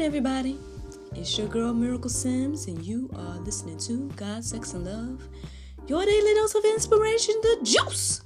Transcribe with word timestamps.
everybody. 0.00 0.58
It's 1.14 1.36
your 1.36 1.46
girl 1.46 1.74
Miracle 1.74 2.08
Sims, 2.08 2.68
and 2.68 2.82
you 2.82 3.10
are 3.16 3.38
listening 3.40 3.76
to 3.80 4.08
God, 4.16 4.42
Sex, 4.42 4.72
and 4.72 4.86
Love, 4.86 5.22
your 5.88 6.06
daily 6.06 6.34
dose 6.34 6.54
of 6.54 6.64
inspiration, 6.64 7.34
the 7.42 7.58
juice. 7.62 8.22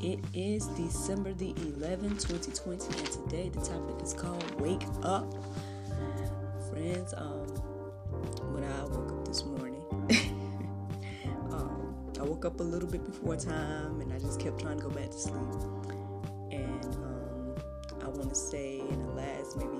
It 0.00 0.20
is 0.32 0.68
December 0.68 1.34
the 1.34 1.52
11th, 1.52 2.26
2020, 2.26 2.98
and 2.98 3.10
today 3.10 3.50
the 3.50 3.60
topic 3.60 4.02
is 4.02 4.14
called 4.14 4.58
Wake 4.58 4.86
Up. 5.02 5.30
Friends, 6.70 7.12
um, 7.14 7.46
when 8.54 8.64
I 8.64 8.84
woke 8.84 9.12
up 9.12 9.28
this 9.28 9.44
morning, 9.44 9.82
um, 11.52 11.94
I 12.18 12.22
woke 12.22 12.46
up 12.46 12.58
a 12.60 12.64
little 12.64 12.88
bit 12.88 13.04
before 13.04 13.36
time, 13.36 14.00
and 14.00 14.10
I 14.14 14.18
just 14.18 14.40
kept 14.40 14.60
trying 14.60 14.78
to 14.78 14.84
go 14.84 14.90
back 14.90 15.10
to 15.10 15.18
sleep. 15.18 15.34
And 16.50 16.84
um, 16.96 17.54
I 18.02 18.08
want 18.08 18.30
to 18.30 18.34
say 18.34 18.78
in 18.78 19.02
the 19.02 19.12
last 19.12 19.58
maybe 19.58 19.79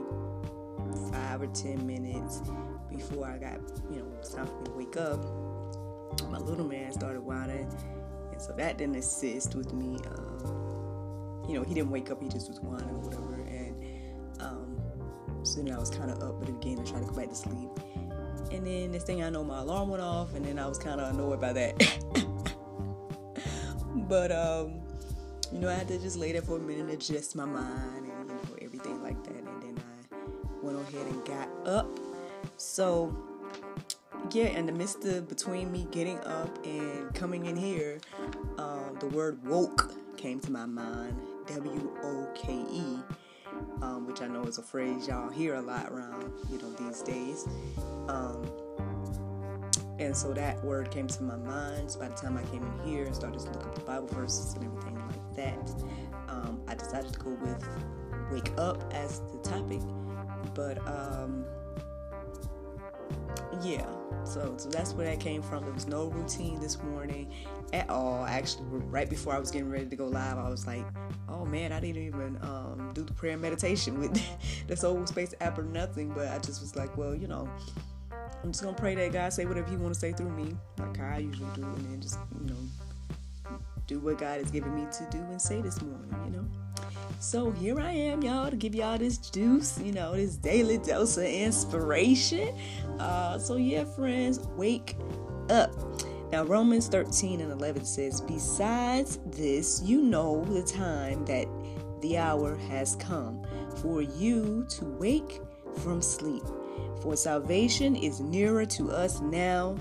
five 1.41 1.49
or 1.49 1.53
ten 1.55 1.87
minutes 1.87 2.43
before 2.91 3.27
I 3.27 3.39
got, 3.39 3.61
you 3.91 3.99
know, 3.99 4.05
me 4.05 4.65
to 4.65 4.71
wake 4.73 4.97
up, 4.97 5.25
my 6.31 6.39
little 6.39 6.67
man 6.67 6.93
started 6.93 7.21
whining. 7.21 7.69
And 8.33 8.41
so 8.41 8.53
that 8.53 8.79
didn't 8.79 8.97
assist 8.97 9.55
with 9.55 9.73
me. 9.73 9.99
Um, 10.07 11.45
you 11.49 11.55
know, 11.55 11.63
he 11.63 11.75
didn't 11.75 11.91
wake 11.91 12.11
up, 12.11 12.23
he 12.23 12.29
just 12.29 12.49
was 12.49 12.61
whining 12.61 12.89
or 12.89 13.01
whatever. 13.01 13.35
And 13.35 14.41
um, 14.41 14.81
so 15.43 15.63
then 15.63 15.75
I 15.75 15.79
was 15.79 15.91
kind 15.91 16.11
of 16.11 16.23
up, 16.23 16.41
but 16.41 16.49
again, 16.49 16.79
I 16.81 16.85
tried 16.85 17.01
to 17.01 17.07
go 17.07 17.15
back 17.15 17.29
to 17.29 17.35
sleep. 17.35 17.71
And 18.53 18.67
then 18.67 18.93
this 18.93 19.05
thing 19.05 19.23
I 19.23 19.31
know, 19.31 19.45
my 19.45 19.61
alarm 19.61 19.91
went 19.91 20.03
off, 20.03 20.35
and 20.35 20.45
then 20.45 20.59
I 20.59 20.67
was 20.67 20.79
kind 20.79 21.01
of 21.01 21.15
annoyed 21.15 21.41
by 21.41 21.53
that. 21.53 21.79
but, 24.09 24.33
um, 24.33 24.81
you 25.53 25.59
know, 25.61 25.69
I 25.69 25.75
had 25.75 25.89
to 25.89 25.99
just 25.99 26.17
lay 26.17 26.33
there 26.33 26.43
for 26.43 26.57
a 26.57 26.61
minute 26.61 26.81
and 26.81 26.91
adjust 26.91 27.37
my 27.37 27.45
mind 27.45 28.00
ahead 30.95 31.07
and 31.07 31.25
got 31.25 31.49
up. 31.67 31.89
So, 32.57 33.15
yeah, 34.33 34.47
in 34.47 34.67
the 34.67 34.73
midst 34.73 35.05
of 35.05 35.29
between 35.29 35.73
me 35.73 35.87
getting 35.91 36.19
up 36.21 36.65
and 36.65 37.15
coming 37.15 37.47
in 37.47 37.57
here, 37.57 38.01
um, 38.59 38.97
the 39.01 39.07
word 39.07 39.45
woke 39.45 39.95
came 40.17 40.41
to 40.41 40.53
my 40.53 40.67
mind 40.67 41.19
W 41.47 41.91
O 42.03 42.29
K 42.35 42.53
E, 42.71 42.99
um, 43.83 44.07
which 44.07 44.21
I 44.21 44.27
know 44.27 44.45
is 44.45 44.59
a 44.59 44.63
phrase 44.63 45.09
y'all 45.09 45.31
hear 45.31 45.55
a 45.55 45.63
lot 45.63 45.91
around, 45.91 46.33
you 46.51 46.59
know, 46.59 46.71
these 46.73 47.03
days. 47.03 47.47
Um, 48.09 48.51
and 49.99 50.17
so 50.17 50.33
that 50.33 50.63
word 50.65 50.91
came 50.91 51.07
to 51.09 51.23
my 51.23 51.37
mind. 51.37 51.91
So 51.91 52.01
by 52.01 52.09
the 52.09 52.15
time 52.15 52.37
I 52.37 52.43
came 52.45 52.63
in 52.63 52.89
here 52.91 53.05
and 53.05 53.15
started 53.15 53.41
to 53.41 53.47
look 53.51 53.67
up 53.67 53.75
the 53.75 53.83
Bible 53.83 54.09
verses 54.09 54.55
and 54.55 54.65
everything 54.65 54.95
like 54.95 55.37
that, 55.37 55.85
um, 56.29 56.63
I 56.69 56.75
decided 56.75 57.13
to 57.13 57.19
go 57.19 57.31
with 57.31 57.67
wake 58.31 58.51
up 58.59 58.83
as 58.95 59.21
the 59.33 59.39
topic. 59.43 59.81
But 60.55 60.79
um, 60.87 61.45
yeah, 63.63 63.87
so 64.25 64.55
so 64.57 64.69
that's 64.69 64.93
where 64.93 65.07
that 65.07 65.21
came 65.21 65.43
from. 65.43 65.65
There 65.65 65.73
was 65.73 65.87
no 65.87 66.07
routine 66.07 66.61
this 66.61 66.83
morning 66.83 67.33
at 67.73 67.89
all. 67.91 68.25
Actually, 68.25 68.65
right 68.69 69.09
before 69.09 69.35
I 69.35 69.39
was 69.39 69.51
getting 69.51 69.71
ready 69.71 69.87
to 69.87 69.97
go 69.97 70.07
live, 70.07 70.39
I 70.39 70.49
was 70.49 70.67
like, 70.67 70.85
"Oh 71.29 71.45
man, 71.45 71.73
I 71.73 71.81
didn't 71.81 72.03
even 72.03 72.39
um, 72.43 72.91
do 72.95 73.03
the 73.03 73.13
prayer 73.13 73.33
and 73.33 73.43
meditation 73.43 73.99
with 73.99 74.21
the 74.67 74.77
Soul 74.77 75.07
Space 75.07 75.35
app 75.41 75.59
or 75.59 75.63
nothing." 75.63 76.11
But 76.11 76.29
I 76.29 76.39
just 76.39 76.61
was 76.61 76.77
like, 76.77 76.97
"Well, 76.97 77.15
you 77.15 77.27
know." 77.27 77.49
I'm 78.43 78.53
just 78.53 78.63
gonna 78.63 78.75
pray 78.75 78.95
that 78.95 79.13
God 79.13 79.35
say 79.35 79.45
whatever 79.45 79.69
He 79.69 79.77
want 79.77 79.93
to 79.93 80.01
say 80.01 80.13
through 80.13 80.31
me, 80.31 80.57
like 80.79 80.99
I 80.99 81.19
usually 81.19 81.49
do, 81.55 81.63
and 81.63 81.91
then 81.91 82.01
just 82.01 82.19
you 82.41 82.47
know 82.47 82.57
do 83.87 83.99
what 83.99 84.19
God 84.19 84.39
has 84.39 84.51
given 84.53 84.75
me 84.75 84.87
to 84.91 85.07
do 85.11 85.19
and 85.19 85.43
say 85.43 85.61
this 85.61 85.83
morning, 85.83 86.15
you 86.25 86.31
know. 86.31 86.47
So 87.21 87.51
here 87.51 87.79
I 87.79 87.93
am, 87.93 88.23
y'all, 88.23 88.49
to 88.49 88.57
give 88.57 88.75
y'all 88.75 88.97
this 88.97 89.19
juice, 89.19 89.79
you 89.79 89.93
know, 89.93 90.17
this 90.17 90.37
daily 90.37 90.79
dose 90.79 91.19
of 91.19 91.25
inspiration. 91.25 92.57
Uh, 92.99 93.39
so 93.39 93.57
yeah, 93.57 93.85
friends, 93.85 94.41
wake 94.57 94.97
up. 95.51 95.71
Now 96.33 96.45
Romans 96.45 96.89
13 96.89 97.43
and 97.43 97.53
11 97.53 97.85
says, 97.85 98.23
Besides 98.23 99.19
this, 99.27 99.83
you 99.85 100.01
know 100.01 100.43
the 100.47 100.63
time 100.63 101.27
that 101.27 101.47
the 102.01 102.17
hour 102.17 102.57
has 102.71 102.97
come 102.97 103.45
for 103.83 104.01
you 104.01 104.65
to 104.71 104.87
wake 104.87 105.41
from 105.83 106.01
sleep. 106.01 106.45
For 107.03 107.17
salvation 107.17 107.97
is 107.97 108.21
nearer 108.21 108.65
to 108.65 108.91
us 108.93 109.21
now 109.21 109.77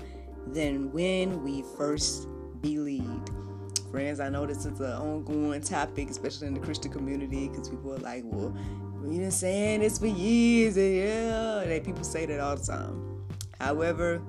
than 0.46 0.92
when 0.92 1.42
we 1.42 1.64
first 1.78 2.28
believed. 2.60 3.30
Friends, 3.90 4.20
I 4.20 4.28
know 4.28 4.46
this 4.46 4.64
is 4.66 4.80
an 4.80 4.92
ongoing 4.92 5.60
topic, 5.62 6.10
especially 6.10 6.46
in 6.46 6.54
the 6.54 6.60
Christian 6.60 6.92
community, 6.92 7.48
because 7.48 7.68
people 7.68 7.92
are 7.94 7.98
like, 7.98 8.22
well, 8.24 8.54
we've 9.02 9.18
been 9.18 9.30
saying 9.32 9.80
this 9.80 9.98
for 9.98 10.06
years, 10.06 10.76
and 10.76 10.96
yeah, 10.96 11.64
they 11.66 11.80
people 11.80 12.04
say 12.04 12.24
that 12.26 12.38
all 12.38 12.56
the 12.56 12.64
time. 12.64 13.26
However, 13.60 14.22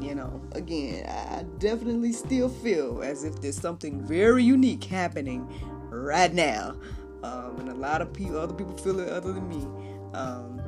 you 0.00 0.14
know, 0.14 0.42
again, 0.52 1.06
I 1.08 1.44
definitely 1.58 2.12
still 2.12 2.48
feel 2.48 3.02
as 3.02 3.24
if 3.24 3.40
there's 3.40 3.58
something 3.58 4.02
very 4.02 4.44
unique 4.44 4.84
happening 4.84 5.48
right 5.90 6.32
now. 6.32 6.76
Um, 7.22 7.56
and 7.60 7.70
a 7.70 7.74
lot 7.74 8.02
of 8.02 8.12
people, 8.12 8.38
other 8.38 8.54
people 8.54 8.76
feel 8.76 9.00
it 9.00 9.08
other 9.08 9.32
than 9.32 9.48
me. 9.48 9.66
Um, 10.12 10.60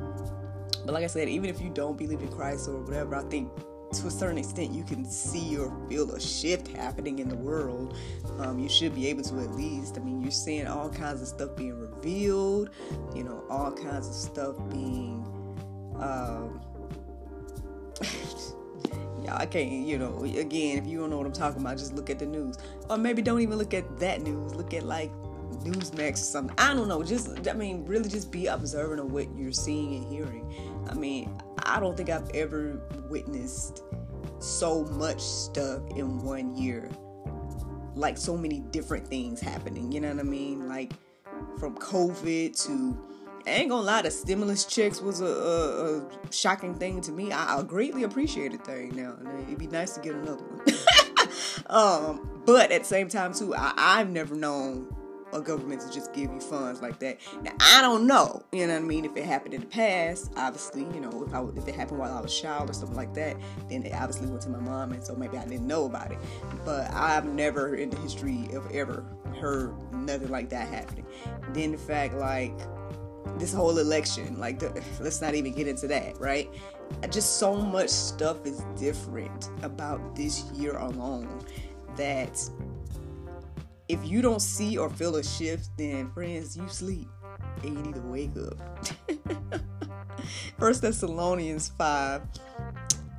but 0.85 0.93
like 0.93 1.03
I 1.03 1.07
said, 1.07 1.29
even 1.29 1.49
if 1.49 1.61
you 1.61 1.69
don't 1.69 1.97
believe 1.97 2.21
in 2.21 2.29
Christ 2.29 2.67
or 2.67 2.81
whatever, 2.81 3.15
I 3.15 3.23
think 3.23 3.51
to 3.93 4.07
a 4.07 4.11
certain 4.11 4.37
extent 4.37 4.71
you 4.71 4.83
can 4.83 5.05
see 5.05 5.57
or 5.57 5.71
feel 5.89 6.11
a 6.11 6.19
shift 6.19 6.67
happening 6.67 7.19
in 7.19 7.29
the 7.29 7.35
world. 7.35 7.97
Um, 8.39 8.59
you 8.59 8.69
should 8.69 8.93
be 8.93 9.07
able 9.07 9.23
to 9.23 9.39
at 9.39 9.51
least. 9.51 9.97
I 9.97 10.01
mean, 10.01 10.21
you're 10.21 10.31
seeing 10.31 10.67
all 10.67 10.89
kinds 10.89 11.21
of 11.21 11.27
stuff 11.27 11.55
being 11.55 11.79
revealed, 11.79 12.69
you 13.15 13.23
know, 13.23 13.43
all 13.49 13.71
kinds 13.71 14.07
of 14.07 14.13
stuff 14.13 14.55
being. 14.69 15.25
Um, 15.95 16.61
yeah, 19.23 19.35
I 19.35 19.45
can't, 19.45 19.71
you 19.71 19.97
know, 19.97 20.23
again, 20.23 20.77
if 20.77 20.85
you 20.85 20.99
don't 20.99 21.09
know 21.09 21.17
what 21.17 21.25
I'm 21.25 21.33
talking 21.33 21.61
about, 21.61 21.77
just 21.77 21.93
look 21.93 22.09
at 22.09 22.19
the 22.19 22.25
news. 22.25 22.57
Or 22.89 22.97
maybe 22.97 23.21
don't 23.21 23.41
even 23.41 23.57
look 23.57 23.73
at 23.73 23.99
that 23.99 24.21
news. 24.21 24.53
Look 24.53 24.73
at 24.73 24.83
like 24.83 25.11
Newsmax 25.63 26.13
or 26.13 26.17
something. 26.17 26.55
I 26.57 26.73
don't 26.73 26.87
know. 26.87 27.03
Just, 27.03 27.47
I 27.47 27.53
mean, 27.53 27.85
really 27.85 28.09
just 28.09 28.31
be 28.31 28.47
observant 28.47 28.99
of 28.99 29.11
what 29.11 29.27
you're 29.35 29.51
seeing 29.51 29.95
and 29.95 30.05
hearing. 30.05 30.76
I 30.89 30.93
mean, 30.93 31.41
I 31.63 31.79
don't 31.79 31.95
think 31.95 32.09
I've 32.09 32.29
ever 32.31 32.81
witnessed 33.09 33.83
so 34.39 34.83
much 34.85 35.21
stuff 35.21 35.81
in 35.95 36.19
one 36.19 36.55
year. 36.55 36.89
Like 37.95 38.17
so 38.17 38.37
many 38.37 38.59
different 38.59 39.07
things 39.07 39.39
happening. 39.41 39.91
You 39.91 40.01
know 40.01 40.09
what 40.09 40.19
I 40.19 40.23
mean? 40.23 40.67
Like 40.67 40.93
from 41.57 41.75
COVID 41.77 42.65
to 42.65 42.97
I 43.47 43.51
ain't 43.51 43.69
gonna 43.69 43.81
lie, 43.81 44.01
the 44.01 44.11
stimulus 44.11 44.65
checks 44.65 45.01
was 45.01 45.21
a, 45.21 45.25
a, 45.25 45.97
a 45.99 46.03
shocking 46.31 46.75
thing 46.75 46.99
to 47.01 47.13
me. 47.13 47.31
I, 47.31 47.59
I 47.59 47.63
greatly 47.63 48.03
appreciate 48.03 48.53
it 48.53 48.65
thing 48.65 48.93
now. 48.93 49.15
It'd 49.43 49.57
be 49.57 49.67
nice 49.67 49.91
to 49.91 50.01
get 50.01 50.15
another 50.15 50.43
one. 50.43 51.29
um, 51.67 52.41
but 52.45 52.71
at 52.71 52.81
the 52.81 52.87
same 52.87 53.07
time 53.07 53.33
too, 53.33 53.55
I, 53.55 53.73
I've 53.77 54.09
never 54.09 54.35
known 54.35 54.93
a 55.33 55.41
government 55.41 55.81
to 55.81 55.91
just 55.91 56.13
give 56.13 56.31
you 56.31 56.39
funds 56.39 56.81
like 56.81 56.99
that. 56.99 57.19
Now 57.41 57.51
I 57.59 57.81
don't 57.81 58.07
know, 58.07 58.43
you 58.51 58.67
know 58.67 58.73
what 58.73 58.83
I 58.83 58.85
mean. 58.85 59.05
If 59.05 59.15
it 59.15 59.25
happened 59.25 59.53
in 59.53 59.61
the 59.61 59.67
past, 59.67 60.31
obviously, 60.37 60.81
you 60.81 61.01
know, 61.01 61.23
if 61.27 61.33
I 61.33 61.43
if 61.59 61.67
it 61.67 61.75
happened 61.75 61.99
while 61.99 62.15
I 62.15 62.21
was 62.21 62.37
a 62.37 62.41
child 62.41 62.69
or 62.69 62.73
something 62.73 62.95
like 62.95 63.13
that, 63.15 63.37
then 63.69 63.83
it 63.83 63.93
obviously 63.93 64.27
went 64.27 64.41
to 64.43 64.49
my 64.49 64.59
mom, 64.59 64.91
and 64.91 65.03
so 65.03 65.15
maybe 65.15 65.37
I 65.37 65.45
didn't 65.45 65.67
know 65.67 65.85
about 65.85 66.11
it. 66.11 66.17
But 66.65 66.91
I've 66.93 67.25
never 67.25 67.75
in 67.75 67.89
the 67.89 67.97
history 67.99 68.49
of 68.53 68.69
ever 68.71 69.05
heard 69.39 69.73
nothing 69.93 70.29
like 70.29 70.49
that 70.49 70.67
happening. 70.67 71.05
Then 71.53 71.71
the 71.71 71.77
fact 71.77 72.15
like 72.15 72.53
this 73.37 73.53
whole 73.53 73.77
election, 73.77 74.39
like 74.39 74.59
the, 74.59 74.83
let's 74.99 75.21
not 75.21 75.35
even 75.35 75.53
get 75.53 75.67
into 75.67 75.87
that, 75.87 76.19
right? 76.19 76.49
Just 77.09 77.37
so 77.37 77.55
much 77.55 77.89
stuff 77.89 78.45
is 78.45 78.63
different 78.77 79.49
about 79.61 80.15
this 80.15 80.43
year 80.53 80.77
alone 80.77 81.43
that 81.97 82.49
if 83.89 84.05
you 84.05 84.21
don't 84.21 84.41
see 84.41 84.77
or 84.77 84.89
feel 84.89 85.15
a 85.15 85.23
shift, 85.23 85.69
then 85.77 86.11
friends, 86.11 86.57
you 86.57 86.67
sleep 86.67 87.09
and 87.63 87.77
you 87.77 87.83
need 87.83 87.95
to 87.95 88.01
wake 88.01 88.31
up. 88.37 88.57
First 90.59 90.81
Thessalonians 90.81 91.69
5 91.77 92.21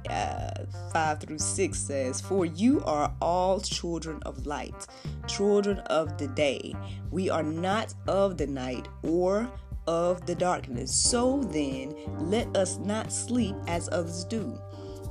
uh, 0.09 0.51
5 0.93 1.21
through 1.21 1.39
6 1.39 1.79
says, 1.79 2.21
For 2.21 2.47
you 2.47 2.83
are 2.85 3.15
all 3.21 3.61
children 3.61 4.21
of 4.25 4.47
light, 4.47 4.87
children 5.27 5.79
of 5.81 6.17
the 6.19 6.29
day. 6.29 6.75
We 7.11 7.29
are 7.31 7.43
not 7.43 7.95
of 8.07 8.39
the 8.39 8.47
night 8.47 8.89
or 9.03 9.51
of 9.87 10.25
the 10.27 10.35
darkness. 10.35 10.95
So 10.95 11.43
then, 11.45 11.95
let 12.19 12.55
us 12.57 12.79
not 12.79 13.13
sleep 13.13 13.57
as 13.67 13.89
others 13.91 14.25
do, 14.25 14.59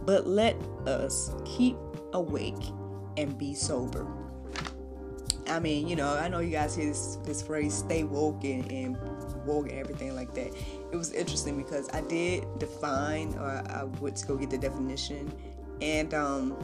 but 0.04 0.27
let 0.27 0.56
us 0.86 1.31
keep 1.45 1.77
awake 2.13 2.56
and 3.18 3.38
be 3.38 3.54
sober. 3.54 4.17
I 5.49 5.59
mean, 5.59 5.88
you 5.88 5.95
know, 5.95 6.15
I 6.15 6.27
know 6.27 6.39
you 6.39 6.51
guys 6.51 6.75
hear 6.75 6.88
this, 6.88 7.17
this 7.23 7.41
phrase, 7.41 7.73
stay 7.73 8.03
woke 8.03 8.44
and, 8.44 8.69
and 8.71 8.97
woke 9.45 9.69
and 9.69 9.79
everything 9.79 10.15
like 10.15 10.33
that. 10.35 10.53
It 10.91 10.95
was 10.95 11.13
interesting 11.13 11.57
because 11.57 11.89
I 11.94 12.01
did 12.01 12.45
define, 12.59 13.33
or 13.35 13.63
I 13.69 13.83
went 13.99 14.17
to 14.17 14.27
go 14.27 14.35
get 14.35 14.49
the 14.49 14.57
definition, 14.57 15.31
and 15.81 16.13
um, 16.13 16.57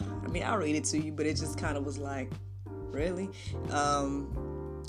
I 0.00 0.28
mean, 0.28 0.42
I'll 0.42 0.58
read 0.58 0.76
it 0.76 0.84
to 0.84 0.98
you, 0.98 1.12
but 1.12 1.26
it 1.26 1.36
just 1.36 1.58
kind 1.58 1.76
of 1.76 1.84
was 1.84 1.98
like, 1.98 2.30
really? 2.66 3.30
Um, 3.70 4.48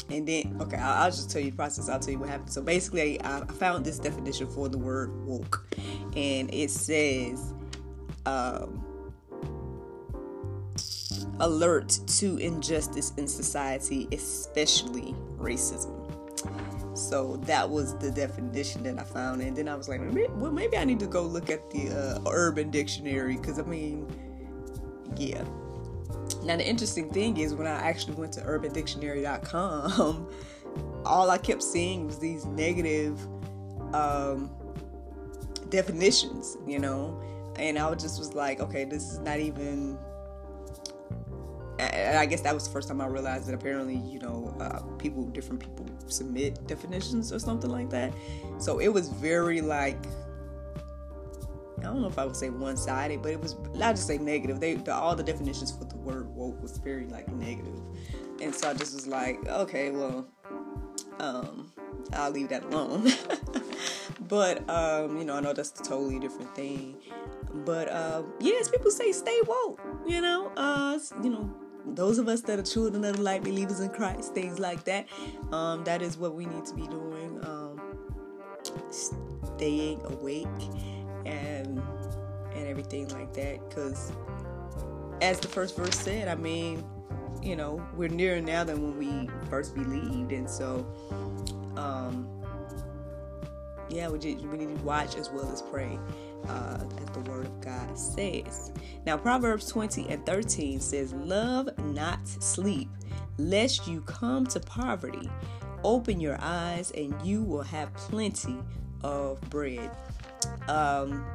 and 0.10 0.28
then 0.28 0.58
okay 0.62 0.78
I'll, 0.78 1.04
I'll, 1.04 1.12
just 1.12 1.30
tell 1.30 1.42
you 1.42 1.52
the 1.52 1.58
process 1.58 1.90
i'll 1.90 2.00
tell 2.00 2.12
you 2.12 2.20
what 2.20 2.30
happened 2.30 2.52
so 2.52 2.62
basically 2.62 3.22
I, 3.22 3.42
I, 3.42 3.46
found 3.46 3.86
this 3.86 4.00
definition 4.00 4.48
for 4.48 4.70
the 4.70 4.78
word 4.78 5.12
woke 5.26 5.68
and 6.16 6.52
it 6.54 6.72
says 6.72 7.54
um, 8.26 8.84
alert 11.40 12.00
to 12.08 12.38
injustice 12.38 13.14
in 13.18 13.28
society 13.28 14.08
especially 14.12 15.16
racism. 15.38 15.96
So 16.98 17.38
that 17.46 17.70
was 17.70 17.98
the 17.98 18.12
definition 18.12 18.84
that 18.84 19.00
I 19.00 19.04
found, 19.04 19.42
and 19.42 19.56
then 19.56 19.68
I 19.68 19.76
was 19.76 19.88
like, 19.88 20.02
well, 20.02 20.52
maybe 20.52 20.78
I 20.78 20.84
need 20.84 21.00
to 21.00 21.08
go 21.08 21.24
look 21.24 21.50
at 21.50 21.70
the 21.72 21.90
uh, 21.90 22.20
Urban 22.30 22.70
Dictionary 22.70 23.38
because 23.38 23.58
I 23.58 23.64
mean, 23.64 24.06
yeah. 25.16 25.44
Now 26.44 26.58
the 26.58 26.68
interesting 26.68 27.10
thing 27.10 27.38
is 27.38 27.54
when 27.54 27.68
I 27.68 27.76
actually 27.76 28.16
went 28.16 28.34
to 28.34 28.42
UrbanDictionary.com, 28.42 30.30
all 31.06 31.30
I 31.30 31.38
kept 31.38 31.64
seeing 31.64 32.06
was 32.06 32.20
these 32.20 32.46
negative 32.46 33.20
um, 33.94 34.52
definitions, 35.70 36.58
you 36.68 36.80
know, 36.80 37.22
and 37.58 37.78
I 37.78 37.94
just 37.96 38.20
was 38.20 38.34
like, 38.34 38.60
okay, 38.60 38.86
this 38.86 39.12
is 39.12 39.20
not 39.20 39.40
even 39.40 39.98
and 41.80 42.18
I 42.18 42.26
guess 42.26 42.42
that 42.42 42.54
was 42.54 42.66
the 42.66 42.72
first 42.72 42.90
time 42.90 43.00
I 43.00 43.08
realized 43.08 43.48
that 43.48 43.56
apparently, 43.56 43.96
you 43.96 44.20
know, 44.20 44.54
uh, 44.60 44.82
people, 44.98 45.24
different 45.26 45.62
people 45.62 45.86
submit 46.08 46.68
definitions 46.68 47.32
or 47.32 47.40
something 47.40 47.70
like 47.70 47.90
that. 47.92 48.14
So 48.58 48.80
it 48.80 48.90
was 48.90 49.08
very 49.10 49.62
like, 49.62 49.98
I 51.80 51.84
don't 51.84 52.02
know 52.02 52.08
if 52.08 52.20
I 52.20 52.26
would 52.26 52.36
say 52.36 52.50
one 52.50 52.76
sided, 52.76 53.22
but 53.22 53.32
it 53.32 53.40
was, 53.40 53.56
I'll 53.82 53.94
just 53.94 54.08
say 54.08 54.18
negative. 54.18 54.60
They, 54.60 54.76
the, 54.76 54.94
all 54.94 55.16
the 55.16 55.24
definitions 55.24 55.72
for 55.72 55.86
the 55.86 55.96
word 55.96 56.28
woke 56.36 56.62
was 56.62 56.78
very 56.80 57.06
like 57.06 57.30
negative. 57.30 57.80
And 58.42 58.54
so 58.54 58.70
I 58.70 58.74
just 58.74 58.94
was 58.94 59.08
like, 59.08 59.48
okay, 59.48 59.92
well, 59.92 60.28
um, 61.20 61.72
I'll 62.12 62.32
leave 62.32 62.50
that 62.50 62.66
alone. 62.66 63.10
but, 64.28 64.70
um, 64.70 65.18
you 65.18 65.24
know, 65.24 65.36
I 65.36 65.40
know 65.40 65.54
that's 65.54 65.80
a 65.80 65.84
totally 65.84 66.20
different 66.20 66.54
thing. 66.56 66.98
But, 67.54 67.88
uh, 67.88 68.24
yes, 68.42 68.68
people 68.68 68.92
say 68.92 69.14
stay 69.14 69.40
woke, 69.48 69.80
you 70.06 70.20
know, 70.20 70.52
uh, 70.58 71.00
you 71.24 71.30
know, 71.30 71.50
those 71.86 72.18
of 72.18 72.28
us 72.28 72.42
that 72.42 72.60
are 72.60 72.64
children 72.64 73.04
of 73.06 73.18
the 73.18 73.22
light, 73.22 73.44
believers 73.44 73.80
in 73.80 73.90
Christ, 73.90 74.34
things 74.34 74.60
like 74.60 74.84
that. 74.86 75.08
Um, 75.52 75.84
that 75.84 76.02
is 76.02 76.18
what 76.18 76.36
we 76.36 76.46
need 76.46 76.66
to 76.66 76.74
be 76.74 76.88
doing. 76.88 77.40
Um, 77.44 77.82
staying 78.92 80.02
awake 80.06 80.48
and 81.26 81.82
and 82.56 82.68
everything 82.68 83.08
like 83.10 83.34
that. 83.34 83.68
Because 83.68 84.12
as 85.22 85.40
the 85.40 85.48
first 85.48 85.76
verse 85.76 85.98
said, 85.98 86.28
I 86.28 86.36
mean, 86.36 86.84
you 87.42 87.56
know, 87.56 87.86
we're 87.96 88.10
nearer 88.10 88.42
now 88.42 88.64
than 88.64 88.82
when 88.82 88.98
we 88.98 89.30
first 89.50 89.76
believed, 89.76 90.32
and 90.32 90.50
so, 90.50 90.86
um, 91.78 92.28
yeah, 93.90 94.10
we, 94.10 94.20
just, 94.20 94.46
we 94.46 94.58
need 94.58 94.78
to 94.78 94.84
watch 94.84 95.16
as 95.16 95.30
well 95.30 95.50
as 95.52 95.62
pray 95.62 95.98
uh, 96.48 96.80
as 97.02 97.06
the 97.12 97.20
Word 97.30 97.46
of 97.46 97.62
God 97.62 97.98
says. 97.98 98.72
Now, 99.06 99.18
Proverbs 99.18 99.68
20 99.68 100.08
and 100.10 100.26
13 100.26 100.80
says, 100.80 101.14
Love 101.14 101.70
not 101.80 102.28
sleep, 102.28 102.90
lest 103.38 103.88
you 103.88 104.02
come 104.02 104.46
to 104.48 104.60
poverty. 104.60 105.30
Open 105.84 106.20
your 106.20 106.38
eyes, 106.42 106.92
and 106.92 107.16
you 107.24 107.44
will 107.44 107.62
have 107.62 107.94
plenty 107.94 108.58
of 109.04 109.40
bread. 109.50 109.92
Um, 110.68 111.26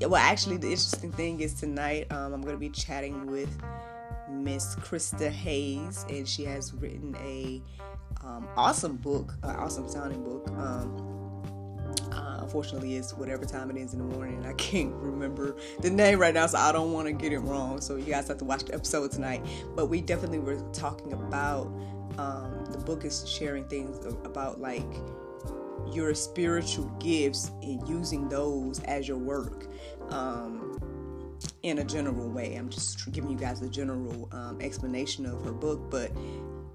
well, 0.00 0.16
actually, 0.16 0.56
the 0.56 0.68
interesting 0.68 1.12
thing 1.12 1.40
is 1.40 1.54
tonight 1.54 2.10
um, 2.10 2.34
I'm 2.34 2.42
going 2.42 2.54
to 2.54 2.60
be 2.60 2.70
chatting 2.70 3.26
with 3.26 3.48
Miss 4.30 4.74
Krista 4.76 5.30
Hayes, 5.30 6.04
and 6.08 6.28
she 6.28 6.44
has 6.44 6.74
written 6.74 7.16
a 7.22 7.62
um, 8.24 8.48
awesome 8.56 8.96
book, 8.96 9.34
uh, 9.42 9.54
awesome 9.58 9.88
sounding 9.88 10.22
book. 10.24 10.48
Um, 10.48 11.13
unfortunately, 12.54 12.94
it's 12.94 13.12
whatever 13.12 13.44
time 13.44 13.68
it 13.68 13.76
is 13.76 13.94
in 13.94 13.98
the 13.98 14.16
morning, 14.16 14.46
I 14.46 14.52
can't 14.58 14.94
remember 14.94 15.56
the 15.80 15.90
name 15.90 16.20
right 16.20 16.32
now, 16.32 16.46
so 16.46 16.56
I 16.56 16.70
don't 16.70 16.92
want 16.92 17.08
to 17.08 17.12
get 17.12 17.32
it 17.32 17.40
wrong. 17.40 17.80
So 17.80 17.96
you 17.96 18.04
guys 18.04 18.28
have 18.28 18.38
to 18.38 18.44
watch 18.44 18.62
the 18.62 18.74
episode 18.74 19.10
tonight. 19.10 19.44
But 19.74 19.86
we 19.86 20.00
definitely 20.00 20.38
were 20.38 20.60
talking 20.72 21.14
about 21.14 21.66
um, 22.16 22.64
the 22.70 22.78
book 22.78 23.04
is 23.04 23.28
sharing 23.28 23.64
things 23.64 24.06
about 24.24 24.60
like 24.60 24.86
your 25.92 26.14
spiritual 26.14 26.86
gifts 27.00 27.50
and 27.62 27.86
using 27.88 28.28
those 28.28 28.80
as 28.84 29.08
your 29.08 29.18
work. 29.18 29.66
Um, 30.10 30.78
in 31.62 31.78
a 31.78 31.84
general 31.84 32.28
way. 32.28 32.54
I'm 32.54 32.68
just 32.68 33.10
giving 33.10 33.30
you 33.30 33.36
guys 33.36 33.60
a 33.62 33.68
general 33.68 34.28
um, 34.32 34.60
explanation 34.60 35.26
of 35.26 35.42
her 35.44 35.52
book, 35.52 35.90
but 35.90 36.12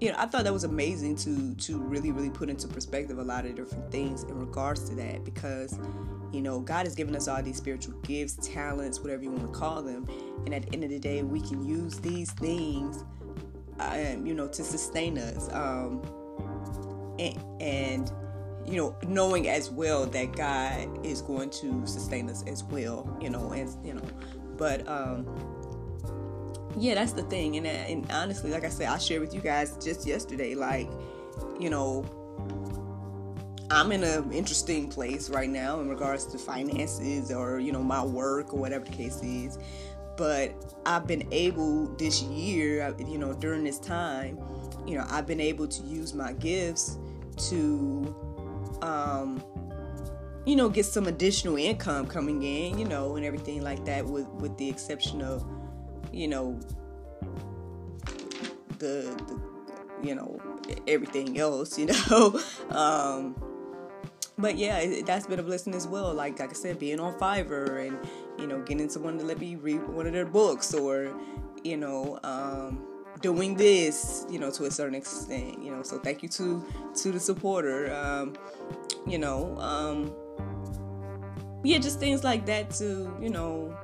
you 0.00 0.10
know, 0.10 0.16
I 0.18 0.26
thought 0.26 0.44
that 0.44 0.52
was 0.52 0.64
amazing 0.64 1.16
to 1.16 1.54
to 1.66 1.78
really 1.78 2.10
really 2.10 2.30
put 2.30 2.48
into 2.48 2.66
perspective 2.66 3.18
a 3.18 3.22
lot 3.22 3.44
of 3.44 3.54
different 3.54 3.90
things 3.92 4.22
in 4.22 4.38
regards 4.38 4.88
to 4.88 4.94
that 4.96 5.24
because 5.24 5.78
you 6.32 6.40
know 6.40 6.60
God 6.60 6.86
has 6.86 6.94
given 6.94 7.14
us 7.14 7.28
all 7.28 7.42
these 7.42 7.58
spiritual 7.58 7.94
gifts, 8.00 8.48
talents, 8.48 9.00
whatever 9.00 9.22
you 9.22 9.30
want 9.30 9.52
to 9.52 9.58
call 9.58 9.82
them, 9.82 10.08
and 10.46 10.54
at 10.54 10.62
the 10.62 10.72
end 10.72 10.84
of 10.84 10.90
the 10.90 10.98
day, 10.98 11.22
we 11.22 11.40
can 11.40 11.62
use 11.66 11.98
these 11.98 12.32
things, 12.32 13.04
um, 13.78 14.26
you 14.26 14.34
know, 14.34 14.48
to 14.48 14.64
sustain 14.64 15.18
us, 15.18 15.52
um, 15.52 16.02
and, 17.18 17.38
and 17.60 18.12
you 18.64 18.76
know, 18.76 18.96
knowing 19.06 19.48
as 19.48 19.70
well 19.70 20.06
that 20.06 20.32
God 20.32 21.04
is 21.04 21.20
going 21.20 21.50
to 21.50 21.86
sustain 21.86 22.30
us 22.30 22.42
as 22.46 22.64
well, 22.64 23.18
you 23.20 23.28
know, 23.28 23.52
and 23.52 23.68
you 23.86 23.94
know, 23.94 24.08
but 24.56 24.86
um 24.88 25.26
yeah, 26.76 26.94
that's 26.94 27.12
the 27.12 27.22
thing. 27.24 27.56
And, 27.56 27.66
and 27.66 28.10
honestly, 28.10 28.50
like 28.50 28.64
I 28.64 28.68
said, 28.68 28.88
I 28.88 28.98
shared 28.98 29.20
with 29.20 29.34
you 29.34 29.40
guys 29.40 29.76
just 29.82 30.06
yesterday, 30.06 30.54
like, 30.54 30.88
you 31.58 31.70
know, 31.70 32.04
I'm 33.70 33.92
in 33.92 34.02
an 34.02 34.32
interesting 34.32 34.88
place 34.88 35.30
right 35.30 35.48
now 35.48 35.80
in 35.80 35.88
regards 35.88 36.26
to 36.26 36.38
finances 36.38 37.30
or, 37.30 37.60
you 37.60 37.70
know, 37.70 37.82
my 37.82 38.04
work 38.04 38.52
or 38.52 38.58
whatever 38.58 38.84
the 38.84 38.90
case 38.90 39.22
is. 39.22 39.58
But 40.16 40.52
I've 40.84 41.06
been 41.06 41.26
able 41.30 41.86
this 41.96 42.22
year, 42.22 42.94
you 42.98 43.16
know, 43.16 43.32
during 43.32 43.64
this 43.64 43.78
time, 43.78 44.38
you 44.86 44.98
know, 44.98 45.06
I've 45.08 45.26
been 45.26 45.40
able 45.40 45.68
to 45.68 45.82
use 45.84 46.14
my 46.14 46.32
gifts 46.32 46.98
to, 47.48 48.14
um, 48.82 49.42
you 50.44 50.56
know, 50.56 50.68
get 50.68 50.84
some 50.84 51.06
additional 51.06 51.56
income 51.56 52.06
coming 52.06 52.42
in, 52.42 52.78
you 52.78 52.86
know, 52.86 53.16
and 53.16 53.24
everything 53.24 53.62
like 53.62 53.84
that, 53.84 54.04
with 54.04 54.26
with 54.28 54.56
the 54.58 54.68
exception 54.68 55.22
of 55.22 55.44
you 56.12 56.28
know, 56.28 56.58
the, 58.78 59.14
the 59.26 59.40
you 60.02 60.14
know, 60.14 60.40
everything 60.86 61.38
else, 61.38 61.78
you 61.78 61.86
know. 62.10 62.40
um, 62.70 63.34
but 64.38 64.56
yeah, 64.56 65.02
that's 65.04 65.26
been 65.26 65.38
a 65.38 65.42
blessing 65.42 65.74
as 65.74 65.86
well. 65.86 66.12
Like 66.14 66.38
like 66.38 66.50
I 66.50 66.54
said, 66.54 66.78
being 66.78 67.00
on 67.00 67.18
Fiverr 67.18 67.86
and 67.86 67.98
you 68.38 68.46
know 68.46 68.62
getting 68.62 68.88
someone 68.88 69.18
to 69.18 69.24
let 69.24 69.38
me 69.38 69.56
read 69.56 69.86
one 69.88 70.06
of 70.06 70.12
their 70.12 70.26
books 70.26 70.72
or 70.72 71.14
you 71.62 71.76
know 71.76 72.18
um, 72.24 72.86
doing 73.20 73.54
this 73.54 74.24
you 74.30 74.38
know 74.38 74.50
to 74.52 74.64
a 74.64 74.70
certain 74.70 74.94
extent. 74.94 75.62
You 75.62 75.72
know, 75.72 75.82
so 75.82 75.98
thank 75.98 76.22
you 76.22 76.28
to 76.30 76.64
to 77.02 77.12
the 77.12 77.20
supporter. 77.20 77.94
Um, 77.94 78.34
you 79.06 79.18
know, 79.18 79.58
um, 79.58 80.12
yeah, 81.62 81.78
just 81.78 82.00
things 82.00 82.24
like 82.24 82.46
that 82.46 82.70
to 82.72 83.14
you 83.20 83.30
know 83.30 83.76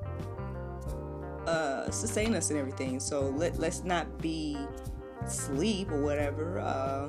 uh, 1.47 1.91
sustain 1.91 2.35
us 2.35 2.51
and 2.51 2.59
everything. 2.59 3.01
So 3.01 3.29
let 3.31 3.59
let's 3.59 3.85
not 3.85 4.21
be 4.21 4.59
sleep 5.27 5.91
or 5.91 6.03
whatever. 6.03 6.61
Uh, 6.61 7.09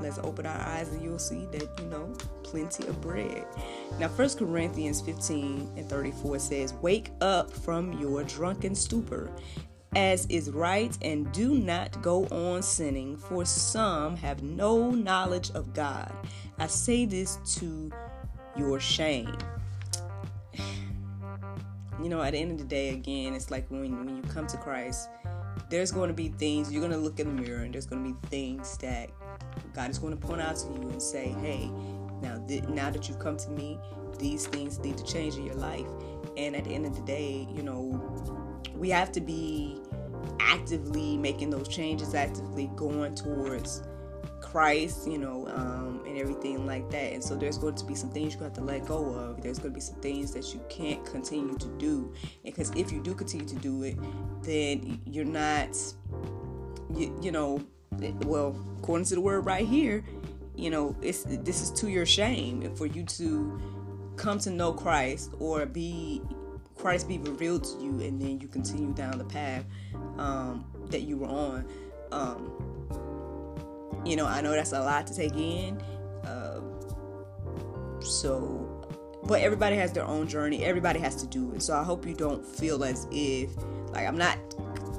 let's 0.00 0.18
open 0.18 0.46
our 0.46 0.60
eyes 0.60 0.88
and 0.88 1.02
you'll 1.02 1.18
see 1.18 1.46
that 1.52 1.68
you 1.78 1.86
know 1.86 2.12
plenty 2.42 2.86
of 2.86 3.00
bread. 3.00 3.44
Now, 3.98 4.08
First 4.08 4.38
Corinthians 4.38 5.00
15 5.00 5.72
and 5.76 5.88
34 5.88 6.38
says, 6.38 6.74
"Wake 6.74 7.10
up 7.20 7.50
from 7.52 7.92
your 7.94 8.24
drunken 8.24 8.74
stupor." 8.74 9.30
As 9.96 10.24
is 10.26 10.50
right, 10.50 10.96
and 11.02 11.32
do 11.32 11.58
not 11.58 12.00
go 12.00 12.24
on 12.26 12.62
sinning, 12.62 13.16
for 13.16 13.44
some 13.44 14.14
have 14.16 14.40
no 14.40 14.92
knowledge 14.92 15.50
of 15.50 15.74
God. 15.74 16.12
I 16.60 16.68
say 16.68 17.06
this 17.06 17.38
to 17.56 17.90
your 18.56 18.78
shame 18.78 19.36
you 22.02 22.08
know, 22.08 22.22
at 22.22 22.32
the 22.32 22.38
end 22.38 22.52
of 22.52 22.58
the 22.58 22.64
day, 22.64 22.90
again, 22.90 23.34
it's 23.34 23.50
like 23.50 23.70
when 23.70 24.04
when 24.04 24.16
you 24.16 24.22
come 24.22 24.46
to 24.48 24.56
Christ, 24.56 25.08
there's 25.68 25.90
going 25.90 26.08
to 26.08 26.14
be 26.14 26.28
things 26.28 26.72
you're 26.72 26.80
going 26.80 26.92
to 26.92 26.98
look 26.98 27.20
in 27.20 27.34
the 27.36 27.42
mirror, 27.42 27.62
and 27.62 27.74
there's 27.74 27.86
going 27.86 28.04
to 28.04 28.12
be 28.12 28.28
things 28.28 28.76
that 28.78 29.10
God 29.74 29.90
is 29.90 29.98
going 29.98 30.16
to 30.16 30.26
point 30.26 30.40
out 30.40 30.56
to 30.56 30.66
you 30.66 30.88
and 30.88 31.02
say, 31.02 31.34
"Hey, 31.40 31.70
now 32.22 32.42
th- 32.46 32.64
now 32.64 32.90
that 32.90 33.08
you've 33.08 33.18
come 33.18 33.36
to 33.36 33.50
me, 33.50 33.78
these 34.18 34.46
things 34.46 34.78
need 34.78 34.96
to 34.98 35.04
change 35.04 35.36
in 35.36 35.44
your 35.44 35.56
life." 35.56 35.86
And 36.36 36.56
at 36.56 36.64
the 36.64 36.74
end 36.74 36.86
of 36.86 36.94
the 36.94 37.02
day, 37.02 37.46
you 37.54 37.62
know, 37.62 38.60
we 38.74 38.88
have 38.90 39.12
to 39.12 39.20
be 39.20 39.80
actively 40.38 41.16
making 41.16 41.50
those 41.50 41.68
changes, 41.68 42.14
actively 42.14 42.70
going 42.76 43.14
towards 43.14 43.82
Christ, 44.50 45.08
you 45.08 45.18
know, 45.18 45.46
um, 45.48 46.02
and 46.06 46.18
everything 46.18 46.66
like 46.66 46.90
that. 46.90 47.12
And 47.12 47.22
so 47.22 47.36
there's 47.36 47.56
going 47.56 47.76
to 47.76 47.84
be 47.84 47.94
some 47.94 48.10
things 48.10 48.34
you 48.34 48.40
have 48.40 48.52
to 48.54 48.60
let 48.60 48.84
go 48.86 49.14
of. 49.14 49.42
There's 49.42 49.58
going 49.58 49.72
to 49.72 49.74
be 49.74 49.80
some 49.80 49.96
things 49.96 50.32
that 50.32 50.52
you 50.52 50.60
can't 50.68 51.04
continue 51.06 51.56
to 51.56 51.68
do. 51.78 52.12
Because 52.44 52.70
if 52.74 52.90
you 52.90 53.00
do 53.00 53.14
continue 53.14 53.46
to 53.46 53.56
do 53.56 53.82
it, 53.84 53.96
then 54.42 55.00
you're 55.06 55.24
not, 55.24 55.76
you, 56.94 57.16
you 57.22 57.30
know, 57.30 57.64
well, 58.24 58.56
according 58.78 59.06
to 59.06 59.14
the 59.14 59.20
word 59.20 59.46
right 59.46 59.66
here, 59.66 60.04
you 60.56 60.70
know, 60.70 60.96
it's 61.00 61.22
this 61.22 61.62
is 61.62 61.70
to 61.72 61.88
your 61.88 62.06
shame 62.06 62.74
for 62.74 62.86
you 62.86 63.04
to 63.04 63.60
come 64.16 64.38
to 64.40 64.50
know 64.50 64.72
Christ 64.72 65.30
or 65.38 65.64
be 65.64 66.20
Christ 66.76 67.08
be 67.08 67.18
revealed 67.18 67.64
to 67.64 67.82
you, 67.82 68.00
and 68.00 68.20
then 68.20 68.40
you 68.40 68.48
continue 68.48 68.92
down 68.94 69.18
the 69.18 69.24
path 69.24 69.64
um, 70.18 70.64
that 70.88 71.02
you 71.02 71.18
were 71.18 71.28
on. 71.28 71.66
Um, 72.10 72.69
you 74.04 74.16
know, 74.16 74.26
I 74.26 74.40
know 74.40 74.52
that's 74.52 74.72
a 74.72 74.80
lot 74.80 75.06
to 75.08 75.14
take 75.14 75.34
in. 75.36 75.80
Uh, 76.24 76.60
so, 78.00 78.66
but 79.24 79.40
everybody 79.40 79.76
has 79.76 79.92
their 79.92 80.04
own 80.06 80.26
journey. 80.26 80.64
Everybody 80.64 81.00
has 81.00 81.16
to 81.16 81.26
do 81.26 81.52
it. 81.52 81.62
So 81.62 81.76
I 81.76 81.82
hope 81.82 82.06
you 82.06 82.14
don't 82.14 82.44
feel 82.44 82.84
as 82.84 83.06
if, 83.10 83.50
like, 83.92 84.06
I'm 84.06 84.18
not 84.18 84.38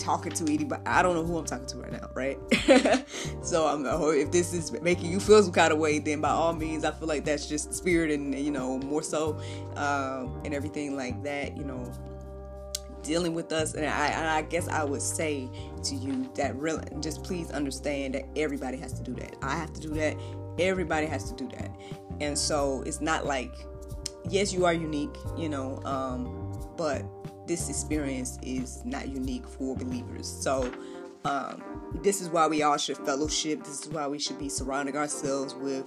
talking 0.02 0.32
to 0.32 0.44
anybody. 0.52 0.82
I 0.86 1.02
don't 1.02 1.16
know 1.16 1.24
who 1.24 1.38
I'm 1.38 1.46
talking 1.46 1.68
to 1.68 1.78
right 1.78 1.92
now, 1.92 2.10
right? 2.14 2.38
so 3.44 3.68
I'm 3.68 3.86
if 4.18 4.32
this 4.32 4.54
is 4.54 4.72
making 4.82 5.12
you 5.12 5.20
feel 5.20 5.42
some 5.44 5.52
kind 5.52 5.72
of 5.72 5.80
way, 5.80 6.00
then 6.00 6.22
by 6.22 6.30
all 6.30 6.54
means, 6.54 6.84
I 6.84 6.92
feel 6.92 7.08
like 7.08 7.24
that's 7.24 7.48
just 7.48 7.74
spirit 7.74 8.12
and 8.12 8.34
you 8.38 8.52
know 8.52 8.80
more 8.80 9.04
so 9.04 9.40
um, 9.76 10.42
and 10.44 10.54
everything 10.54 10.96
like 10.96 11.22
that. 11.24 11.56
You 11.56 11.64
know, 11.64 11.92
dealing 13.04 13.34
with 13.34 13.52
us, 13.52 13.74
and 13.74 13.86
I, 13.86 14.08
and 14.08 14.28
I 14.28 14.42
guess 14.42 14.68
I 14.68 14.84
would 14.84 15.02
say 15.02 15.50
to 15.84 15.96
you 15.96 16.30
that 16.36 16.56
really, 16.56 16.84
just 17.00 17.24
please 17.24 17.52
understand 17.52 18.16
that 18.16 18.26
everybody 18.36 18.78
has 18.78 18.94
to 18.94 19.04
do 19.04 19.14
that. 19.16 19.36
I 19.42 19.56
have 19.56 19.74
to 19.74 19.82
do 19.82 19.90
that. 19.96 20.18
Everybody 20.60 21.08
has 21.08 21.32
to 21.32 21.36
do 21.36 21.50
that, 21.58 21.72
and 22.20 22.38
so 22.38 22.84
it's 22.86 23.02
not 23.02 23.26
like, 23.26 23.54
yes, 24.30 24.54
you 24.54 24.66
are 24.66 24.74
unique, 24.74 25.16
you 25.38 25.50
know, 25.50 25.82
um, 25.86 26.58
but 26.78 27.04
this 27.48 27.70
experience 27.70 28.38
is 28.44 28.84
not 28.86 29.10
unique 29.10 29.48
for 29.48 29.76
believers. 29.76 30.28
So, 30.28 30.72
um, 31.26 31.64
this 32.02 32.22
is 32.22 32.30
why 32.30 32.48
we 32.48 32.64
all 32.64 32.78
should 32.78 32.98
fellowship. 32.98 33.64
This 33.64 33.82
is 33.82 33.90
why 33.90 34.08
we 34.08 34.20
should 34.20 34.40
be 34.40 34.50
surrounding 34.50 34.96
ourselves 34.96 35.54
with, 35.56 35.86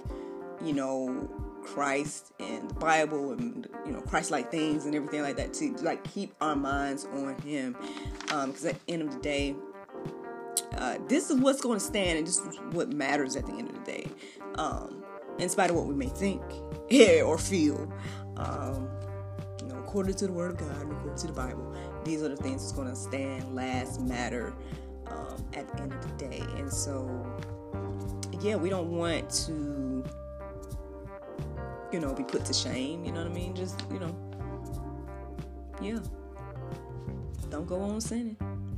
you 0.63 0.73
know, 0.73 1.29
Christ 1.65 2.31
and 2.39 2.69
the 2.69 2.73
Bible 2.75 3.31
and 3.31 3.67
you 3.85 3.91
know 3.91 4.01
Christ-like 4.01 4.51
things 4.51 4.85
and 4.85 4.95
everything 4.95 5.21
like 5.21 5.37
that 5.37 5.53
to 5.55 5.71
like 5.81 6.03
keep 6.03 6.33
our 6.41 6.55
minds 6.55 7.05
on 7.05 7.35
Him. 7.41 7.75
Because 8.21 8.63
um, 8.63 8.69
at 8.69 8.85
the 8.85 8.93
end 8.93 9.01
of 9.01 9.11
the 9.11 9.19
day, 9.19 9.55
uh, 10.77 10.97
this 11.07 11.29
is 11.29 11.39
what's 11.39 11.61
going 11.61 11.79
to 11.79 11.85
stand 11.85 12.19
and 12.19 12.27
this 12.27 12.37
is 12.37 12.59
what 12.71 12.91
matters 12.91 13.35
at 13.35 13.45
the 13.45 13.53
end 13.53 13.69
of 13.69 13.75
the 13.75 13.91
day. 13.91 14.07
Um, 14.55 15.03
in 15.37 15.49
spite 15.49 15.69
of 15.69 15.75
what 15.75 15.85
we 15.85 15.95
may 15.95 16.07
think 16.07 16.41
or 17.25 17.37
feel. 17.37 17.91
Um, 18.37 18.89
you 19.61 19.67
know, 19.67 19.79
according 19.79 20.15
to 20.15 20.27
the 20.27 20.33
Word 20.33 20.51
of 20.51 20.57
God 20.57 20.91
according 20.91 21.17
to 21.17 21.27
the 21.27 21.33
Bible, 21.33 21.75
these 22.03 22.21
are 22.21 22.29
the 22.29 22.37
things 22.37 22.61
that's 22.61 22.73
going 22.73 22.89
to 22.89 22.95
stand, 22.95 23.55
last, 23.55 24.01
matter 24.01 24.53
um, 25.07 25.43
at 25.53 25.67
the 25.67 25.83
end 25.83 25.93
of 25.93 26.01
the 26.01 26.27
day. 26.27 26.43
And 26.57 26.71
so, 26.71 27.25
yeah, 28.41 28.55
we 28.55 28.69
don't 28.69 28.91
want 28.91 29.29
to, 29.45 29.51
you 31.95 32.01
know, 32.01 32.13
be 32.13 32.23
put 32.23 32.43
to 32.43 32.53
shame. 32.53 33.05
You 33.05 33.13
know 33.13 33.23
what 33.23 33.31
I 33.31 33.33
mean? 33.33 33.55
Just, 33.55 33.85
you 33.89 33.99
know, 33.99 34.13
yeah. 35.81 35.99
Don't 37.49 37.65
go 37.65 37.79
on 37.79 38.01
sinning. 38.01 38.35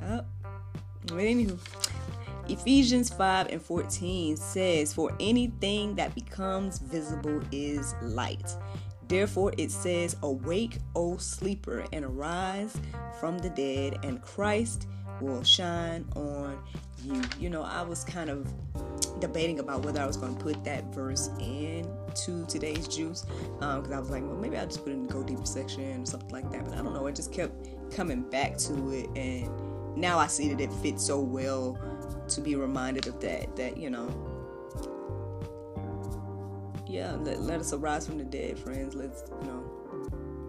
yep. 0.00 0.24
But 1.06 1.16
anywho, 1.16 1.58
Ephesians 2.48 3.10
5 3.10 3.48
and 3.48 3.60
14 3.60 4.36
says, 4.36 4.94
For 4.94 5.12
anything 5.18 5.96
that 5.96 6.14
becomes 6.14 6.78
visible 6.78 7.40
is 7.50 7.96
light. 8.00 8.56
Therefore, 9.08 9.52
it 9.58 9.72
says, 9.72 10.14
Awake, 10.22 10.78
O 10.94 11.16
sleeper, 11.16 11.84
and 11.92 12.04
arise 12.04 12.80
from 13.18 13.38
the 13.38 13.50
dead, 13.50 13.98
and 14.04 14.22
Christ 14.22 14.86
will 15.20 15.42
shine 15.42 16.04
on 16.14 16.62
you. 17.02 17.22
You 17.40 17.50
know, 17.50 17.62
I 17.62 17.82
was 17.82 18.04
kind 18.04 18.30
of 18.30 18.46
debating 19.20 19.58
about 19.58 19.84
whether 19.84 20.00
I 20.00 20.06
was 20.06 20.16
going 20.16 20.36
to 20.36 20.42
put 20.42 20.62
that 20.64 20.84
verse 20.94 21.30
in 21.40 21.88
to 22.24 22.44
today's 22.46 22.88
juice 22.88 23.22
because 23.22 23.86
um, 23.86 23.92
I 23.92 24.00
was 24.00 24.10
like, 24.10 24.22
well, 24.22 24.36
maybe 24.36 24.56
I'll 24.56 24.66
just 24.66 24.84
put 24.84 24.90
it 24.90 24.94
in 24.94 25.06
the 25.06 25.12
go 25.12 25.22
deeper 25.22 25.46
section 25.46 26.02
or 26.02 26.06
something 26.06 26.30
like 26.30 26.50
that. 26.50 26.64
But 26.64 26.74
I 26.74 26.82
don't 26.82 26.94
know. 26.94 27.06
It 27.06 27.14
just 27.14 27.32
kept 27.32 27.68
coming 27.90 28.22
back 28.22 28.56
to 28.58 28.90
it, 28.90 29.08
and 29.16 29.96
now 29.96 30.18
I 30.18 30.26
see 30.26 30.52
that 30.52 30.60
it 30.60 30.72
fits 30.74 31.04
so 31.04 31.20
well 31.20 31.78
to 32.28 32.40
be 32.40 32.54
reminded 32.56 33.06
of 33.06 33.20
that. 33.20 33.56
That 33.56 33.76
you 33.76 33.90
know, 33.90 34.08
yeah, 36.86 37.12
let, 37.20 37.40
let 37.42 37.60
us 37.60 37.72
arise 37.72 38.06
from 38.06 38.18
the 38.18 38.24
dead, 38.24 38.58
friends. 38.58 38.94
Let's, 38.94 39.24
you 39.40 39.46
know, 39.46 39.64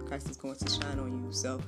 Christ 0.05 0.29
is 0.29 0.37
going 0.37 0.55
to 0.55 0.69
shine 0.69 0.99
on 0.99 1.23
you. 1.23 1.31
So 1.31 1.61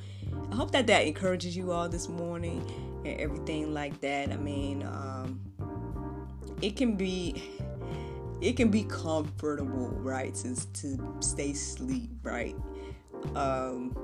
I 0.51 0.55
hope 0.55 0.71
that 0.71 0.87
that 0.87 1.05
encourages 1.05 1.55
you 1.55 1.71
all 1.71 1.89
this 1.89 2.07
morning 2.07 2.63
and 3.05 3.19
everything 3.19 3.73
like 3.73 3.99
that. 4.01 4.31
I 4.31 4.37
mean, 4.37 4.83
um, 4.83 5.40
it 6.61 6.75
can 6.75 6.95
be 6.95 7.43
it 8.41 8.57
can 8.57 8.69
be 8.69 8.83
comfortable, 8.83 9.89
right, 9.89 10.33
to 10.35 10.73
to 10.73 11.15
stay 11.19 11.51
asleep, 11.51 12.09
right? 12.23 12.55
Um, 13.35 13.95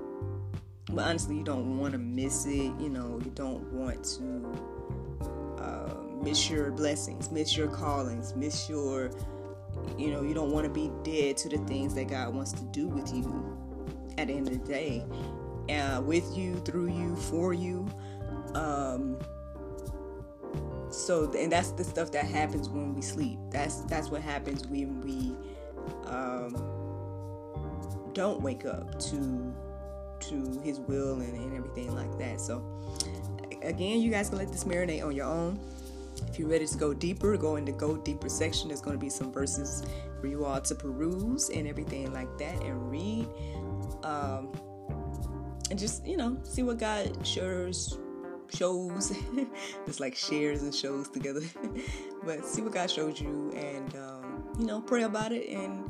but 0.92 1.06
honestly, 1.06 1.38
you 1.38 1.44
don't 1.44 1.80
want 1.80 1.94
to 1.94 1.98
miss 1.98 2.46
it. 2.46 2.72
You 2.80 2.90
know, 2.90 3.20
you 3.24 3.32
don't 3.32 3.64
want 3.74 4.04
to 4.18 5.62
uh, 5.62 5.94
miss 6.24 6.50
your 6.50 6.72
blessings, 6.72 7.32
miss 7.32 7.58
your 7.58 7.68
callings, 7.68 8.36
miss 8.36 8.70
your 8.70 9.12
you 9.98 10.12
know, 10.12 10.22
you 10.22 10.34
don't 10.34 10.52
want 10.52 10.66
to 10.66 10.72
be 10.72 10.92
dead 11.04 11.38
to 11.38 11.50
the 11.50 11.58
things 11.60 11.94
that 11.96 12.08
God 12.08 12.34
wants 12.34 12.52
to 12.54 12.64
do 12.66 12.88
with 12.88 13.14
you 13.14 13.58
at 14.18 14.28
the 14.28 14.34
end 14.34 14.48
of 14.48 14.54
the 14.54 14.68
day, 14.68 15.06
uh, 15.70 16.02
with 16.02 16.36
you, 16.36 16.56
through 16.60 16.88
you, 16.88 17.16
for 17.16 17.54
you. 17.54 17.88
Um, 18.54 19.20
so, 20.90 21.32
and 21.34 21.52
that's 21.52 21.72
the 21.72 21.84
stuff 21.84 22.12
that 22.12 22.26
happens 22.26 22.70
when 22.70 22.94
we 22.96 23.02
sleep. 23.02 23.40
That's 23.50 23.82
that's 23.82 24.10
what 24.10 24.22
happens 24.22 24.68
when 24.68 25.02
we 25.02 25.36
um, 26.06 26.56
don't 28.14 28.42
wake 28.42 28.66
up 28.66 29.00
to 29.00 29.54
to 30.20 30.62
His 30.64 30.80
will 30.80 31.22
and, 31.22 31.34
and 31.34 31.54
everything 31.56 31.94
like 31.94 32.18
that. 32.20 32.40
So, 32.40 32.64
again, 33.62 34.02
you 34.02 34.12
guys 34.12 34.30
can 34.30 34.38
let 34.38 34.52
this 34.52 34.64
marinate 34.64 35.04
on 35.04 35.16
your 35.16 35.28
own. 35.28 35.60
If 36.28 36.40
you're 36.40 36.50
ready 36.50 36.66
to 36.66 36.78
go 36.78 36.94
deeper, 36.94 37.38
go 37.38 37.58
into 37.58 37.72
go 37.72 37.98
deeper 37.98 38.30
section. 38.30 38.70
There's 38.70 38.82
going 38.82 38.96
to 38.96 39.00
be 39.00 39.10
some 39.10 39.32
verses 39.32 39.86
for 40.20 40.28
you 40.28 40.46
all 40.46 40.60
to 40.62 40.76
peruse 40.76 41.50
and 41.50 41.68
everything 41.68 42.12
like 42.12 42.38
that 42.40 42.62
and 42.64 42.90
read. 42.90 43.28
Um, 44.04 44.52
and 45.70 45.78
just, 45.78 46.08
you 46.08 46.18
know, 46.18 46.38
see 46.44 46.64
what 46.64 46.80
God 46.80 47.26
shows 47.28 48.00
shows 48.52 49.12
it's 49.88 50.00
like 50.00 50.16
shares 50.16 50.64
and 50.64 50.74
shows 50.74 51.10
together 51.10 51.42
but 52.26 52.46
see 52.46 52.62
what 52.62 52.74
god 52.74 52.90
shows 52.90 53.20
you 53.20 53.52
and 53.56 53.96
um, 53.96 54.44
you 54.60 54.66
know 54.66 54.82
pray 54.82 55.04
about 55.04 55.32
it 55.32 55.48
and 55.50 55.90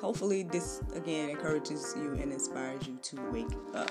hopefully 0.00 0.42
this 0.42 0.80
again 0.94 1.30
encourages 1.30 1.94
you 1.96 2.12
and 2.12 2.32
inspires 2.32 2.86
you 2.86 2.98
to 3.02 3.16
wake 3.30 3.46
up 3.74 3.90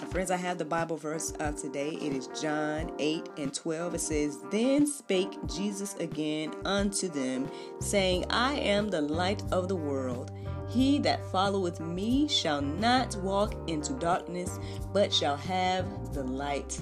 My 0.00 0.06
friends, 0.06 0.30
I 0.30 0.36
have 0.36 0.58
the 0.58 0.64
Bible 0.64 0.96
verse 0.96 1.32
of 1.40 1.56
today. 1.56 1.90
It 1.90 2.12
is 2.12 2.28
John 2.40 2.92
8 2.98 3.30
and 3.38 3.52
12. 3.52 3.94
It 3.94 4.00
says, 4.00 4.38
Then 4.50 4.86
spake 4.86 5.36
Jesus 5.46 5.96
again 5.96 6.54
unto 6.64 7.08
them, 7.08 7.50
saying, 7.80 8.26
I 8.30 8.54
am 8.54 8.88
the 8.88 9.00
light 9.00 9.42
of 9.50 9.66
the 9.68 9.76
world. 9.76 10.30
He 10.68 10.98
that 11.00 11.24
followeth 11.32 11.80
me 11.80 12.28
shall 12.28 12.60
not 12.60 13.16
walk 13.16 13.54
into 13.68 13.94
darkness, 13.94 14.58
but 14.92 15.12
shall 15.12 15.36
have 15.36 16.12
the 16.12 16.22
light 16.22 16.78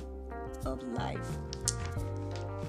of 0.66 0.82
life. 0.82 1.26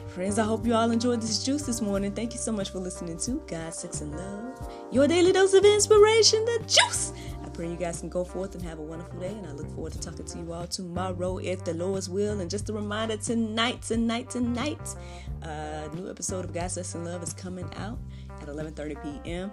Friends, 0.08 0.40
I 0.40 0.44
hope 0.44 0.66
you 0.66 0.74
all 0.74 0.90
enjoyed 0.92 1.22
this 1.22 1.44
juice 1.44 1.64
this 1.64 1.82
morning. 1.82 2.12
Thank 2.12 2.34
you 2.34 2.40
so 2.40 2.52
much 2.52 2.72
for 2.72 2.80
listening 2.80 3.18
to 3.20 3.42
God, 3.48 3.74
Sex, 3.74 4.02
and 4.02 4.16
Love, 4.16 4.72
your 4.92 5.08
daily 5.08 5.32
dose 5.32 5.54
of 5.54 5.64
inspiration, 5.64 6.44
the 6.46 6.64
juice 6.68 7.14
I 7.48 7.50
pray 7.50 7.70
you 7.70 7.78
guys 7.78 8.02
can 8.02 8.10
go 8.10 8.26
forth 8.26 8.56
and 8.56 8.64
have 8.66 8.78
a 8.78 8.82
wonderful 8.82 9.18
day. 9.22 9.30
And 9.30 9.48
I 9.48 9.52
look 9.52 9.70
forward 9.74 9.94
to 9.94 10.00
talking 10.00 10.26
to 10.26 10.38
you 10.38 10.52
all 10.52 10.68
tomorrow 10.68 11.38
if 11.38 11.64
the 11.64 11.74
Lord's 11.74 12.10
will. 12.10 12.42
And 12.42 12.50
just 12.50 12.70
a 12.70 12.74
reminder 12.74 13.16
tonight, 13.16 13.82
tonight, 13.84 14.30
tonight, 14.30 14.96
a 15.44 15.50
uh, 15.90 15.96
new 15.96 16.10
episode 16.10 16.44
of 16.44 16.54
God, 16.54 16.70
Sex, 16.70 16.94
and 16.96 17.06
Love 17.06 17.24
is 17.24 17.34
coming 17.34 17.70
out 17.78 18.00
at 18.42 18.50
11:30 18.50 19.24
p.m. 19.24 19.52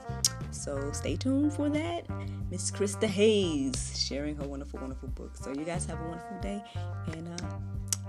So 0.51 0.91
stay 0.91 1.15
tuned 1.15 1.53
for 1.53 1.69
that. 1.69 2.05
Miss 2.51 2.73
Krista 2.73 3.07
Hayes 3.07 3.95
sharing 3.97 4.35
her 4.37 4.49
wonderful, 4.49 4.81
wonderful 4.81 5.09
book. 5.11 5.37
So 5.37 5.51
you 5.53 5.65
guys 5.65 5.87
have 5.87 6.01
a 6.01 6.09
wonderful 6.09 6.41
day, 6.41 6.65
and 7.13 7.29
uh, 7.29 7.47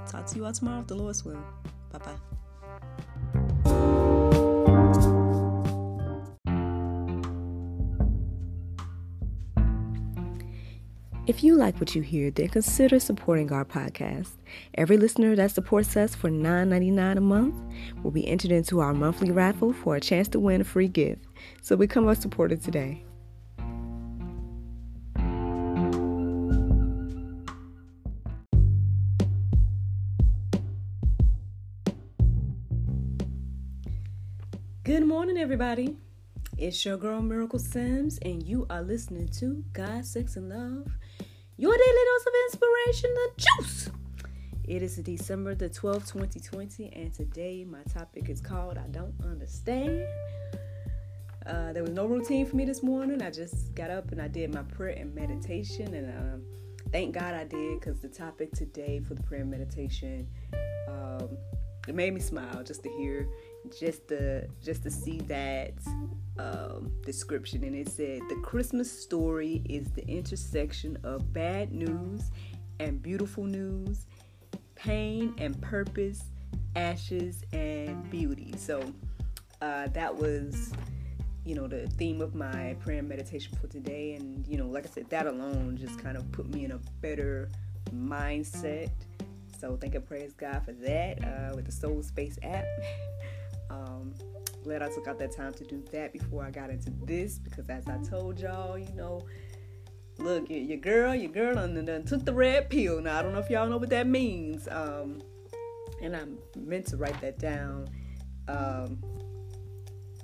talk 0.05 0.25
to 0.27 0.35
you 0.35 0.45
all 0.45 0.53
tomorrow 0.53 0.81
if 0.81 0.87
the 0.87 0.95
Lord's 0.95 1.23
will. 1.25 1.43
Bye 1.91 1.99
bye. 1.99 2.35
If 11.27 11.43
you 11.43 11.55
like 11.55 11.79
what 11.79 11.95
you 11.95 12.03
hear, 12.03 12.29
then 12.29 12.49
consider 12.49 12.99
supporting 12.99 13.51
our 13.51 13.65
podcast. 13.65 14.29
Every 14.75 14.95
listener 14.95 15.35
that 15.35 15.49
supports 15.49 15.97
us 15.97 16.13
for 16.13 16.29
$9.99 16.29 17.17
a 17.17 17.21
month 17.21 17.55
will 18.03 18.11
be 18.11 18.27
entered 18.27 18.51
into 18.51 18.79
our 18.79 18.93
monthly 18.93 19.31
raffle 19.31 19.73
for 19.73 19.95
a 19.95 19.99
chance 19.99 20.27
to 20.29 20.39
win 20.39 20.61
a 20.61 20.63
free 20.63 20.87
gift. 20.87 21.25
So 21.63 21.75
become 21.75 22.07
a 22.07 22.15
supporter 22.15 22.57
today. 22.57 23.04
Everybody. 35.45 35.95
It's 36.57 36.83
your 36.83 36.97
girl 36.97 37.21
Miracle 37.21 37.59
Sims, 37.59 38.17
and 38.23 38.41
you 38.41 38.65
are 38.71 38.81
listening 38.81 39.27
to 39.37 39.63
God, 39.73 40.03
Sex, 40.03 40.37
and 40.37 40.49
Love, 40.49 40.91
your 41.55 41.71
daily 41.71 41.87
dose 41.87 42.25
of 42.25 42.33
inspiration, 42.47 43.13
the 43.13 43.29
juice. 43.37 43.89
It 44.63 44.81
is 44.81 44.95
December 44.95 45.53
the 45.53 45.69
12th, 45.69 46.11
2020, 46.11 46.91
and 46.93 47.13
today 47.13 47.63
my 47.63 47.83
topic 47.93 48.27
is 48.27 48.41
called 48.41 48.79
I 48.79 48.87
Don't 48.87 49.13
Understand. 49.23 50.07
Uh, 51.45 51.73
there 51.73 51.83
was 51.83 51.91
no 51.91 52.07
routine 52.07 52.47
for 52.47 52.55
me 52.55 52.65
this 52.65 52.81
morning. 52.81 53.21
I 53.21 53.29
just 53.29 53.75
got 53.75 53.91
up 53.91 54.11
and 54.11 54.19
I 54.19 54.27
did 54.27 54.51
my 54.51 54.63
prayer 54.63 54.97
and 54.97 55.13
meditation, 55.13 55.93
and 55.93 56.09
uh, 56.09 56.89
thank 56.91 57.13
God 57.13 57.35
I 57.35 57.43
did 57.43 57.79
because 57.79 57.99
the 57.99 58.09
topic 58.09 58.51
today 58.53 58.99
for 58.99 59.13
the 59.13 59.21
prayer 59.21 59.41
and 59.41 59.51
meditation 59.51 60.27
um, 60.87 61.37
it 61.87 61.93
made 61.93 62.13
me 62.13 62.19
smile 62.19 62.63
just 62.63 62.83
to 62.83 62.89
hear 62.89 63.27
just 63.71 64.07
to 64.09 64.47
just 64.63 64.83
to 64.83 64.91
see 64.91 65.19
that 65.21 65.73
um, 66.37 66.91
description. 67.05 67.63
And 67.63 67.75
it 67.75 67.89
said 67.89 68.21
the 68.29 68.39
christmas 68.43 68.91
story 68.91 69.61
is 69.69 69.91
the 69.91 70.07
intersection 70.07 70.97
of 71.03 71.31
bad 71.33 71.71
news 71.71 72.31
and 72.79 73.01
beautiful 73.01 73.45
news 73.45 74.05
pain 74.75 75.33
and 75.37 75.59
purpose 75.61 76.23
ashes 76.75 77.43
and 77.53 78.09
beauty. 78.09 78.53
So 78.57 78.83
uh, 79.61 79.87
that 79.87 80.15
was 80.15 80.73
you 81.45 81.53
know 81.53 81.67
the 81.67 81.87
theme 81.87 82.21
of 82.21 82.33
my 82.33 82.75
prayer 82.79 82.99
and 82.99 83.09
meditation 83.09 83.57
for 83.59 83.67
today. 83.67 84.13
And 84.13 84.45
you 84.47 84.57
know 84.57 84.67
like 84.67 84.85
i 84.85 84.89
said 84.89 85.09
that 85.09 85.27
alone 85.27 85.77
just 85.79 85.99
kind 85.99 86.17
of 86.17 86.31
put 86.31 86.47
me 86.47 86.65
in 86.65 86.71
a 86.71 86.79
better 87.01 87.49
mindset. 87.93 88.89
So 89.59 89.77
thank 89.77 89.95
and 89.95 90.05
praise 90.05 90.33
god 90.33 90.63
for 90.65 90.73
that 90.73 91.23
uh, 91.23 91.55
with 91.55 91.65
the 91.65 91.71
soul 91.71 92.03
space 92.03 92.37
app 92.43 92.65
Um, 93.69 94.13
glad 94.63 94.81
I 94.81 94.89
took 94.89 95.07
out 95.07 95.19
that 95.19 95.35
time 95.35 95.53
to 95.53 95.63
do 95.63 95.83
that 95.91 96.13
before 96.13 96.43
I 96.43 96.51
got 96.51 96.69
into 96.69 96.91
this 97.03 97.39
because, 97.39 97.69
as 97.69 97.87
I 97.87 97.97
told 97.97 98.39
y'all, 98.39 98.77
you 98.77 98.93
know, 98.93 99.25
look, 100.17 100.49
your, 100.49 100.59
your 100.59 100.77
girl, 100.77 101.13
your 101.13 101.31
girl, 101.31 101.57
and 101.57 101.87
then 101.87 102.03
took 102.05 102.25
the 102.25 102.33
red 102.33 102.69
pill. 102.69 103.01
Now 103.01 103.19
I 103.19 103.21
don't 103.21 103.33
know 103.33 103.39
if 103.39 103.49
y'all 103.49 103.67
know 103.67 103.77
what 103.77 103.89
that 103.89 104.07
means. 104.07 104.67
Um, 104.69 105.21
and 106.01 106.15
I 106.15 106.23
meant 106.57 106.87
to 106.87 106.97
write 106.97 107.19
that 107.21 107.39
down. 107.39 107.87
Um, 108.47 108.99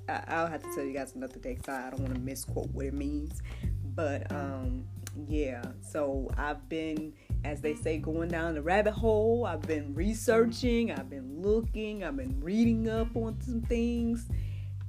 I, 0.08 0.42
will 0.42 0.50
have 0.50 0.62
to 0.62 0.74
tell 0.74 0.84
you 0.84 0.92
guys 0.92 1.14
another 1.14 1.38
day 1.38 1.54
because 1.54 1.68
I 1.68 1.90
don't 1.90 2.00
want 2.00 2.14
to 2.14 2.20
misquote 2.20 2.70
what 2.72 2.86
it 2.86 2.94
means. 2.94 3.40
But 3.94 4.30
um, 4.32 4.84
yeah, 5.26 5.62
so 5.80 6.30
I've 6.36 6.68
been 6.68 7.14
as 7.44 7.60
they 7.60 7.74
say, 7.74 7.98
going 7.98 8.28
down 8.28 8.54
the 8.54 8.62
rabbit 8.62 8.92
hole. 8.92 9.44
I've 9.46 9.62
been 9.62 9.94
researching, 9.94 10.92
I've 10.92 11.10
been 11.10 11.42
looking, 11.42 12.04
I've 12.04 12.16
been 12.16 12.40
reading 12.40 12.88
up 12.88 13.16
on 13.16 13.40
some 13.40 13.62
things, 13.62 14.28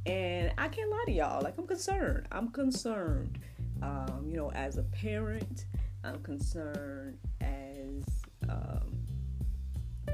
and 0.05 0.51
I 0.57 0.67
can't 0.67 0.89
lie 0.89 1.03
to 1.07 1.11
y'all. 1.11 1.41
Like, 1.41 1.57
I'm 1.57 1.67
concerned. 1.67 2.27
I'm 2.31 2.49
concerned. 2.49 3.39
Um, 3.81 4.25
you 4.29 4.37
know, 4.37 4.51
as 4.51 4.77
a 4.77 4.83
parent, 4.83 5.65
I'm 6.03 6.21
concerned 6.21 7.17
as 7.41 8.03
um, 8.49 8.97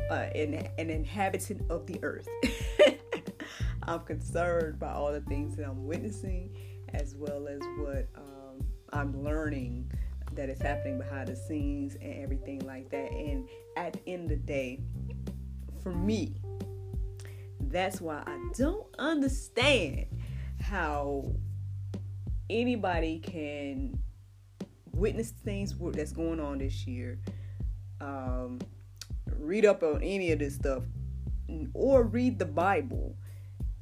uh, 0.09 0.27
an, 0.35 0.67
an 0.77 0.89
inhabitant 0.89 1.69
of 1.69 1.85
the 1.87 1.99
earth. 2.03 2.27
I'm 3.83 4.01
concerned 4.01 4.79
by 4.79 4.91
all 4.91 5.11
the 5.11 5.21
things 5.21 5.55
that 5.57 5.65
I'm 5.65 5.85
witnessing, 5.85 6.55
as 6.93 7.15
well 7.15 7.47
as 7.47 7.59
what 7.77 8.07
um, 8.15 8.63
I'm 8.93 9.23
learning 9.23 9.91
that 10.33 10.49
is 10.49 10.61
happening 10.61 10.97
behind 10.97 11.27
the 11.27 11.35
scenes 11.35 11.95
and 11.95 12.23
everything 12.23 12.59
like 12.65 12.89
that. 12.89 13.11
And 13.11 13.47
at 13.77 13.93
the 13.93 14.01
end 14.07 14.23
of 14.23 14.29
the 14.29 14.35
day, 14.37 14.79
for 15.83 15.93
me, 15.93 16.35
that's 17.61 18.01
why 18.01 18.23
I 18.25 18.37
don't 18.55 18.87
understand 18.97 20.05
how 20.61 21.31
anybody 22.49 23.19
can 23.19 23.99
witness 24.91 25.31
things 25.31 25.73
that's 25.93 26.11
going 26.11 26.39
on 26.39 26.57
this 26.57 26.85
year, 26.85 27.19
um, 28.01 28.59
read 29.37 29.65
up 29.65 29.83
on 29.83 30.01
any 30.03 30.31
of 30.31 30.39
this 30.39 30.55
stuff, 30.55 30.83
or 31.73 32.03
read 32.03 32.39
the 32.39 32.45
Bible. 32.45 33.15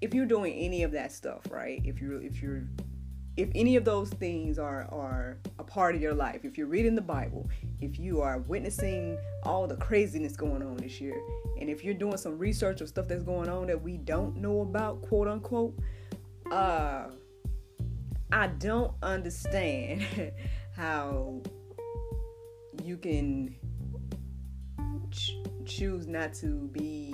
If 0.02 0.14
you're 0.14 0.26
doing 0.26 0.54
any 0.54 0.84
of 0.84 0.92
that 0.92 1.12
stuff, 1.12 1.42
right? 1.50 1.82
If 1.84 2.00
you're 2.00 2.22
if 2.22 2.42
you're 2.42 2.68
if 3.38 3.50
any 3.54 3.76
of 3.76 3.86
those 3.86 4.10
things 4.10 4.58
are 4.58 4.88
are 4.92 5.38
a 5.60 5.64
part 5.64 5.96
of 5.96 6.02
your 6.02 6.14
life, 6.14 6.44
if 6.44 6.58
you're 6.58 6.68
reading 6.68 6.96
the 6.96 7.02
Bible, 7.02 7.48
if 7.80 8.00
you 8.00 8.20
are 8.20 8.40
witnessing 8.40 9.18
all 9.44 9.68
the 9.68 9.78
craziness 9.78 10.36
going 10.36 10.64
on 10.64 10.76
this 10.78 11.00
year, 11.00 11.22
and 11.62 11.70
if 11.70 11.84
you're 11.84 11.94
doing 11.94 12.18
some 12.18 12.38
research 12.38 12.82
of 12.82 12.90
stuff 12.90 13.08
that's 13.08 13.24
going 13.24 13.48
on 13.48 13.68
that 13.68 13.82
we 13.82 13.98
don't 13.98 14.36
know 14.38 14.62
about, 14.62 15.04
quote 15.04 15.28
unquote, 15.28 15.78
uh 16.52 17.06
I 18.32 18.48
don't 18.48 18.94
understand 19.04 20.04
how 20.76 21.42
you 22.84 22.98
can 22.98 23.56
ch- 25.12 25.38
choose 25.64 26.08
not 26.08 26.34
to 26.36 26.68
be 26.72 27.14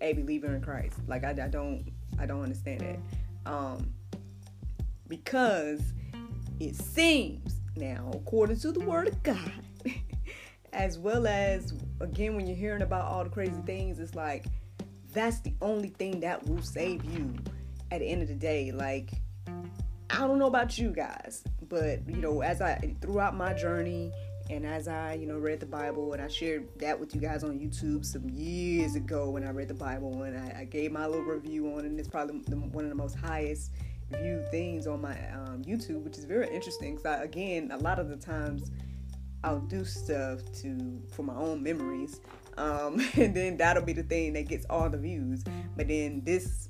a 0.00 0.12
believer 0.14 0.54
in 0.54 0.60
Christ. 0.60 0.96
Like 1.06 1.22
I, 1.22 1.30
I 1.30 1.48
don't 1.48 1.88
I 2.18 2.26
don't 2.26 2.42
understand 2.42 2.80
that. 2.80 3.50
Um 3.50 3.94
because 5.08 5.80
it 6.60 6.76
seems 6.76 7.60
now, 7.76 8.10
according 8.12 8.58
to 8.60 8.72
the 8.72 8.80
Word 8.80 9.08
of 9.08 9.22
God, 9.22 9.52
as 10.72 10.98
well 10.98 11.26
as 11.26 11.72
again, 12.00 12.36
when 12.36 12.46
you're 12.46 12.56
hearing 12.56 12.82
about 12.82 13.04
all 13.04 13.24
the 13.24 13.30
crazy 13.30 13.60
things, 13.66 13.98
it's 13.98 14.14
like 14.14 14.46
that's 15.12 15.40
the 15.40 15.54
only 15.62 15.88
thing 15.88 16.20
that 16.20 16.46
will 16.46 16.62
save 16.62 17.04
you 17.04 17.34
at 17.90 18.00
the 18.00 18.06
end 18.06 18.22
of 18.22 18.28
the 18.28 18.34
day. 18.34 18.72
Like, 18.72 19.10
I 20.10 20.18
don't 20.18 20.38
know 20.38 20.46
about 20.46 20.78
you 20.78 20.90
guys, 20.90 21.44
but 21.68 22.08
you 22.08 22.16
know, 22.16 22.42
as 22.42 22.60
I 22.60 22.94
throughout 23.00 23.36
my 23.36 23.54
journey 23.54 24.12
and 24.50 24.64
as 24.64 24.88
I, 24.88 25.14
you 25.14 25.26
know, 25.26 25.38
read 25.38 25.60
the 25.60 25.66
Bible 25.66 26.14
and 26.14 26.22
I 26.22 26.28
shared 26.28 26.66
that 26.78 26.98
with 26.98 27.14
you 27.14 27.20
guys 27.20 27.44
on 27.44 27.58
YouTube 27.58 28.04
some 28.04 28.28
years 28.30 28.94
ago 28.94 29.30
when 29.30 29.44
I 29.44 29.50
read 29.50 29.68
the 29.68 29.74
Bible 29.74 30.22
and 30.22 30.38
I, 30.38 30.60
I 30.60 30.64
gave 30.64 30.90
my 30.90 31.06
little 31.06 31.24
review 31.24 31.72
on 31.74 31.80
it, 31.80 31.86
and 31.86 31.98
it's 31.98 32.08
probably 32.08 32.40
the, 32.46 32.56
one 32.56 32.84
of 32.84 32.90
the 32.90 32.96
most 32.96 33.14
highest 33.14 33.72
view 34.10 34.44
things 34.50 34.86
on 34.86 35.00
my 35.00 35.16
um, 35.32 35.62
YouTube, 35.64 36.02
which 36.02 36.18
is 36.18 36.24
very 36.24 36.48
interesting. 36.48 36.96
Because 36.96 37.22
again, 37.22 37.70
a 37.72 37.78
lot 37.78 37.98
of 37.98 38.08
the 38.08 38.16
times 38.16 38.70
I'll 39.44 39.60
do 39.60 39.84
stuff 39.84 40.40
to 40.62 41.02
for 41.12 41.22
my 41.22 41.34
own 41.34 41.62
memories, 41.62 42.20
um, 42.56 43.00
and 43.14 43.34
then 43.34 43.56
that'll 43.56 43.84
be 43.84 43.92
the 43.92 44.02
thing 44.02 44.32
that 44.34 44.48
gets 44.48 44.66
all 44.68 44.88
the 44.88 44.98
views. 44.98 45.44
But 45.76 45.88
then 45.88 46.22
this, 46.24 46.68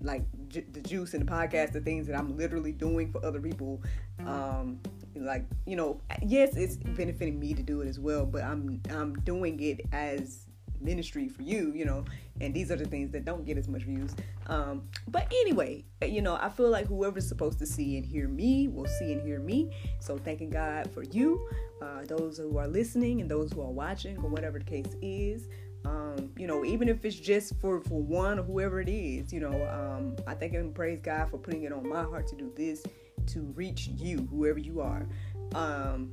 like 0.00 0.24
j- 0.48 0.66
the 0.72 0.80
juice 0.80 1.14
and 1.14 1.26
the 1.26 1.30
podcast, 1.30 1.72
the 1.72 1.80
things 1.80 2.06
that 2.06 2.18
I'm 2.18 2.36
literally 2.36 2.72
doing 2.72 3.12
for 3.12 3.24
other 3.24 3.40
people, 3.40 3.82
um, 4.26 4.80
like 5.14 5.44
you 5.66 5.76
know, 5.76 6.00
yes, 6.22 6.56
it's 6.56 6.76
benefiting 6.76 7.38
me 7.38 7.54
to 7.54 7.62
do 7.62 7.80
it 7.80 7.88
as 7.88 7.98
well. 7.98 8.26
But 8.26 8.42
I'm 8.42 8.80
I'm 8.90 9.14
doing 9.20 9.60
it 9.60 9.80
as 9.92 10.46
ministry 10.80 11.28
for 11.28 11.42
you, 11.42 11.72
you 11.74 11.84
know, 11.84 12.04
and 12.40 12.54
these 12.54 12.70
are 12.70 12.76
the 12.76 12.84
things 12.84 13.10
that 13.12 13.24
don't 13.24 13.44
get 13.44 13.58
as 13.58 13.68
much 13.68 13.82
views. 13.82 14.14
Um, 14.46 14.82
but 15.08 15.26
anyway, 15.42 15.84
you 16.04 16.22
know, 16.22 16.36
I 16.40 16.48
feel 16.48 16.70
like 16.70 16.86
whoever's 16.86 17.28
supposed 17.28 17.58
to 17.60 17.66
see 17.66 17.96
and 17.96 18.04
hear 18.04 18.28
me 18.28 18.68
will 18.68 18.86
see 18.86 19.12
and 19.12 19.22
hear 19.22 19.40
me. 19.40 19.70
So 20.00 20.18
thanking 20.18 20.50
God 20.50 20.90
for 20.92 21.02
you, 21.02 21.48
uh, 21.82 22.04
those 22.06 22.38
who 22.38 22.56
are 22.58 22.68
listening 22.68 23.20
and 23.20 23.30
those 23.30 23.52
who 23.52 23.60
are 23.62 23.70
watching, 23.70 24.16
or 24.18 24.28
whatever 24.28 24.58
the 24.58 24.64
case 24.64 24.94
is. 25.02 25.48
Um, 25.84 26.30
you 26.36 26.46
know, 26.46 26.64
even 26.64 26.88
if 26.90 27.04
it's 27.06 27.16
just 27.16 27.58
for 27.58 27.80
for 27.80 28.02
one 28.02 28.38
or 28.38 28.42
whoever 28.42 28.80
it 28.80 28.88
is, 28.88 29.32
you 29.32 29.40
know, 29.40 29.66
um, 29.68 30.14
I 30.26 30.34
thank 30.34 30.52
and 30.52 30.74
praise 30.74 31.00
God 31.02 31.30
for 31.30 31.38
putting 31.38 31.62
it 31.62 31.72
on 31.72 31.88
my 31.88 32.02
heart 32.02 32.26
to 32.28 32.36
do 32.36 32.52
this 32.54 32.84
to 33.28 33.40
reach 33.54 33.88
you, 33.96 34.28
whoever 34.30 34.58
you 34.58 34.80
are. 34.80 35.06
Um, 35.54 36.12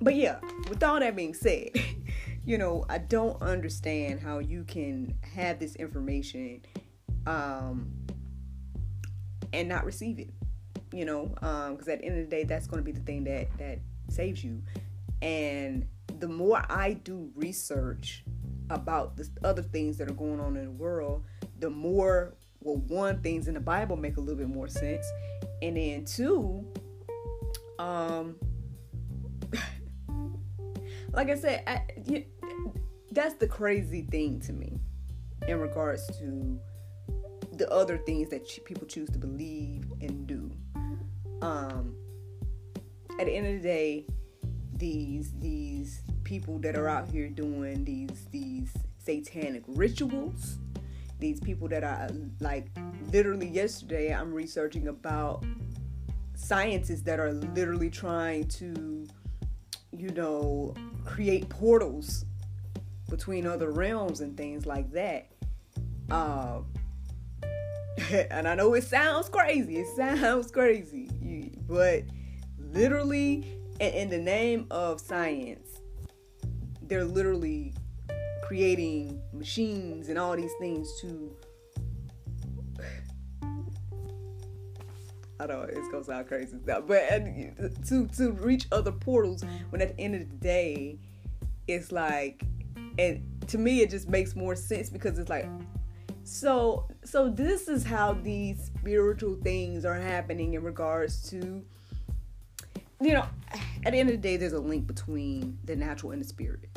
but 0.00 0.14
yeah, 0.14 0.38
with 0.68 0.82
all 0.82 1.00
that 1.00 1.16
being 1.16 1.34
said. 1.34 1.70
you 2.44 2.58
know, 2.58 2.84
I 2.88 2.98
don't 2.98 3.40
understand 3.42 4.20
how 4.20 4.38
you 4.38 4.64
can 4.64 5.14
have 5.34 5.58
this 5.58 5.76
information 5.76 6.62
um, 7.26 7.90
and 9.52 9.68
not 9.68 9.84
receive 9.84 10.18
it. 10.18 10.30
You 10.92 11.04
know, 11.04 11.26
because 11.26 11.88
um, 11.88 11.92
at 11.92 12.00
the 12.00 12.04
end 12.04 12.20
of 12.20 12.30
the 12.30 12.30
day, 12.30 12.44
that's 12.44 12.66
going 12.66 12.78
to 12.78 12.84
be 12.84 12.92
the 12.92 13.04
thing 13.04 13.24
that 13.24 13.48
that 13.58 13.80
saves 14.08 14.44
you. 14.44 14.62
And 15.22 15.86
the 16.18 16.28
more 16.28 16.64
I 16.70 16.92
do 16.92 17.32
research 17.34 18.24
about 18.70 19.16
the 19.16 19.28
other 19.42 19.62
things 19.62 19.98
that 19.98 20.08
are 20.08 20.14
going 20.14 20.40
on 20.40 20.56
in 20.56 20.64
the 20.66 20.70
world, 20.70 21.24
the 21.58 21.70
more 21.70 22.36
well, 22.60 22.76
one 22.76 23.20
things 23.20 23.48
in 23.48 23.54
the 23.54 23.60
Bible 23.60 23.96
make 23.96 24.16
a 24.16 24.20
little 24.20 24.36
bit 24.36 24.48
more 24.48 24.68
sense, 24.68 25.06
and 25.62 25.76
then 25.76 26.04
two, 26.04 26.64
um, 27.78 28.36
like 31.12 31.28
I 31.28 31.34
said, 31.34 31.62
I, 31.66 31.82
you, 32.06 32.24
that's 33.14 33.34
the 33.34 33.46
crazy 33.46 34.02
thing 34.10 34.40
to 34.40 34.52
me 34.52 34.78
in 35.46 35.60
regards 35.60 36.06
to 36.18 36.58
the 37.52 37.70
other 37.70 37.96
things 37.98 38.28
that 38.30 38.46
people 38.64 38.86
choose 38.86 39.08
to 39.10 39.18
believe 39.18 39.84
and 40.00 40.26
do. 40.26 40.50
Um, 41.40 41.94
at 43.20 43.26
the 43.26 43.32
end 43.32 43.46
of 43.46 43.62
the 43.62 43.68
day, 43.68 44.06
these 44.76 45.32
these 45.38 46.02
people 46.24 46.58
that 46.58 46.76
are 46.76 46.88
out 46.88 47.08
here 47.08 47.28
doing 47.28 47.84
these 47.84 48.26
these 48.32 48.72
satanic 48.98 49.62
rituals, 49.68 50.58
these 51.20 51.38
people 51.38 51.68
that 51.68 51.84
are 51.84 52.08
like 52.40 52.68
literally 53.12 53.48
yesterday 53.48 54.12
I'm 54.12 54.32
researching 54.32 54.88
about 54.88 55.44
scientists 56.34 57.02
that 57.02 57.20
are 57.20 57.32
literally 57.32 57.90
trying 57.90 58.48
to 58.48 59.06
you 59.92 60.10
know 60.10 60.74
create 61.04 61.48
portals 61.48 62.24
between 63.08 63.46
other 63.46 63.70
realms 63.70 64.20
and 64.20 64.36
things 64.36 64.66
like 64.66 64.90
that. 64.92 65.30
Uh, 66.10 66.60
and 68.30 68.48
I 68.48 68.54
know 68.54 68.74
it 68.74 68.84
sounds 68.84 69.28
crazy. 69.28 69.78
It 69.78 69.88
sounds 69.96 70.50
crazy, 70.50 71.52
but 71.68 72.04
literally, 72.58 73.46
in 73.80 74.08
the 74.08 74.18
name 74.18 74.66
of 74.70 75.00
science, 75.00 75.80
they're 76.82 77.04
literally 77.04 77.74
creating 78.42 79.20
machines 79.32 80.08
and 80.08 80.18
all 80.18 80.36
these 80.36 80.52
things 80.60 81.00
to 81.00 81.34
I 85.40 85.46
don't 85.46 85.48
know 85.48 85.62
it's 85.62 85.88
gonna 85.88 86.04
sound 86.04 86.28
crazy 86.28 86.58
but 86.64 86.86
to 87.88 88.06
to 88.08 88.32
reach 88.32 88.66
other 88.70 88.92
portals 88.92 89.42
when 89.70 89.80
at 89.80 89.96
the 89.96 90.02
end 90.02 90.14
of 90.14 90.28
the 90.28 90.36
day, 90.36 90.98
it's 91.66 91.90
like, 91.90 92.44
and 92.98 93.22
to 93.48 93.58
me 93.58 93.80
it 93.80 93.90
just 93.90 94.08
makes 94.08 94.34
more 94.34 94.56
sense 94.56 94.90
because 94.90 95.18
it's 95.18 95.30
like, 95.30 95.48
so 96.22 96.88
so 97.04 97.28
this 97.28 97.68
is 97.68 97.84
how 97.84 98.14
these 98.14 98.70
spiritual 98.76 99.36
things 99.42 99.84
are 99.84 100.00
happening 100.00 100.54
in 100.54 100.62
regards 100.62 101.28
to, 101.30 101.64
you 103.00 103.12
know, 103.12 103.26
at 103.84 103.92
the 103.92 103.98
end 103.98 104.08
of 104.08 104.14
the 104.14 104.22
day, 104.22 104.36
there's 104.36 104.54
a 104.54 104.60
link 104.60 104.86
between 104.86 105.58
the 105.64 105.76
natural 105.76 106.12
and 106.12 106.22
the 106.22 106.26
spirit. 106.26 106.68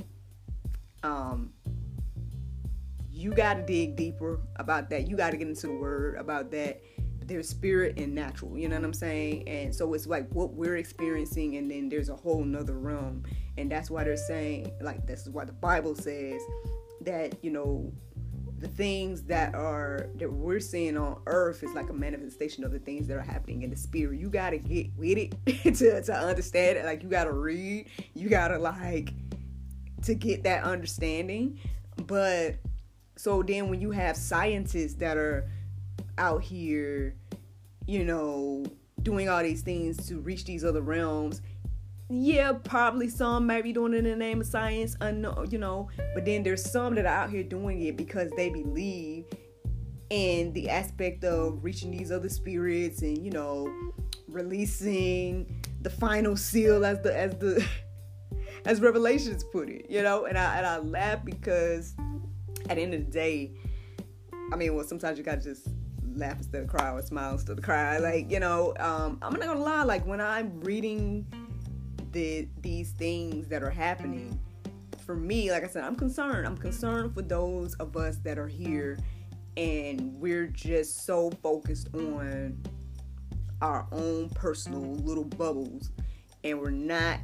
Um, 1.03 1.53
you 3.09 3.33
got 3.33 3.55
to 3.55 3.63
dig 3.63 3.95
deeper 3.95 4.39
about 4.57 4.89
that. 4.89 5.07
You 5.07 5.15
got 5.15 5.31
to 5.31 5.37
get 5.37 5.47
into 5.47 5.67
the 5.67 5.73
word 5.73 6.17
about 6.17 6.51
that. 6.51 6.81
There's 7.27 7.49
spirit 7.49 7.99
and 7.99 8.15
natural, 8.15 8.57
you 8.57 8.69
know 8.69 8.77
what 8.77 8.85
I'm 8.85 8.93
saying? 8.93 9.47
And 9.47 9.75
so 9.75 9.93
it's 9.93 10.07
like 10.07 10.29
what 10.31 10.53
we're 10.53 10.77
experiencing, 10.77 11.57
and 11.57 11.69
then 11.69 11.89
there's 11.89 12.09
a 12.09 12.15
whole 12.15 12.43
nother 12.43 12.77
realm. 12.77 13.23
And 13.57 13.71
that's 13.71 13.91
why 13.91 14.03
they're 14.03 14.15
saying, 14.15 14.71
like, 14.81 15.05
this 15.05 15.21
is 15.21 15.29
why 15.29 15.45
the 15.45 15.51
Bible 15.51 15.95
says 15.95 16.41
that, 17.01 17.43
you 17.43 17.51
know, 17.51 17.91
the 18.59 18.67
things 18.67 19.21
that 19.23 19.53
are 19.53 20.09
that 20.15 20.31
we're 20.31 20.59
seeing 20.59 20.97
on 20.97 21.21
earth 21.27 21.61
is 21.63 21.73
like 21.73 21.89
a 21.89 21.93
manifestation 21.93 22.63
of 22.63 22.71
the 22.71 22.79
things 22.79 23.07
that 23.07 23.15
are 23.15 23.21
happening 23.21 23.61
in 23.61 23.69
the 23.69 23.75
spirit. 23.75 24.19
You 24.19 24.29
gotta 24.29 24.57
get 24.57 24.87
with 24.97 25.17
it 25.17 25.35
to, 25.75 26.01
to 26.01 26.13
understand 26.13 26.77
it. 26.77 26.85
Like 26.85 27.03
you 27.03 27.09
gotta 27.09 27.31
read, 27.31 27.87
you 28.15 28.29
gotta 28.29 28.57
like 28.57 29.13
to 30.03 30.15
get 30.15 30.43
that 30.43 30.63
understanding. 30.63 31.59
But 32.07 32.55
so 33.15 33.43
then 33.43 33.69
when 33.69 33.79
you 33.79 33.91
have 33.91 34.17
scientists 34.17 34.95
that 34.95 35.17
are 35.17 35.49
out 36.17 36.41
here, 36.41 37.15
you 37.85 38.03
know, 38.03 38.65
doing 39.01 39.29
all 39.29 39.43
these 39.43 39.61
things 39.61 40.07
to 40.07 40.19
reach 40.19 40.45
these 40.45 40.63
other 40.63 40.81
realms, 40.81 41.41
yeah, 42.09 42.53
probably 42.53 43.09
some 43.09 43.45
might 43.45 43.63
be 43.63 43.73
doing 43.73 43.93
it 43.93 43.97
in 43.97 44.05
the 44.05 44.15
name 44.15 44.41
of 44.41 44.47
science, 44.47 44.95
unknown, 45.01 45.49
you 45.51 45.57
know, 45.57 45.89
but 46.13 46.25
then 46.25 46.43
there's 46.43 46.63
some 46.69 46.95
that 46.95 47.05
are 47.05 47.09
out 47.23 47.29
here 47.29 47.43
doing 47.43 47.81
it 47.81 47.97
because 47.97 48.31
they 48.37 48.49
believe 48.49 49.25
in 50.09 50.53
the 50.53 50.69
aspect 50.69 51.23
of 51.25 51.63
reaching 51.63 51.91
these 51.91 52.13
other 52.13 52.29
spirits 52.29 53.01
and 53.01 53.17
you 53.17 53.29
know 53.29 53.69
releasing 54.29 55.61
the 55.81 55.89
final 55.89 56.37
seal 56.37 56.85
as 56.85 57.01
the 57.01 57.13
as 57.13 57.35
the 57.39 57.61
as 58.65 58.79
revelations 58.79 59.43
put 59.43 59.67
it 59.67 59.85
you 59.89 60.01
know? 60.01 60.23
And 60.23 60.37
i 60.37 60.57
and 60.57 60.65
i 60.65 60.77
laugh 60.77 61.25
because 61.25 61.93
at 62.69 62.75
the 62.75 62.81
end 62.81 62.93
of 62.93 63.05
the 63.05 63.11
day, 63.11 63.51
I 64.51 64.55
mean, 64.55 64.75
well, 64.75 64.85
sometimes 64.85 65.17
you 65.17 65.23
gotta 65.23 65.41
just 65.41 65.67
laugh 66.17 66.37
instead 66.37 66.63
of 66.63 66.67
cry 66.67 66.91
or 66.91 67.01
smile 67.01 67.33
instead 67.33 67.57
of 67.57 67.63
cry. 67.63 67.97
Like, 67.97 68.31
you 68.31 68.39
know, 68.39 68.73
um, 68.79 69.17
I'm 69.21 69.33
not 69.33 69.41
gonna 69.41 69.59
lie, 69.59 69.83
like 69.83 70.05
when 70.05 70.21
I'm 70.21 70.59
reading 70.61 71.25
the 72.11 72.47
these 72.61 72.91
things 72.91 73.47
that 73.47 73.63
are 73.63 73.69
happening, 73.69 74.39
for 75.05 75.15
me, 75.15 75.51
like 75.51 75.63
I 75.63 75.67
said, 75.67 75.83
I'm 75.83 75.95
concerned. 75.95 76.45
I'm 76.45 76.57
concerned 76.57 77.13
for 77.13 77.21
those 77.21 77.73
of 77.75 77.95
us 77.95 78.17
that 78.17 78.37
are 78.37 78.47
here 78.47 78.97
and 79.55 80.13
we're 80.19 80.47
just 80.47 81.05
so 81.05 81.31
focused 81.41 81.89
on 81.93 82.61
our 83.61 83.87
own 83.91 84.29
personal 84.29 84.95
little 84.97 85.23
bubbles 85.23 85.89
and 86.43 86.59
we're 86.59 86.69
not 86.69 87.19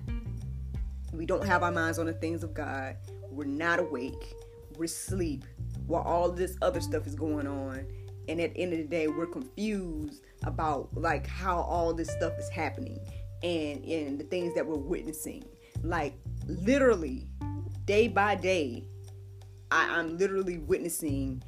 we 1.11 1.27
don't 1.27 1.45
have 1.45 1.61
our 1.61 1.71
minds 1.71 1.99
on 1.99 2.07
the 2.07 2.13
things 2.13 2.43
of 2.43 2.55
God. 2.55 2.97
We're 3.29 3.45
not 3.45 3.79
awake 3.79 4.33
we're 4.77 4.85
asleep 4.85 5.45
while 5.87 6.03
all 6.03 6.31
this 6.31 6.57
other 6.61 6.81
stuff 6.81 7.07
is 7.07 7.15
going 7.15 7.47
on 7.47 7.85
and 8.27 8.39
at 8.39 8.53
the 8.53 8.61
end 8.61 8.73
of 8.73 8.79
the 8.79 8.85
day 8.85 9.07
we're 9.07 9.25
confused 9.25 10.21
about 10.43 10.89
like 10.95 11.27
how 11.27 11.61
all 11.61 11.93
this 11.93 12.09
stuff 12.09 12.33
is 12.39 12.49
happening 12.49 12.99
and 13.43 13.83
and 13.85 14.19
the 14.19 14.23
things 14.23 14.53
that 14.55 14.65
we're 14.65 14.75
witnessing. 14.77 15.43
Like 15.83 16.15
literally 16.47 17.27
day 17.85 18.07
by 18.07 18.35
day 18.35 18.85
I, 19.71 19.99
i'm 19.99 20.17
literally 20.17 20.57
witnessing 20.57 21.43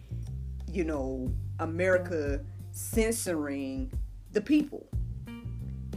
you 0.70 0.84
know 0.84 1.34
america 1.60 2.42
censoring 2.72 3.92
the 4.32 4.42
people. 4.42 4.86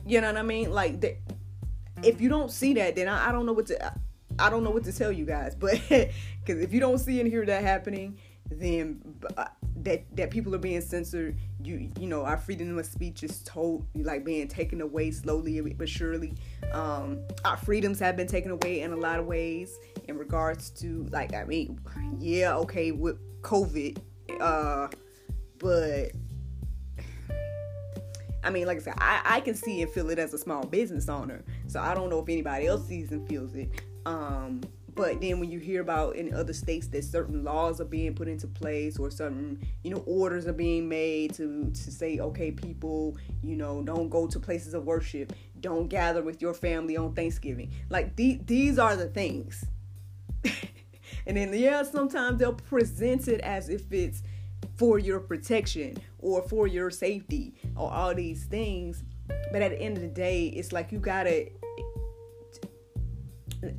You 0.06 0.20
know 0.20 0.28
what 0.28 0.36
i 0.36 0.42
mean? 0.42 0.70
Like 0.70 1.00
the, 1.00 1.16
if 2.04 2.20
you 2.20 2.28
don't 2.28 2.50
see 2.50 2.74
that 2.74 2.94
then 2.94 3.08
I, 3.08 3.28
I 3.28 3.32
don't 3.32 3.46
know 3.46 3.52
what 3.52 3.66
to 3.66 3.92
I 4.38 4.50
don't 4.50 4.62
know 4.62 4.70
what 4.70 4.84
to 4.84 4.92
tell 4.92 5.10
you 5.10 5.24
guys, 5.24 5.54
but 5.58 5.80
because 5.88 6.62
if 6.62 6.72
you 6.72 6.80
don't 6.80 6.98
see 6.98 7.20
and 7.20 7.28
hear 7.28 7.44
that 7.46 7.62
happening, 7.62 8.18
then 8.50 9.02
uh, 9.36 9.46
that 9.88 10.04
that 10.16 10.30
people 10.30 10.54
are 10.54 10.58
being 10.58 10.80
censored, 10.80 11.38
you 11.62 11.90
you 11.98 12.06
know 12.06 12.24
our 12.24 12.36
freedom 12.36 12.78
of 12.78 12.86
speech 12.86 13.22
is 13.22 13.42
told 13.42 13.86
like 13.94 14.24
being 14.24 14.46
taken 14.46 14.80
away 14.80 15.10
slowly 15.10 15.60
but 15.76 15.88
surely. 15.88 16.34
Um, 16.72 17.20
our 17.44 17.56
freedoms 17.56 17.98
have 18.00 18.16
been 18.16 18.26
taken 18.26 18.50
away 18.50 18.82
in 18.82 18.92
a 18.92 18.96
lot 18.96 19.18
of 19.18 19.26
ways 19.26 19.78
in 20.06 20.18
regards 20.18 20.70
to 20.82 21.06
like 21.10 21.34
I 21.34 21.44
mean, 21.44 21.80
yeah, 22.18 22.56
okay 22.58 22.92
with 22.92 23.16
COVID, 23.40 23.98
uh, 24.40 24.88
but 25.58 26.12
I 28.44 28.50
mean, 28.50 28.66
like 28.66 28.78
I 28.78 28.80
said, 28.80 28.94
I, 28.98 29.20
I 29.24 29.40
can 29.40 29.54
see 29.54 29.82
and 29.82 29.90
feel 29.90 30.10
it 30.10 30.18
as 30.18 30.34
a 30.34 30.38
small 30.38 30.64
business 30.64 31.08
owner. 31.08 31.42
So 31.66 31.80
I 31.80 31.94
don't 31.94 32.10
know 32.10 32.20
if 32.20 32.28
anybody 32.28 32.66
else 32.66 32.86
sees 32.86 33.10
and 33.10 33.26
feels 33.28 33.54
it. 33.54 33.82
Um, 34.06 34.60
but 34.98 35.20
then 35.20 35.38
when 35.38 35.48
you 35.48 35.60
hear 35.60 35.80
about 35.80 36.16
in 36.16 36.34
other 36.34 36.52
states 36.52 36.88
that 36.88 37.04
certain 37.04 37.44
laws 37.44 37.80
are 37.80 37.84
being 37.84 38.14
put 38.14 38.26
into 38.26 38.48
place 38.48 38.98
or 38.98 39.12
certain 39.12 39.64
you 39.84 39.92
know 39.92 40.02
orders 40.06 40.48
are 40.48 40.52
being 40.52 40.88
made 40.88 41.32
to 41.32 41.70
to 41.70 41.90
say 41.92 42.18
okay 42.18 42.50
people 42.50 43.16
you 43.40 43.54
know 43.54 43.80
don't 43.80 44.08
go 44.08 44.26
to 44.26 44.40
places 44.40 44.74
of 44.74 44.84
worship. 44.84 45.32
Don't 45.60 45.86
gather 45.86 46.20
with 46.20 46.42
your 46.42 46.52
family 46.52 46.96
on 46.96 47.14
thanksgiving. 47.14 47.70
Like 47.88 48.16
the, 48.16 48.40
these 48.44 48.78
are 48.78 48.96
the 48.96 49.06
things. 49.06 49.64
And 51.26 51.36
then 51.36 51.52
yeah 51.52 51.82
sometimes 51.82 52.38
they'll 52.38 52.54
present 52.54 53.28
it 53.28 53.40
as 53.42 53.68
if 53.68 53.92
it's 53.92 54.22
for 54.76 54.98
your 54.98 55.20
protection 55.20 55.98
or 56.18 56.40
for 56.48 56.66
your 56.66 56.90
safety 56.90 57.54
or 57.76 57.92
all 57.92 58.14
these 58.14 58.44
things. 58.46 59.04
But 59.52 59.60
at 59.60 59.72
the 59.72 59.80
end 59.80 59.96
of 59.98 60.02
the 60.02 60.08
day 60.08 60.46
it's 60.46 60.72
like 60.72 60.90
you 60.90 60.98
gotta 60.98 61.50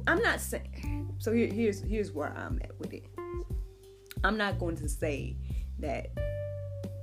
I'm 0.08 0.22
not 0.22 0.42
saying. 0.42 1.09
So 1.20 1.34
here, 1.34 1.48
here's 1.48 1.82
here's 1.82 2.12
where 2.12 2.34
I'm 2.36 2.60
at 2.64 2.78
with 2.80 2.94
it. 2.94 3.06
I'm 4.24 4.38
not 4.38 4.58
going 4.58 4.78
to 4.78 4.90
say 4.90 5.36
that 5.80 6.08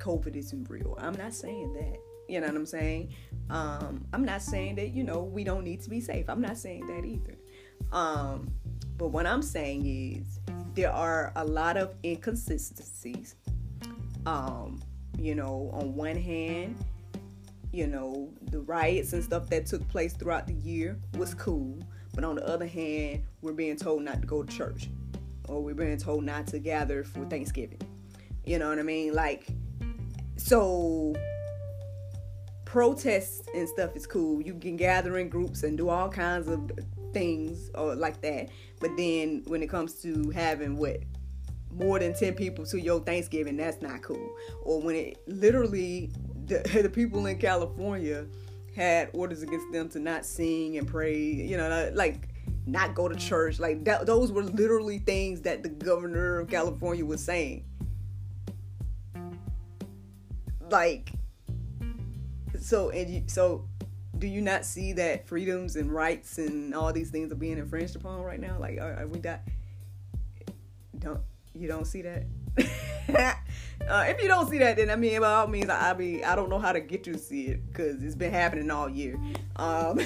COVID 0.00 0.36
isn't 0.36 0.68
real. 0.70 0.98
I'm 1.00 1.14
not 1.14 1.34
saying 1.34 1.74
that. 1.74 1.98
You 2.28 2.40
know 2.40 2.48
what 2.48 2.56
I'm 2.56 2.66
saying? 2.66 3.14
Um, 3.50 4.04
I'm 4.12 4.24
not 4.24 4.42
saying 4.42 4.76
that 4.76 4.88
you 4.88 5.04
know 5.04 5.22
we 5.22 5.44
don't 5.44 5.64
need 5.64 5.82
to 5.82 5.90
be 5.90 6.00
safe. 6.00 6.28
I'm 6.28 6.40
not 6.40 6.56
saying 6.56 6.86
that 6.86 7.04
either. 7.04 7.36
Um, 7.92 8.50
but 8.96 9.08
what 9.08 9.26
I'm 9.26 9.42
saying 9.42 9.86
is 9.86 10.40
there 10.74 10.92
are 10.92 11.32
a 11.36 11.44
lot 11.44 11.76
of 11.76 11.94
inconsistencies. 12.02 13.36
Um, 14.24 14.82
you 15.18 15.34
know, 15.34 15.70
on 15.72 15.94
one 15.94 16.16
hand, 16.16 16.76
you 17.70 17.86
know, 17.86 18.32
the 18.50 18.60
riots 18.60 19.12
and 19.12 19.22
stuff 19.22 19.48
that 19.50 19.66
took 19.66 19.86
place 19.88 20.14
throughout 20.14 20.46
the 20.46 20.54
year 20.54 20.98
was 21.16 21.34
cool. 21.34 21.78
But 22.16 22.24
on 22.24 22.34
the 22.34 22.48
other 22.48 22.66
hand, 22.66 23.22
we're 23.42 23.52
being 23.52 23.76
told 23.76 24.02
not 24.02 24.22
to 24.22 24.26
go 24.26 24.42
to 24.42 24.52
church 24.56 24.88
or 25.48 25.62
we're 25.62 25.74
being 25.74 25.98
told 25.98 26.24
not 26.24 26.46
to 26.48 26.58
gather 26.58 27.04
for 27.04 27.24
Thanksgiving. 27.26 27.80
You 28.44 28.58
know 28.58 28.70
what 28.70 28.78
I 28.78 28.82
mean? 28.82 29.14
Like, 29.14 29.46
so 30.36 31.14
protests 32.64 33.46
and 33.54 33.68
stuff 33.68 33.94
is 33.94 34.06
cool. 34.06 34.40
You 34.40 34.54
can 34.54 34.76
gather 34.76 35.18
in 35.18 35.28
groups 35.28 35.62
and 35.62 35.76
do 35.76 35.90
all 35.90 36.08
kinds 36.08 36.48
of 36.48 36.70
things 37.12 37.70
or 37.74 37.94
like 37.94 38.20
that. 38.22 38.48
But 38.80 38.96
then 38.96 39.42
when 39.46 39.62
it 39.62 39.68
comes 39.68 40.00
to 40.02 40.30
having 40.30 40.76
what 40.76 41.00
more 41.70 41.98
than 41.98 42.14
10 42.14 42.34
people 42.34 42.64
to 42.66 42.80
your 42.80 43.00
Thanksgiving, 43.00 43.58
that's 43.58 43.82
not 43.82 44.02
cool. 44.02 44.34
Or 44.62 44.80
when 44.80 44.96
it 44.96 45.22
literally 45.26 46.10
the, 46.46 46.58
the 46.82 46.88
people 46.88 47.26
in 47.26 47.38
California 47.38 48.26
had 48.76 49.10
orders 49.12 49.42
against 49.42 49.72
them 49.72 49.88
to 49.88 49.98
not 49.98 50.24
sing 50.24 50.78
and 50.78 50.86
pray, 50.86 51.18
you 51.18 51.56
know, 51.56 51.90
like 51.94 52.28
not 52.66 52.94
go 52.94 53.08
to 53.08 53.16
church. 53.16 53.58
Like 53.58 53.84
that, 53.84 54.06
those 54.06 54.30
were 54.30 54.44
literally 54.44 54.98
things 54.98 55.40
that 55.42 55.64
the 55.64 55.68
governor 55.68 56.38
of 56.38 56.48
California 56.48 57.04
was 57.04 57.24
saying. 57.24 57.64
like 60.70 61.12
so 62.58 62.90
and 62.90 63.10
you 63.10 63.22
so 63.26 63.64
do 64.18 64.26
you 64.26 64.40
not 64.40 64.64
see 64.64 64.94
that 64.94 65.28
freedoms 65.28 65.76
and 65.76 65.92
rights 65.92 66.38
and 66.38 66.74
all 66.74 66.92
these 66.92 67.10
things 67.10 67.30
are 67.30 67.36
being 67.36 67.58
infringed 67.58 67.96
upon 67.96 68.22
right 68.22 68.40
now? 68.40 68.56
Like, 68.58 68.78
are, 68.80 69.00
are 69.00 69.06
we 69.06 69.18
that? 69.20 69.46
Don't 70.98 71.20
you 71.54 71.68
don't 71.68 71.84
see 71.86 72.02
that? 72.02 72.24
uh, 73.88 74.04
if 74.08 74.20
you 74.20 74.28
don't 74.28 74.48
see 74.48 74.58
that, 74.58 74.76
then 74.76 74.90
I 74.90 74.96
mean, 74.96 75.20
by 75.20 75.32
all 75.32 75.46
means, 75.46 75.68
I, 75.68 75.90
I 75.90 75.94
mean, 75.94 76.24
I 76.24 76.34
don't 76.34 76.50
know 76.50 76.58
how 76.58 76.72
to 76.72 76.80
get 76.80 77.06
you 77.06 77.12
to 77.12 77.18
see 77.18 77.46
it 77.46 77.66
because 77.66 78.02
it's 78.02 78.16
been 78.16 78.32
happening 78.32 78.70
all 78.70 78.88
year. 78.88 79.20
Um, 79.56 80.00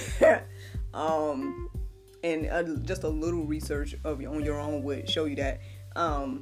um, 0.95 1.71
and 2.23 2.87
just 2.87 3.05
a 3.05 3.09
little 3.09 3.45
research 3.45 3.95
of 4.05 4.21
on 4.21 4.45
your 4.45 4.61
own 4.61 4.83
would 4.83 5.09
show 5.09 5.25
you 5.25 5.37
that. 5.37 5.61
Um, 5.97 6.41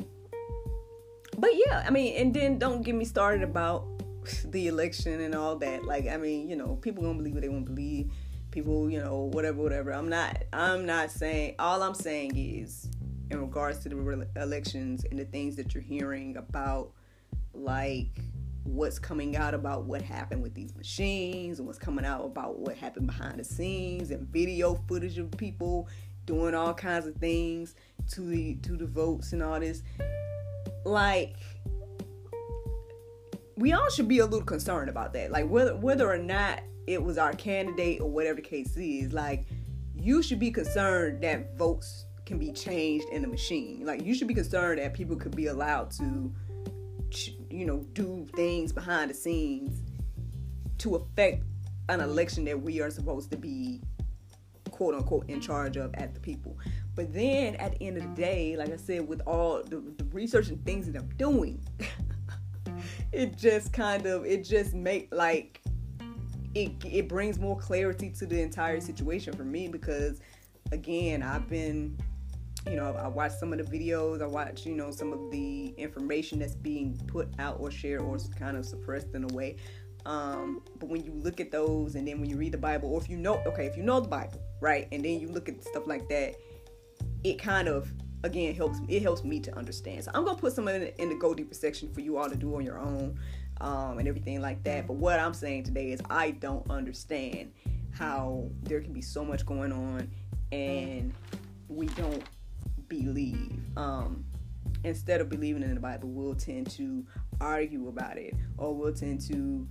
but 1.36 1.50
yeah, 1.54 1.84
I 1.86 1.90
mean, 1.90 2.16
and 2.16 2.34
then 2.34 2.58
don't 2.58 2.82
get 2.82 2.94
me 2.94 3.04
started 3.04 3.42
about 3.42 3.86
the 4.44 4.66
election 4.66 5.20
and 5.20 5.34
all 5.34 5.56
that. 5.56 5.84
Like, 5.84 6.08
I 6.08 6.16
mean, 6.16 6.48
you 6.48 6.56
know, 6.56 6.76
people 6.76 7.02
gonna 7.02 7.18
believe 7.18 7.34
what 7.34 7.42
they 7.42 7.48
want 7.48 7.66
to 7.66 7.72
believe. 7.72 8.10
People, 8.50 8.90
you 8.90 8.98
know, 8.98 9.30
whatever, 9.32 9.62
whatever. 9.62 9.92
I'm 9.92 10.08
not. 10.08 10.44
I'm 10.52 10.86
not 10.86 11.10
saying. 11.10 11.56
All 11.58 11.82
I'm 11.82 11.94
saying 11.94 12.36
is, 12.36 12.88
in 13.30 13.40
regards 13.40 13.80
to 13.80 13.88
the 13.88 13.96
re- 13.96 14.26
elections 14.36 15.04
and 15.10 15.18
the 15.18 15.26
things 15.26 15.54
that 15.56 15.74
you're 15.74 15.82
hearing 15.82 16.36
about, 16.36 16.92
like 17.58 18.20
what's 18.64 18.98
coming 18.98 19.36
out 19.36 19.54
about 19.54 19.84
what 19.84 20.02
happened 20.02 20.42
with 20.42 20.54
these 20.54 20.74
machines 20.76 21.58
and 21.58 21.66
what's 21.66 21.78
coming 21.78 22.04
out 22.04 22.24
about 22.24 22.58
what 22.58 22.76
happened 22.76 23.06
behind 23.06 23.38
the 23.38 23.44
scenes 23.44 24.10
and 24.10 24.28
video 24.28 24.74
footage 24.86 25.18
of 25.18 25.30
people 25.32 25.88
doing 26.26 26.54
all 26.54 26.74
kinds 26.74 27.06
of 27.06 27.14
things 27.16 27.74
to 28.10 28.20
the 28.20 28.56
to 28.56 28.76
the 28.76 28.86
votes 28.86 29.32
and 29.32 29.42
all 29.42 29.58
this 29.58 29.82
like 30.84 31.36
we 33.58 33.72
all 33.72 33.90
should 33.90 34.06
be 34.06 34.20
a 34.20 34.24
little 34.24 34.44
concerned 34.44 34.88
about 34.88 35.12
that. 35.14 35.30
Like 35.30 35.48
whether 35.48 35.76
whether 35.76 36.08
or 36.08 36.18
not 36.18 36.62
it 36.86 37.02
was 37.02 37.18
our 37.18 37.32
candidate 37.32 38.00
or 38.00 38.08
whatever 38.08 38.36
the 38.36 38.42
case 38.42 38.76
is, 38.76 39.12
like 39.12 39.46
you 39.94 40.22
should 40.22 40.38
be 40.38 40.50
concerned 40.50 41.22
that 41.22 41.56
votes 41.58 42.06
can 42.24 42.38
be 42.38 42.52
changed 42.52 43.06
in 43.10 43.22
the 43.22 43.28
machine. 43.28 43.84
Like 43.84 44.04
you 44.04 44.14
should 44.14 44.28
be 44.28 44.34
concerned 44.34 44.78
that 44.78 44.94
people 44.94 45.16
could 45.16 45.34
be 45.34 45.48
allowed 45.48 45.90
to 45.92 46.32
you 47.50 47.64
know 47.64 47.78
do 47.92 48.26
things 48.34 48.72
behind 48.72 49.10
the 49.10 49.14
scenes 49.14 49.80
to 50.78 50.96
affect 50.96 51.44
an 51.88 52.00
election 52.00 52.44
that 52.44 52.60
we 52.60 52.80
are 52.80 52.90
supposed 52.90 53.30
to 53.30 53.36
be 53.36 53.80
quote 54.70 54.94
unquote 54.94 55.28
in 55.28 55.40
charge 55.40 55.76
of 55.76 55.92
at 55.94 56.14
the 56.14 56.20
people. 56.20 56.56
But 56.94 57.12
then 57.12 57.56
at 57.56 57.78
the 57.78 57.86
end 57.86 57.96
of 57.96 58.02
the 58.04 58.22
day, 58.22 58.56
like 58.56 58.70
I 58.70 58.76
said, 58.76 59.08
with 59.08 59.20
all 59.26 59.62
the, 59.62 59.82
the 59.96 60.04
research 60.12 60.48
and 60.48 60.64
things 60.64 60.90
that 60.90 60.96
I'm 60.96 61.08
doing, 61.16 61.60
it 63.12 63.36
just 63.36 63.72
kind 63.72 64.06
of 64.06 64.24
it 64.24 64.44
just 64.44 64.74
make 64.74 65.08
like 65.12 65.60
it 66.54 66.72
it 66.84 67.08
brings 67.08 67.38
more 67.38 67.58
clarity 67.58 68.10
to 68.10 68.26
the 68.26 68.40
entire 68.40 68.80
situation 68.80 69.34
for 69.34 69.44
me 69.44 69.68
because 69.68 70.20
again 70.72 71.22
I've 71.22 71.48
been 71.48 71.98
you 72.68 72.76
know 72.76 72.94
I 72.94 73.08
watch 73.08 73.32
some 73.32 73.52
of 73.52 73.58
the 73.58 73.64
videos 73.64 74.22
I 74.22 74.26
watch, 74.26 74.66
you 74.66 74.74
know 74.74 74.90
some 74.90 75.12
of 75.12 75.30
the 75.30 75.68
information 75.76 76.38
that's 76.38 76.54
being 76.54 77.00
put 77.06 77.28
out 77.38 77.56
or 77.60 77.70
shared 77.70 78.02
or 78.02 78.18
kind 78.38 78.56
of 78.56 78.64
suppressed 78.64 79.14
in 79.14 79.24
a 79.24 79.34
way 79.34 79.56
um, 80.06 80.62
but 80.78 80.88
when 80.88 81.04
you 81.04 81.12
look 81.12 81.40
at 81.40 81.50
those 81.50 81.94
and 81.94 82.06
then 82.06 82.20
when 82.20 82.30
you 82.30 82.36
read 82.36 82.52
the 82.52 82.58
Bible 82.58 82.90
or 82.90 83.00
if 83.00 83.08
you 83.08 83.16
know 83.16 83.42
okay 83.46 83.66
if 83.66 83.76
you 83.76 83.82
know 83.82 84.00
the 84.00 84.08
Bible 84.08 84.40
right 84.60 84.88
and 84.92 85.04
then 85.04 85.20
you 85.20 85.28
look 85.28 85.48
at 85.48 85.62
stuff 85.62 85.86
like 85.86 86.08
that 86.08 86.34
it 87.24 87.38
kind 87.38 87.68
of 87.68 87.92
again 88.24 88.54
helps 88.54 88.78
it 88.88 89.02
helps 89.02 89.24
me 89.24 89.40
to 89.40 89.56
understand. 89.56 90.04
So 90.04 90.10
I'm 90.14 90.24
gonna 90.24 90.38
put 90.38 90.52
some 90.52 90.68
in 90.68 90.80
the, 90.80 91.02
in 91.02 91.08
the 91.08 91.14
go 91.14 91.34
deeper 91.34 91.54
section 91.54 91.92
for 91.92 92.00
you 92.00 92.16
all 92.16 92.28
to 92.28 92.36
do 92.36 92.54
on 92.56 92.64
your 92.64 92.78
own 92.78 93.18
um, 93.60 93.98
and 93.98 94.08
everything 94.08 94.40
like 94.40 94.62
that. 94.64 94.86
But 94.86 94.94
what 94.94 95.18
I'm 95.18 95.34
saying 95.34 95.64
today 95.64 95.92
is 95.92 96.00
I 96.10 96.32
don't 96.32 96.68
understand 96.70 97.52
how 97.90 98.48
there 98.62 98.80
can 98.80 98.92
be 98.92 99.02
so 99.02 99.24
much 99.24 99.44
going 99.44 99.72
on 99.72 100.10
and 100.52 101.12
we 101.68 101.86
don't 101.88 102.22
believe. 102.88 103.60
Um, 103.76 104.24
instead 104.84 105.20
of 105.20 105.28
believing 105.28 105.62
in 105.62 105.74
the 105.74 105.80
Bible, 105.80 106.08
we'll 106.08 106.34
tend 106.34 106.70
to 106.72 107.04
argue 107.40 107.88
about 107.88 108.18
it 108.18 108.34
or 108.56 108.74
we'll 108.74 108.92
tend 108.92 109.20
to 109.28 109.66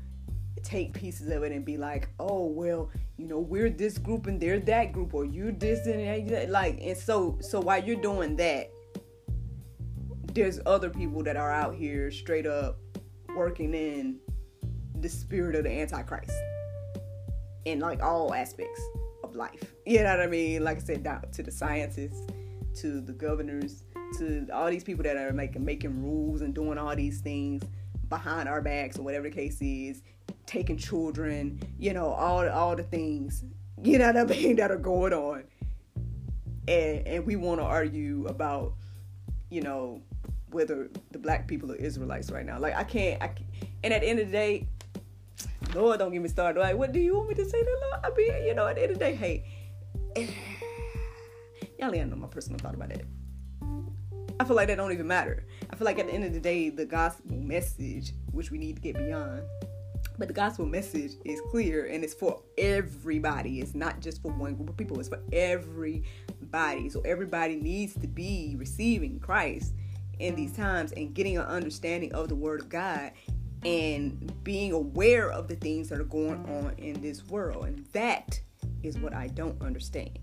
take 0.64 0.94
pieces 0.94 1.30
of 1.30 1.44
it 1.44 1.52
and 1.52 1.64
be 1.64 1.78
like, 1.78 2.10
oh 2.20 2.46
well, 2.46 2.90
you 3.18 3.28
know, 3.28 3.40
we're 3.40 3.70
this 3.70 3.98
group 3.98 4.28
and 4.28 4.40
they're 4.40 4.60
that 4.60 4.92
group, 4.92 5.14
or 5.14 5.26
you're 5.26 5.52
this 5.52 5.86
and 5.88 6.30
that. 6.30 6.50
Like, 6.50 6.80
and 6.82 6.98
so 6.98 7.38
so 7.42 7.60
while 7.60 7.84
you're 7.84 8.02
doing 8.02 8.36
that, 8.38 8.72
there's 10.34 10.60
other 10.66 10.90
people 10.90 11.24
that 11.24 11.36
are 11.36 11.52
out 11.52 11.76
here 11.76 12.12
straight 12.12 12.46
up 12.46 12.78
working 13.36 13.74
in 13.74 14.20
the 15.00 15.10
spirit 15.10 15.56
of 15.56 15.64
the 15.64 15.72
Antichrist 15.72 16.32
in 17.66 17.80
like 17.80 18.02
all 18.02 18.34
aspects 18.34 18.82
of 19.24 19.36
life. 19.36 19.76
You 19.86 20.04
know 20.04 20.12
what 20.12 20.22
I 20.22 20.28
mean? 20.28 20.64
Like 20.64 20.78
I 20.78 20.82
said, 20.82 21.04
down 21.04 21.24
to 21.32 21.44
the 21.44 21.52
scientists, 21.52 22.22
to 22.82 23.02
the 23.02 23.14
governors, 23.14 23.84
to 24.18 24.48
all 24.54 24.70
these 24.70 24.84
people 24.84 25.04
that 25.04 25.18
are 25.18 25.34
making 25.34 25.64
making 25.64 26.02
rules 26.04 26.42
and 26.42 26.54
doing 26.54 26.78
all 26.78 26.96
these 26.96 27.22
things 27.22 27.64
behind 28.10 28.48
our 28.48 28.62
backs 28.62 28.98
or 28.98 29.04
whatever 29.04 29.30
the 29.30 29.36
case 29.36 29.58
is 29.62 30.02
taking 30.46 30.78
children, 30.78 31.60
you 31.78 31.94
know, 31.94 32.08
all 32.08 32.48
all 32.50 32.76
the 32.76 32.84
things, 32.84 33.44
you 33.84 34.00
know 34.00 34.08
what 34.08 34.18
I 34.18 34.24
mean, 34.24 34.56
that 34.56 34.72
are 34.72 34.78
going 34.78 35.14
on. 35.14 35.44
And 36.68 37.08
and 37.08 37.26
we 37.26 37.36
want 37.36 37.60
to 37.60 37.66
argue 37.66 38.26
about, 38.28 38.74
you 39.50 39.62
know, 39.62 40.02
whether 40.52 40.90
the 41.12 41.20
black 41.20 41.48
people 41.48 41.72
are 41.72 41.76
Israelites 41.76 42.32
right 42.32 42.46
now. 42.46 42.60
Like 42.60 42.76
I 42.76 42.84
can't, 42.84 43.22
I 43.22 43.28
can't, 43.28 43.50
and 43.84 43.94
at 43.94 44.02
the 44.02 44.08
end 44.08 44.20
of 44.20 44.28
the 44.28 44.32
day, 44.32 44.68
Lord, 45.76 46.00
don't 46.00 46.12
get 46.12 46.22
me 46.22 46.30
started. 46.30 46.60
Like, 46.60 46.78
what 46.78 46.92
do 46.92 47.00
you 47.00 47.16
want 47.16 47.30
me 47.30 47.36
to 47.36 47.46
say 47.46 47.64
to 47.64 47.78
Lord? 47.82 48.06
I 48.06 48.10
mean, 48.16 48.48
you 48.48 48.56
know, 48.56 48.68
at 48.68 48.76
the 48.76 48.84
end 48.84 48.92
of 48.94 49.00
the 49.00 49.06
day, 49.06 49.16
hey, 49.16 49.46
y'all 51.80 51.94
ain't 51.94 52.10
know 52.10 52.16
my 52.16 52.28
personal 52.28 52.60
thought 52.60 52.76
about 52.76 52.90
that. 52.90 53.04
I 54.40 54.44
feel 54.44 54.56
like 54.56 54.68
that 54.68 54.78
don't 54.78 54.92
even 54.92 55.08
matter. 55.08 55.46
I 55.70 55.76
feel 55.76 55.86
like 55.86 56.00
at 56.00 56.08
the 56.08 56.14
end 56.14 56.24
of 56.24 56.34
the 56.34 56.40
day, 56.40 56.70
the 56.70 56.86
gospel 56.86 57.36
message, 57.36 58.14
which 58.32 58.52
we 58.52 58.58
need 58.58 58.76
to 58.76 58.82
get 58.82 58.96
beyond, 58.96 59.42
but 60.18 60.28
the 60.28 60.34
gospel 60.34 60.66
message 60.66 61.14
is 61.26 61.42
clear 61.50 61.86
and 61.86 62.04
it's 62.04 62.14
for 62.14 62.42
everybody. 62.58 63.60
It's 63.60 63.76
not 63.76 64.00
just 64.00 64.22
for 64.22 64.32
one 64.32 64.56
group 64.56 64.70
of 64.70 64.78
people, 64.78 65.00
it's 65.00 65.10
for 65.10 65.22
everybody. 65.32 66.90
So 66.90 67.02
everybody 67.02 67.56
needs 67.56 67.94
to 67.96 68.08
be 68.08 68.56
receiving 68.58 69.20
Christ 69.20 69.74
in 70.20 70.36
these 70.36 70.54
times 70.54 70.92
and 70.94 71.14
getting 71.14 71.38
an 71.38 71.46
understanding 71.46 72.14
of 72.14 72.30
the 72.30 72.36
Word 72.36 72.62
of 72.62 72.70
God 72.70 73.12
and 73.64 74.32
being 74.44 74.72
aware 74.72 75.32
of 75.32 75.48
the 75.48 75.56
things 75.56 75.90
that 75.90 76.00
are 76.00 76.06
going 76.06 76.46
on 76.46 76.74
in 76.78 77.02
this 77.02 77.26
world. 77.28 77.66
And 77.66 77.86
that 77.94 78.40
is 78.84 78.98
what 78.98 79.14
I 79.14 79.28
don't 79.28 79.60
understand. 79.62 80.20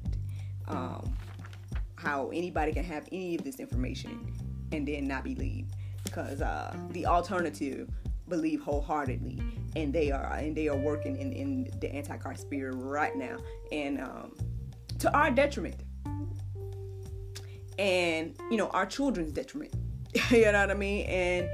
Um, 0.67 1.17
how 2.05 2.29
anybody 2.29 2.73
can 2.73 2.85
have 2.85 3.09
any 3.11 3.37
of 3.37 3.45
this 3.45 3.57
information 3.59 4.33
and 4.73 4.87
then 4.87 5.07
not 5.07 5.25
believe. 5.25 5.67
Because 6.05 6.43
uh, 6.43 6.77
the 6.90 7.07
alternative 7.07 7.88
believe 8.29 8.61
wholeheartedly 8.62 9.40
and 9.77 9.93
they 9.93 10.11
are 10.11 10.33
and 10.35 10.57
they 10.57 10.69
are 10.69 10.77
working 10.77 11.17
in, 11.17 11.33
in 11.33 11.71
the 11.81 11.95
antichrist 11.95 12.43
spirit 12.43 12.75
right 12.77 13.17
now 13.17 13.37
and 13.73 14.01
um, 14.01 14.35
to 14.99 15.14
our 15.17 15.31
detriment. 15.31 15.77
And 17.79 18.37
you 18.51 18.57
know 18.57 18.69
our 18.69 18.87
children's 18.87 19.33
detriment. 19.33 19.75
You 20.31 20.53
know 20.53 20.61
what 20.61 20.71
i 20.71 20.75
mean? 20.75 21.07
And 21.07 21.49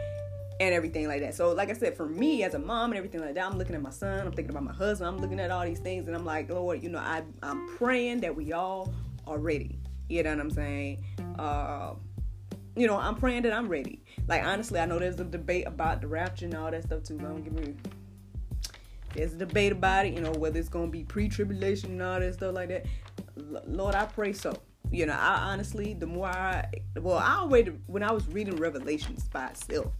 and 0.61 0.75
everything 0.75 1.09
like 1.09 1.23
that. 1.23 1.35
So 1.35 1.53
like 1.53 1.71
i 1.71 1.73
said 1.73 1.97
for 1.97 2.07
me 2.07 2.43
as 2.43 2.53
a 2.53 2.59
mom 2.59 2.91
and 2.91 2.99
everything 2.99 3.23
like 3.23 3.35
that 3.35 3.47
i'm 3.47 3.57
looking 3.57 3.75
at 3.75 3.81
my 3.81 3.91
son 3.91 4.27
i'm 4.27 4.33
thinking 4.33 4.51
about 4.51 4.65
my 4.65 4.73
husband 4.75 5.09
i'm 5.09 5.19
looking 5.19 5.41
at 5.41 5.51
all 5.51 5.65
these 5.65 5.79
things 5.79 6.07
and 6.07 6.15
i'm 6.15 6.27
like 6.27 6.51
lord 6.51 6.83
you 6.83 6.91
know 6.91 6.99
I, 6.99 7.23
i'm 7.43 7.67
praying 7.79 8.21
that 8.21 8.37
we 8.37 8.53
all 8.53 8.93
are 9.27 9.39
ready 9.39 9.81
you 10.11 10.23
know 10.23 10.31
what 10.31 10.41
i'm 10.41 10.51
saying 10.51 11.05
uh, 11.39 11.95
you 12.77 12.87
know, 12.87 12.97
I'm 12.97 13.15
praying 13.17 13.43
that 13.43 13.53
I'm 13.53 13.69
ready. 13.69 14.03
Like 14.29 14.45
honestly, 14.45 14.81
I 14.81 14.87
know 14.87 14.99
there's 14.99 15.19
a 15.21 15.25
debate 15.25 15.67
about 15.67 16.01
the 16.01 16.07
rapture 16.09 16.47
and 16.47 16.55
all 16.55 16.71
that 16.71 16.85
stuff 16.85 17.03
too. 17.03 17.19
Don't 17.19 17.43
give 17.43 17.53
me. 17.53 17.75
There's 19.15 19.35
a 19.35 19.39
debate 19.39 19.73
about 19.73 20.07
it, 20.07 20.15
you 20.15 20.21
know, 20.21 20.31
whether 20.33 20.59
it's 20.59 20.69
gonna 20.69 20.87
be 20.87 21.03
pre-tribulation 21.03 21.91
and 21.91 22.03
all 22.03 22.21
that 22.21 22.35
stuff 22.35 22.55
like 22.55 22.69
that. 22.69 22.87
L- 23.39 23.63
Lord, 23.67 23.95
I 23.95 24.07
pray 24.07 24.33
so. 24.33 24.57
You 24.93 25.07
know, 25.07 25.13
I 25.13 25.53
honestly, 25.53 25.95
the 25.95 26.07
more 26.07 26.27
I, 26.27 26.69
well, 26.97 27.19
I 27.19 27.39
already 27.39 27.73
when 27.87 28.03
I 28.03 28.13
was 28.13 28.27
reading 28.29 28.57
Revelations 28.57 29.29
by 29.29 29.49
itself, 29.49 29.93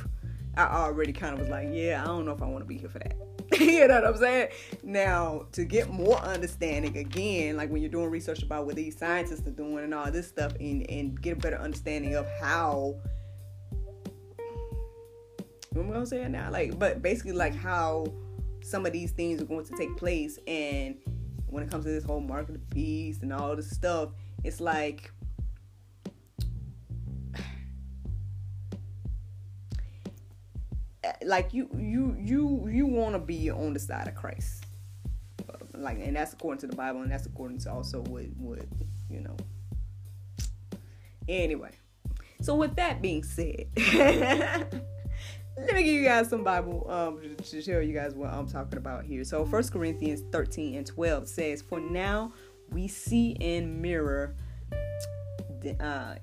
I 0.56 0.64
already 0.64 1.12
kind 1.12 1.34
of 1.34 1.40
was 1.40 1.48
like, 1.48 1.68
yeah, 1.72 2.02
I 2.02 2.06
don't 2.06 2.24
know 2.24 2.32
if 2.32 2.42
I 2.42 2.46
want 2.46 2.60
to 2.60 2.68
be 2.68 2.78
here 2.78 2.88
for 2.88 2.98
that. 3.00 3.16
you 3.60 3.86
know 3.86 3.94
what 3.94 4.06
I'm 4.06 4.16
saying? 4.16 4.48
Now, 4.82 5.46
to 5.52 5.64
get 5.64 5.90
more 5.90 6.18
understanding, 6.18 6.96
again, 6.96 7.56
like 7.56 7.70
when 7.70 7.82
you're 7.82 7.90
doing 7.90 8.10
research 8.10 8.42
about 8.42 8.66
what 8.66 8.76
these 8.76 8.96
scientists 8.96 9.46
are 9.46 9.52
doing 9.52 9.84
and 9.84 9.94
all 9.94 10.10
this 10.10 10.28
stuff, 10.28 10.52
and, 10.60 10.88
and 10.90 11.20
get 11.20 11.38
a 11.38 11.40
better 11.40 11.58
understanding 11.58 12.14
of 12.14 12.26
how. 12.40 12.96
I'm 15.76 15.90
gonna 15.90 16.06
say 16.06 16.26
now, 16.28 16.50
like, 16.50 16.78
but 16.78 17.02
basically, 17.02 17.32
like 17.32 17.54
how 17.54 18.06
some 18.62 18.86
of 18.86 18.92
these 18.92 19.10
things 19.10 19.42
are 19.42 19.44
going 19.44 19.64
to 19.66 19.76
take 19.76 19.96
place, 19.96 20.38
and 20.46 20.96
when 21.46 21.62
it 21.62 21.70
comes 21.70 21.84
to 21.84 21.90
this 21.90 22.04
whole 22.04 22.20
market 22.20 22.54
of 22.54 22.70
beast 22.70 23.22
and 23.22 23.32
all 23.32 23.54
this 23.56 23.70
stuff, 23.70 24.10
it's 24.42 24.60
like 24.60 25.10
like 31.24 31.52
you 31.52 31.68
you 31.76 32.16
you 32.18 32.68
you 32.70 32.86
want 32.86 33.14
to 33.14 33.18
be 33.18 33.50
on 33.50 33.72
the 33.72 33.80
side 33.80 34.08
of 34.08 34.14
Christ. 34.14 34.64
Like 35.74 35.98
and 36.00 36.16
that's 36.16 36.32
according 36.32 36.60
to 36.60 36.66
the 36.68 36.76
bible 36.76 37.02
and 37.02 37.10
that's 37.10 37.26
according 37.26 37.58
to 37.60 37.72
also 37.72 38.00
what 38.02 38.24
what 38.38 38.60
you 39.10 39.20
know. 39.20 39.36
Anyway 41.28 41.70
so 42.44 42.54
with 42.54 42.76
that 42.76 43.00
being 43.00 43.22
said 43.22 43.66
let 43.76 44.70
me 45.72 45.82
give 45.82 45.86
you 45.86 46.04
guys 46.04 46.28
some 46.28 46.44
bible 46.44 46.86
um 46.90 47.18
to 47.42 47.62
show 47.62 47.80
you 47.80 47.94
guys 47.94 48.14
what 48.14 48.30
i'm 48.30 48.46
talking 48.46 48.76
about 48.76 49.04
here. 49.04 49.24
So 49.24 49.46
first 49.46 49.72
corinthians 49.72 50.22
13 50.30 50.74
and 50.76 50.86
12 50.86 51.26
says 51.26 51.62
for 51.62 51.80
now 51.80 52.32
we 52.70 52.86
see 52.86 53.30
in 53.40 53.80
mirror 53.80 54.34
uh 55.80 56.16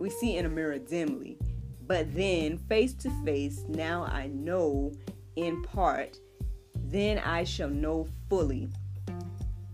we 0.00 0.10
see 0.10 0.36
in 0.36 0.46
a 0.46 0.48
mirror 0.48 0.78
dimly 0.78 1.38
but 1.86 2.14
then 2.14 2.58
face 2.58 2.94
to 2.94 3.10
face 3.24 3.64
now 3.68 4.04
i 4.04 4.26
know 4.28 4.92
in 5.36 5.62
part 5.62 6.18
then 6.88 7.18
I 7.18 7.44
shall 7.44 7.68
know 7.68 8.06
fully, 8.28 8.68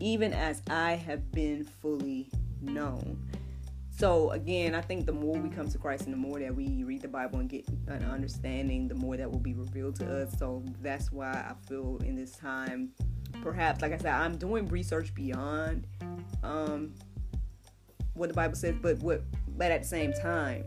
even 0.00 0.32
as 0.32 0.62
I 0.68 0.94
have 0.94 1.30
been 1.32 1.64
fully 1.64 2.30
known. 2.60 3.28
So 3.90 4.30
again, 4.30 4.74
I 4.74 4.80
think 4.80 5.04
the 5.04 5.12
more 5.12 5.36
we 5.36 5.50
come 5.50 5.68
to 5.68 5.78
Christ 5.78 6.06
and 6.06 6.14
the 6.14 6.18
more 6.18 6.40
that 6.40 6.54
we 6.54 6.82
read 6.84 7.02
the 7.02 7.08
Bible 7.08 7.38
and 7.40 7.48
get 7.48 7.68
an 7.86 8.04
understanding, 8.04 8.88
the 8.88 8.94
more 8.94 9.16
that 9.16 9.30
will 9.30 9.38
be 9.38 9.52
revealed 9.52 9.96
to 9.96 10.22
us. 10.22 10.34
So 10.38 10.64
that's 10.80 11.12
why 11.12 11.30
I 11.30 11.54
feel 11.68 11.98
in 12.04 12.16
this 12.16 12.32
time, 12.32 12.90
perhaps, 13.42 13.82
like 13.82 13.92
I 13.92 13.98
said, 13.98 14.14
I'm 14.14 14.36
doing 14.36 14.66
research 14.68 15.14
beyond 15.14 15.86
um, 16.42 16.94
what 18.14 18.28
the 18.28 18.34
Bible 18.34 18.56
says, 18.56 18.74
but 18.80 18.98
what, 19.00 19.22
but 19.56 19.70
at 19.70 19.82
the 19.82 19.88
same 19.88 20.14
time, 20.14 20.64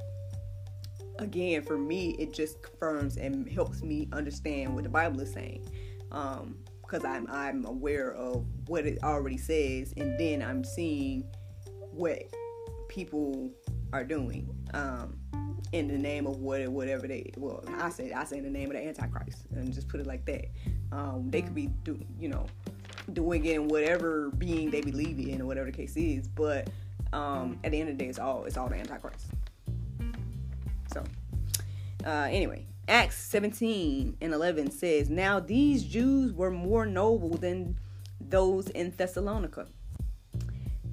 again, 1.19 1.61
for 1.61 1.77
me, 1.77 2.11
it 2.19 2.33
just 2.33 2.61
confirms 2.61 3.17
and 3.17 3.49
helps 3.49 3.81
me 3.81 4.07
understand 4.11 4.73
what 4.73 4.83
the 4.83 4.89
Bible 4.89 5.21
is 5.21 5.31
saying 5.31 5.67
um, 6.11 6.57
because 6.81 7.03
I'm 7.03 7.27
I'm 7.29 7.65
aware 7.65 8.13
of 8.13 8.45
what 8.67 8.85
it 8.85 9.03
already 9.03 9.37
says, 9.37 9.93
and 9.97 10.19
then 10.19 10.41
I'm 10.41 10.63
seeing 10.63 11.25
what 11.91 12.23
people 12.87 13.49
are 13.93 14.03
doing 14.03 14.49
um, 14.73 15.17
in 15.71 15.87
the 15.87 15.97
name 15.97 16.27
of 16.27 16.37
what 16.37 16.67
whatever 16.67 17.07
they 17.07 17.31
well 17.37 17.63
I 17.79 17.89
say 17.89 18.11
I 18.11 18.23
say 18.23 18.37
in 18.37 18.43
the 18.43 18.49
name 18.49 18.69
of 18.69 18.77
the 18.77 18.87
Antichrist, 18.87 19.45
and 19.51 19.73
just 19.73 19.87
put 19.87 19.99
it 19.99 20.07
like 20.07 20.25
that. 20.25 20.45
Um, 20.91 21.29
they 21.29 21.41
could 21.41 21.55
be 21.55 21.67
do 21.83 21.99
you 22.19 22.29
know 22.29 22.45
doing 23.13 23.45
it 23.45 23.55
in 23.55 23.67
whatever 23.67 24.29
being 24.31 24.71
they 24.71 24.81
believe 24.81 25.19
in, 25.19 25.41
or 25.41 25.45
whatever 25.45 25.67
the 25.67 25.77
case 25.77 25.95
is, 25.95 26.27
but 26.27 26.69
um, 27.13 27.59
at 27.63 27.71
the 27.71 27.79
end 27.79 27.89
of 27.89 27.97
the 27.97 28.03
day, 28.03 28.09
it's 28.09 28.19
all 28.19 28.45
it's 28.45 28.57
all 28.57 28.67
the 28.67 28.75
Antichrist. 28.75 29.27
So 30.95 31.03
uh, 32.05 32.27
anyway, 32.29 32.65
Acts 32.87 33.17
17 33.17 34.17
and 34.21 34.33
11 34.33 34.71
says, 34.71 35.09
Now 35.09 35.39
these 35.39 35.83
Jews 35.83 36.31
were 36.31 36.51
more 36.51 36.85
noble 36.85 37.35
than 37.35 37.77
those 38.21 38.69
in 38.69 38.93
Thessalonica. 38.95 39.67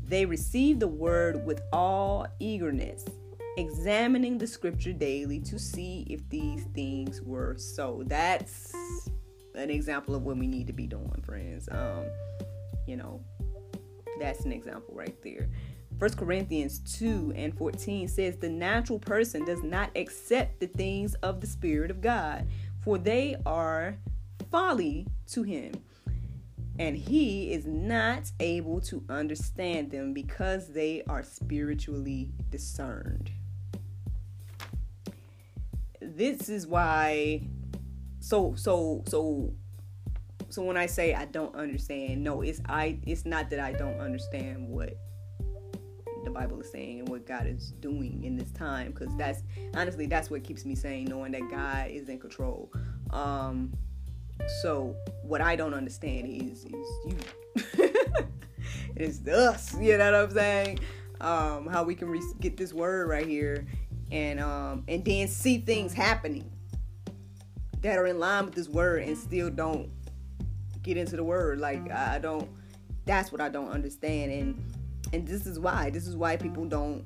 They 0.05 0.27
received 0.27 0.81
the 0.81 0.89
word 0.89 1.45
with 1.47 1.63
all 1.73 2.27
eagerness, 2.41 3.05
examining 3.57 4.39
the 4.39 4.47
scripture 4.47 4.93
daily 4.93 5.39
to 5.41 5.59
see 5.59 6.05
if 6.11 6.29
these 6.29 6.65
things 6.75 7.23
were 7.23 7.57
so. 7.57 8.03
That's 8.07 8.75
an 9.55 9.71
example 9.71 10.15
of 10.15 10.23
what 10.25 10.37
we 10.37 10.49
need 10.49 10.67
to 10.67 10.73
be 10.73 10.87
doing, 10.87 11.23
friends. 11.25 11.69
Um, 11.71 12.05
you 12.87 12.97
know, 12.97 13.23
that's 14.19 14.45
an 14.45 14.53
example 14.53 14.95
right 14.95 15.17
there. 15.23 15.49
1 16.03 16.15
Corinthians 16.15 16.81
2 16.99 17.33
and 17.37 17.57
14 17.57 18.09
says, 18.09 18.37
The 18.37 18.49
natural 18.49 18.99
person 18.99 19.45
does 19.45 19.63
not 19.63 19.89
accept 19.95 20.59
the 20.59 20.67
things 20.67 21.15
of 21.23 21.41
the 21.41 21.47
Spirit 21.47 21.93
of 21.93 22.01
God, 22.01 22.45
for 22.81 22.99
they 22.99 23.37
are 23.47 23.97
folly 24.51 25.07
to 25.29 25.45
him, 25.45 25.71
and 26.81 26.97
he 26.97 27.53
is 27.53 27.67
not 27.67 28.33
able 28.41 28.81
to 28.81 29.05
understand 29.09 29.93
them 29.93 30.13
because 30.13 30.73
they 30.73 31.05
are 31.09 31.23
spiritually 31.23 32.33
discerned. 32.51 33.31
This 36.01 36.49
is 36.49 36.67
why 36.67 37.43
so 38.19 38.57
so 38.57 39.05
so 39.07 39.55
so 40.49 40.65
when 40.65 40.77
I 40.77 40.87
say 40.87 41.15
I 41.15 41.27
don't 41.27 41.55
understand, 41.55 42.25
no, 42.25 42.43
it's 42.43 42.61
I 42.69 42.99
it's 43.07 43.25
not 43.25 43.51
that 43.51 43.61
I 43.61 43.71
don't 43.71 44.01
understand 44.01 44.69
what 44.69 44.97
the 46.25 46.31
Bible 46.31 46.61
is 46.61 46.71
saying 46.71 47.01
and 47.01 47.09
what 47.09 47.27
God 47.27 47.47
is 47.47 47.73
doing 47.81 48.23
in 48.25 48.37
this 48.37 48.51
time 48.53 48.93
because 48.93 49.15
that's 49.17 49.43
honestly 49.75 50.07
that's 50.07 50.31
what 50.31 50.45
keeps 50.45 50.65
me 50.65 50.75
saying 50.75 51.07
knowing 51.07 51.33
that 51.33 51.49
God 51.51 51.91
is 51.91 52.09
in 52.09 52.19
control. 52.19 52.73
Um 53.11 53.73
so 54.63 54.97
what 55.23 55.41
I 55.41 55.57
don't 55.57 55.75
understand 55.75 56.27
is 56.27 56.65
is 56.65 56.89
you 57.07 57.17
it's 58.97 59.27
us, 59.29 59.77
you 59.81 59.97
know 59.99 60.13
what 60.13 60.21
I'm 60.23 60.31
saying? 60.31 60.79
Um 61.21 61.67
how 61.67 61.83
we 61.85 61.95
can 61.95 62.09
re- 62.09 62.21
get 62.41 62.57
this 62.57 62.73
word 62.73 63.09
right 63.09 63.27
here 63.27 63.67
and 64.11 64.41
um 64.41 64.85
and 64.89 65.05
then 65.05 65.29
see 65.29 65.59
things 65.59 65.93
happening 65.93 66.51
that 67.81 67.99
are 67.99 68.07
in 68.07 68.19
line 68.19 68.45
with 68.45 68.55
this 68.55 68.69
word 68.69 69.03
and 69.03 69.17
still 69.19 69.51
don't 69.51 69.91
get 70.83 70.97
into 70.97 71.17
the 71.17 71.25
word 71.25 71.61
like 71.61 71.91
I 71.91 72.19
don't 72.19 72.49
that's 73.05 73.33
what 73.33 73.41
I 73.41 73.49
don't 73.49 73.71
understand 73.71 74.33
and 74.33 74.65
and 75.13 75.27
this 75.27 75.47
is 75.47 75.59
why 75.59 75.91
this 75.91 76.07
is 76.07 76.17
why 76.17 76.37
people 76.37 76.65
don't 76.65 77.05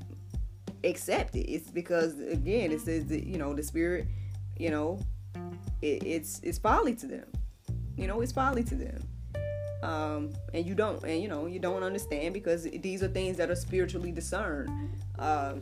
accept 0.84 1.34
it. 1.36 1.50
It's 1.50 1.70
because 1.70 2.18
again 2.20 2.72
it 2.72 2.80
says 2.80 3.06
that 3.06 3.24
you 3.24 3.38
know 3.38 3.54
the 3.54 3.62
spirit 3.62 4.06
you 4.58 4.70
know 4.70 5.00
it, 5.82 6.02
it's 6.04 6.40
it's 6.42 6.58
folly 6.58 6.94
to 6.96 7.06
them. 7.06 7.26
You 7.96 8.06
know 8.06 8.20
it's 8.20 8.32
folly 8.32 8.64
to 8.64 8.74
them. 8.74 9.02
Um, 9.82 10.32
and 10.54 10.64
you 10.64 10.74
don't 10.74 11.02
and 11.04 11.20
you 11.20 11.28
know 11.28 11.46
you 11.46 11.58
don't 11.58 11.82
understand 11.82 12.34
because 12.34 12.64
these 12.64 13.02
are 13.02 13.08
things 13.08 13.36
that 13.36 13.50
are 13.50 13.56
spiritually 13.56 14.12
discerned. 14.12 14.70
Uh, 15.18 15.54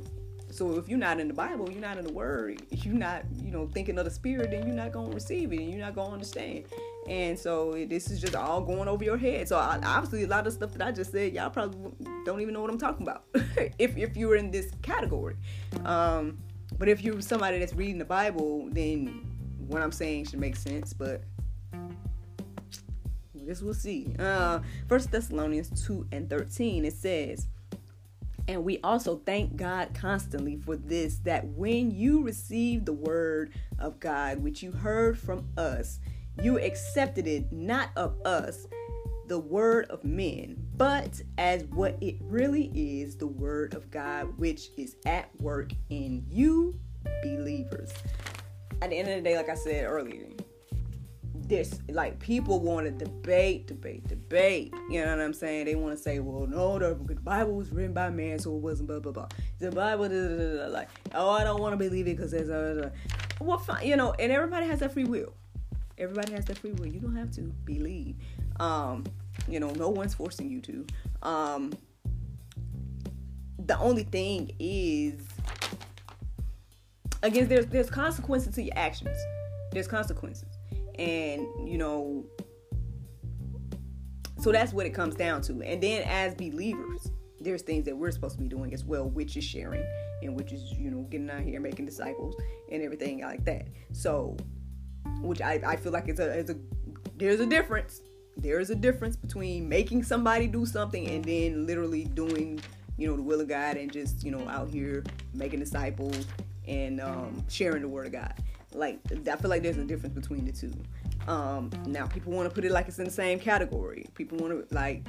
so 0.54 0.76
if 0.78 0.88
you're 0.88 0.98
not 0.98 1.18
in 1.18 1.26
the 1.26 1.34
bible 1.34 1.68
you're 1.68 1.80
not 1.80 1.98
in 1.98 2.04
the 2.04 2.12
word 2.12 2.62
you're 2.70 2.94
not 2.94 3.24
you 3.42 3.50
know 3.50 3.66
thinking 3.74 3.98
of 3.98 4.04
the 4.04 4.10
spirit 4.10 4.52
then 4.52 4.64
you're 4.64 4.76
not 4.76 4.92
going 4.92 5.08
to 5.08 5.14
receive 5.14 5.52
it 5.52 5.58
and 5.58 5.70
you're 5.70 5.80
not 5.80 5.96
going 5.96 6.08
to 6.08 6.12
understand 6.12 6.64
and 7.08 7.38
so 7.38 7.72
this 7.88 8.10
is 8.10 8.20
just 8.20 8.34
all 8.34 8.60
going 8.60 8.88
over 8.88 9.04
your 9.04 9.18
head. 9.18 9.48
So 9.48 9.56
obviously, 9.56 10.24
a 10.24 10.26
lot 10.26 10.46
of 10.46 10.52
stuff 10.52 10.72
that 10.72 10.82
I 10.86 10.92
just 10.92 11.12
said, 11.12 11.32
y'all 11.32 11.50
probably 11.50 11.92
don't 12.24 12.40
even 12.40 12.54
know 12.54 12.62
what 12.62 12.70
I'm 12.70 12.78
talking 12.78 13.06
about 13.06 13.24
if 13.78 13.96
if 13.96 14.16
you 14.16 14.28
were 14.28 14.36
in 14.36 14.50
this 14.50 14.70
category. 14.82 15.36
Um, 15.84 16.38
but 16.78 16.88
if 16.88 17.02
you're 17.02 17.20
somebody 17.20 17.58
that's 17.58 17.74
reading 17.74 17.98
the 17.98 18.04
Bible, 18.04 18.68
then 18.70 19.26
what 19.66 19.82
I'm 19.82 19.92
saying 19.92 20.26
should 20.26 20.40
make 20.40 20.56
sense. 20.56 20.92
But 20.92 21.22
I 21.72 21.78
guess 23.46 23.60
we'll 23.60 23.74
see. 23.74 24.14
Uh, 24.18 24.60
First 24.88 25.10
Thessalonians 25.10 25.84
two 25.84 26.06
and 26.12 26.28
thirteen 26.28 26.84
it 26.84 26.94
says. 26.94 27.48
And 28.46 28.62
we 28.62 28.78
also 28.84 29.22
thank 29.24 29.56
God 29.56 29.94
constantly 29.94 30.56
for 30.56 30.76
this 30.76 31.16
that 31.24 31.46
when 31.46 31.90
you 31.90 32.22
received 32.22 32.84
the 32.84 32.92
word 32.92 33.52
of 33.78 33.98
God, 34.00 34.42
which 34.42 34.62
you 34.62 34.70
heard 34.70 35.18
from 35.18 35.48
us, 35.56 35.98
you 36.42 36.58
accepted 36.58 37.26
it 37.26 37.52
not 37.52 37.90
of 37.96 38.20
us, 38.24 38.66
the 39.28 39.38
word 39.38 39.86
of 39.86 40.04
men, 40.04 40.56
but 40.76 41.20
as 41.38 41.64
what 41.64 41.96
it 42.00 42.16
really 42.20 42.70
is 42.74 43.16
the 43.16 43.26
word 43.26 43.74
of 43.74 43.90
God, 43.90 44.38
which 44.38 44.68
is 44.76 44.96
at 45.06 45.28
work 45.40 45.72
in 45.90 46.24
you 46.28 46.78
believers. 47.22 47.92
At 48.82 48.90
the 48.90 48.96
end 48.96 49.08
of 49.08 49.16
the 49.16 49.22
day, 49.22 49.36
like 49.36 49.48
I 49.48 49.54
said 49.54 49.84
earlier, 49.86 50.26
this 51.48 51.78
like 51.90 52.18
people 52.18 52.60
want 52.60 52.86
to 52.86 52.90
debate, 52.90 53.66
debate, 53.66 54.06
debate. 54.08 54.74
You 54.90 55.04
know 55.04 55.10
what 55.10 55.20
I'm 55.20 55.34
saying? 55.34 55.66
They 55.66 55.74
want 55.74 55.96
to 55.96 56.02
say, 56.02 56.18
well, 56.18 56.46
no, 56.46 56.78
the, 56.78 56.94
Bible 56.94 57.54
was 57.54 57.70
written 57.70 57.92
by 57.92 58.10
man, 58.10 58.38
so 58.38 58.54
it 58.54 58.60
wasn't 58.60 58.88
blah 58.88 59.00
blah 59.00 59.12
blah. 59.12 59.28
The 59.58 59.70
Bible, 59.70 60.08
da, 60.08 60.28
da, 60.28 60.66
da, 60.66 60.72
like, 60.72 60.88
oh, 61.14 61.30
I 61.30 61.44
don't 61.44 61.60
want 61.60 61.72
to 61.72 61.76
believe 61.76 62.06
it 62.06 62.16
because 62.16 62.30
there's 62.30 62.48
a, 62.48 62.92
well, 63.40 63.58
fine, 63.58 63.86
you 63.86 63.96
know, 63.96 64.12
and 64.12 64.32
everybody 64.32 64.66
has 64.66 64.80
that 64.80 64.92
free 64.92 65.04
will. 65.04 65.34
Everybody 65.98 66.32
has 66.32 66.44
their 66.44 66.56
free 66.56 66.72
will. 66.72 66.86
You 66.86 67.00
don't 67.00 67.16
have 67.16 67.30
to 67.32 67.42
believe. 67.64 68.16
Um, 68.58 69.04
you 69.48 69.60
know, 69.60 69.70
no 69.70 69.88
one's 69.88 70.14
forcing 70.14 70.50
you 70.50 70.60
to. 70.62 70.86
Um, 71.22 71.72
the 73.58 73.78
only 73.78 74.04
thing 74.04 74.50
is, 74.58 75.14
again, 77.22 77.48
there's 77.48 77.66
there's 77.66 77.90
consequences 77.90 78.54
to 78.56 78.62
your 78.62 78.76
actions. 78.76 79.16
There's 79.72 79.88
consequences, 79.88 80.58
and 80.98 81.46
you 81.68 81.78
know, 81.78 82.24
so 84.40 84.52
that's 84.52 84.72
what 84.72 84.86
it 84.86 84.90
comes 84.90 85.14
down 85.14 85.42
to. 85.42 85.62
And 85.62 85.82
then 85.82 86.02
as 86.06 86.34
believers, 86.34 87.10
there's 87.40 87.62
things 87.62 87.84
that 87.86 87.96
we're 87.96 88.10
supposed 88.10 88.36
to 88.36 88.42
be 88.42 88.48
doing 88.48 88.74
as 88.74 88.84
well, 88.84 89.08
which 89.08 89.36
is 89.36 89.44
sharing 89.44 89.84
and 90.22 90.36
which 90.36 90.52
is 90.52 90.72
you 90.72 90.90
know 90.90 91.02
getting 91.10 91.30
out 91.30 91.42
here 91.42 91.60
making 91.60 91.86
disciples 91.86 92.34
and 92.70 92.82
everything 92.82 93.20
like 93.20 93.44
that. 93.44 93.68
So 93.92 94.36
which 95.24 95.40
I, 95.40 95.60
I 95.66 95.76
feel 95.76 95.92
like 95.92 96.08
it's 96.08 96.20
a, 96.20 96.38
it's 96.38 96.50
a 96.50 96.56
there's 97.16 97.40
a 97.40 97.46
difference. 97.46 98.00
There 98.36 98.58
is 98.58 98.70
a 98.70 98.74
difference 98.74 99.16
between 99.16 99.68
making 99.68 100.02
somebody 100.02 100.46
do 100.46 100.66
something 100.66 101.08
and 101.08 101.24
then 101.24 101.66
literally 101.66 102.04
doing, 102.04 102.60
you 102.98 103.06
know, 103.06 103.16
the 103.16 103.22
will 103.22 103.40
of 103.40 103.48
God 103.48 103.76
and 103.76 103.92
just, 103.92 104.24
you 104.24 104.32
know, 104.32 104.48
out 104.48 104.68
here 104.68 105.04
making 105.32 105.60
disciples 105.60 106.26
and 106.66 107.00
um, 107.00 107.44
sharing 107.48 107.82
the 107.82 107.88
word 107.88 108.06
of 108.06 108.12
God. 108.12 108.34
Like 108.72 108.98
I 109.12 109.36
feel 109.36 109.50
like 109.50 109.62
there's 109.62 109.76
a 109.76 109.84
difference 109.84 110.14
between 110.14 110.44
the 110.44 110.52
two. 110.52 110.72
Um, 111.28 111.70
now 111.86 112.06
people 112.06 112.32
want 112.32 112.48
to 112.48 112.54
put 112.54 112.64
it 112.64 112.72
like 112.72 112.88
it's 112.88 112.98
in 112.98 113.04
the 113.04 113.10
same 113.10 113.38
category. 113.38 114.06
People 114.14 114.38
want 114.38 114.68
to 114.68 114.74
like 114.74 115.06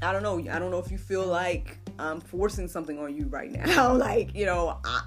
I 0.00 0.12
don't 0.12 0.22
know. 0.22 0.38
I 0.38 0.58
don't 0.58 0.70
know 0.70 0.78
if 0.78 0.90
you 0.90 0.98
feel 0.98 1.26
like 1.26 1.78
I'm 1.98 2.20
forcing 2.20 2.66
something 2.66 2.98
on 2.98 3.14
you 3.14 3.26
right 3.26 3.50
now. 3.50 3.92
like, 3.96 4.34
you 4.34 4.46
know, 4.46 4.78
I, 4.84 5.02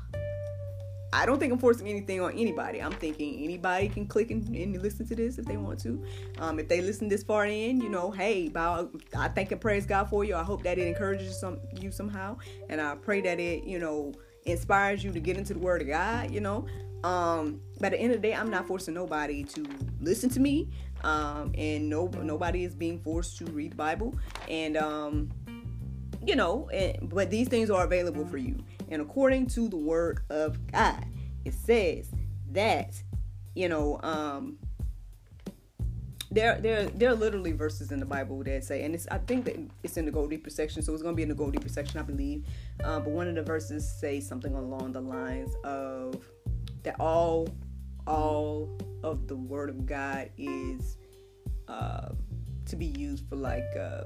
I 1.13 1.25
don't 1.25 1.39
think 1.39 1.53
I'm 1.53 1.59
forcing 1.59 1.87
anything 1.87 2.19
on 2.21 2.33
anybody. 2.33 2.81
I'm 2.81 2.91
thinking 2.91 3.43
anybody 3.43 3.89
can 3.89 4.05
click 4.05 4.31
and, 4.31 4.47
and 4.55 4.81
listen 4.81 5.07
to 5.07 5.15
this 5.15 5.37
if 5.37 5.45
they 5.45 5.57
want 5.57 5.79
to. 5.81 6.03
Um, 6.39 6.59
if 6.59 6.67
they 6.67 6.81
listen 6.81 7.07
this 7.07 7.23
far 7.23 7.45
in, 7.45 7.79
you 7.79 7.89
know, 7.89 8.11
hey, 8.11 8.49
bow, 8.49 8.89
I 9.17 9.29
thank 9.29 9.51
and 9.51 9.61
praise 9.61 9.85
God 9.85 10.09
for 10.09 10.23
you. 10.23 10.35
I 10.35 10.43
hope 10.43 10.63
that 10.63 10.77
it 10.77 10.87
encourages 10.87 11.39
some 11.39 11.59
you 11.79 11.91
somehow, 11.91 12.37
and 12.69 12.81
I 12.81 12.95
pray 12.95 13.21
that 13.21 13.39
it, 13.39 13.63
you 13.63 13.79
know, 13.79 14.13
inspires 14.45 15.03
you 15.03 15.11
to 15.11 15.19
get 15.19 15.37
into 15.37 15.53
the 15.53 15.59
Word 15.59 15.81
of 15.81 15.87
God. 15.87 16.31
You 16.31 16.41
know, 16.41 16.65
um, 17.03 17.61
at 17.81 17.91
the 17.91 17.99
end 17.99 18.13
of 18.13 18.21
the 18.21 18.27
day, 18.27 18.33
I'm 18.33 18.49
not 18.49 18.67
forcing 18.67 18.93
nobody 18.93 19.43
to 19.43 19.65
listen 20.01 20.29
to 20.31 20.39
me, 20.39 20.69
um, 21.03 21.53
and 21.57 21.89
no 21.89 22.07
nobody 22.07 22.63
is 22.63 22.75
being 22.75 22.99
forced 22.99 23.37
to 23.37 23.45
read 23.45 23.71
the 23.71 23.77
Bible, 23.77 24.15
and 24.49 24.75
um, 24.75 25.31
you 26.25 26.35
know, 26.35 26.69
and, 26.73 27.09
but 27.09 27.29
these 27.29 27.47
things 27.47 27.69
are 27.69 27.83
available 27.83 28.25
for 28.25 28.37
you. 28.37 28.57
And 28.89 29.01
according 29.01 29.47
to 29.47 29.67
the 29.67 29.77
Word 29.77 30.21
of 30.29 30.65
God, 30.71 31.05
it 31.43 31.53
says 31.53 32.09
that 32.51 33.01
you 33.55 33.69
know 33.69 33.99
um, 34.03 34.57
there 36.31 36.59
there 36.59 36.85
there 36.85 37.11
are 37.11 37.15
literally 37.15 37.53
verses 37.53 37.91
in 37.91 37.99
the 37.99 38.05
Bible 38.05 38.43
that 38.43 38.63
say, 38.63 38.83
and 38.83 38.93
it's 38.93 39.07
I 39.09 39.19
think 39.19 39.45
that 39.45 39.57
it's 39.83 39.97
in 39.97 40.05
the 40.05 40.11
Go 40.11 40.27
Deeper 40.27 40.49
section, 40.49 40.81
so 40.81 40.93
it's 40.93 41.01
gonna 41.01 41.15
be 41.15 41.23
in 41.23 41.29
the 41.29 41.35
Go 41.35 41.49
Deeper 41.49 41.69
section, 41.69 41.99
I 41.99 42.03
believe. 42.03 42.45
Uh, 42.83 42.99
but 42.99 43.09
one 43.09 43.27
of 43.27 43.35
the 43.35 43.43
verses 43.43 43.89
say 43.99 44.19
something 44.19 44.53
along 44.53 44.93
the 44.93 45.01
lines 45.01 45.55
of 45.63 46.23
that 46.83 46.95
all 46.99 47.47
all 48.07 48.69
of 49.03 49.27
the 49.27 49.35
Word 49.35 49.69
of 49.69 49.85
God 49.85 50.29
is 50.37 50.97
uh, 51.67 52.09
to 52.65 52.75
be 52.75 52.87
used 52.87 53.27
for 53.29 53.35
like 53.35 53.65
uh, 53.79 54.03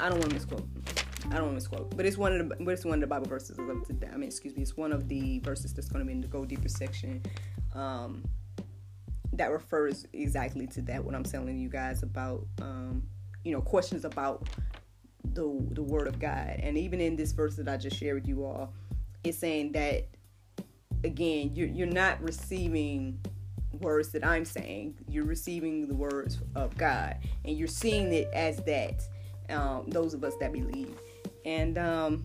I 0.00 0.08
don't 0.08 0.18
want 0.18 0.30
to 0.30 0.34
misquote. 0.34 0.66
I 1.30 1.34
don't 1.34 1.42
want 1.42 1.50
to 1.50 1.54
misquote, 1.54 1.96
but 1.96 2.06
it's 2.06 2.16
one 2.16 2.32
of 2.32 2.48
the 2.48 2.56
but 2.64 2.72
it's 2.72 2.84
one 2.84 2.94
of 2.94 3.00
the 3.00 3.06
Bible 3.06 3.26
verses. 3.26 3.56
I 3.58 3.62
mean, 4.16 4.22
excuse 4.24 4.56
me, 4.56 4.62
it's 4.62 4.76
one 4.76 4.92
of 4.92 5.08
the 5.08 5.38
verses 5.40 5.72
that's 5.72 5.88
going 5.88 6.00
to 6.00 6.06
be 6.06 6.12
in 6.12 6.20
the 6.20 6.26
Go 6.26 6.44
Deeper 6.44 6.68
section. 6.68 7.22
Um, 7.74 8.24
that 9.34 9.52
refers 9.52 10.06
exactly 10.12 10.66
to 10.68 10.82
that. 10.82 11.04
What 11.04 11.14
I'm 11.14 11.22
telling 11.22 11.56
you 11.56 11.68
guys 11.68 12.02
about, 12.02 12.46
um, 12.60 13.04
you 13.44 13.52
know, 13.52 13.60
questions 13.60 14.04
about 14.04 14.48
the 15.24 15.64
the 15.70 15.82
Word 15.82 16.08
of 16.08 16.18
God, 16.18 16.58
and 16.60 16.76
even 16.76 17.00
in 17.00 17.14
this 17.14 17.32
verse 17.32 17.56
that 17.56 17.68
I 17.68 17.76
just 17.76 17.96
shared 17.96 18.16
with 18.16 18.28
you 18.28 18.44
all, 18.44 18.72
it's 19.22 19.38
saying 19.38 19.72
that 19.72 20.08
again, 21.04 21.52
you're 21.54 21.68
you're 21.68 21.86
not 21.86 22.20
receiving 22.22 23.20
words 23.80 24.10
that 24.12 24.24
I'm 24.24 24.44
saying. 24.44 24.96
You're 25.08 25.24
receiving 25.24 25.86
the 25.86 25.94
words 25.94 26.40
of 26.54 26.76
God, 26.76 27.16
and 27.44 27.56
you're 27.56 27.68
seeing 27.68 28.12
it 28.12 28.28
as 28.32 28.56
that. 28.64 29.02
Um, 29.48 29.84
those 29.88 30.14
of 30.14 30.22
us 30.22 30.34
that 30.38 30.52
believe, 30.52 30.94
and 31.44 31.78
um, 31.78 32.24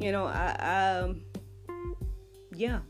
you 0.00 0.12
know, 0.12 0.26
I, 0.26 1.00
um, 1.02 1.22
yeah, 2.54 2.80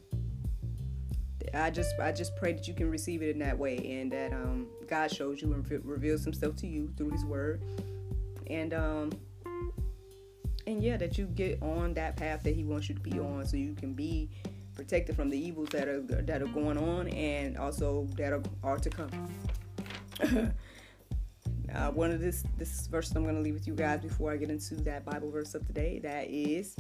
I 1.54 1.70
just 1.70 1.98
I 2.00 2.12
just 2.12 2.36
pray 2.36 2.52
that 2.52 2.68
you 2.68 2.74
can 2.74 2.90
receive 2.90 3.22
it 3.22 3.30
in 3.30 3.38
that 3.40 3.58
way, 3.58 3.76
and 4.00 4.12
that 4.12 4.32
um, 4.32 4.68
God 4.88 5.10
shows 5.10 5.42
you 5.42 5.52
and 5.52 5.84
reveals 5.84 6.24
Himself 6.24 6.56
to 6.56 6.66
you 6.66 6.92
through 6.96 7.10
His 7.10 7.24
Word, 7.24 7.62
and 8.46 8.72
um, 8.72 9.10
and 10.66 10.82
yeah, 10.82 10.96
that 10.96 11.18
you 11.18 11.26
get 11.26 11.60
on 11.62 11.94
that 11.94 12.16
path 12.16 12.42
that 12.44 12.54
He 12.54 12.64
wants 12.64 12.88
you 12.88 12.94
to 12.94 13.00
be 13.00 13.18
on, 13.18 13.46
so 13.46 13.56
you 13.56 13.74
can 13.74 13.94
be 13.94 14.30
protected 14.74 15.16
from 15.16 15.28
the 15.28 15.38
evils 15.38 15.68
that 15.70 15.88
are 15.88 16.00
that 16.00 16.42
are 16.42 16.46
going 16.46 16.78
on, 16.78 17.08
and 17.08 17.56
also 17.58 18.08
that 18.16 18.32
are, 18.32 18.42
are 18.62 18.78
to 18.78 18.90
come. 18.90 19.10
uh, 21.74 21.90
one 21.90 22.10
of 22.10 22.20
this 22.20 22.44
this 22.58 22.86
verse 22.86 23.12
I'm 23.12 23.22
going 23.22 23.36
to 23.36 23.40
leave 23.40 23.54
with 23.54 23.66
you 23.66 23.74
guys 23.74 24.00
before 24.00 24.32
I 24.32 24.36
get 24.36 24.50
into 24.50 24.76
that 24.76 25.04
Bible 25.04 25.30
verse 25.30 25.54
of 25.54 25.66
today. 25.66 25.98
That 25.98 26.28
is, 26.28 26.76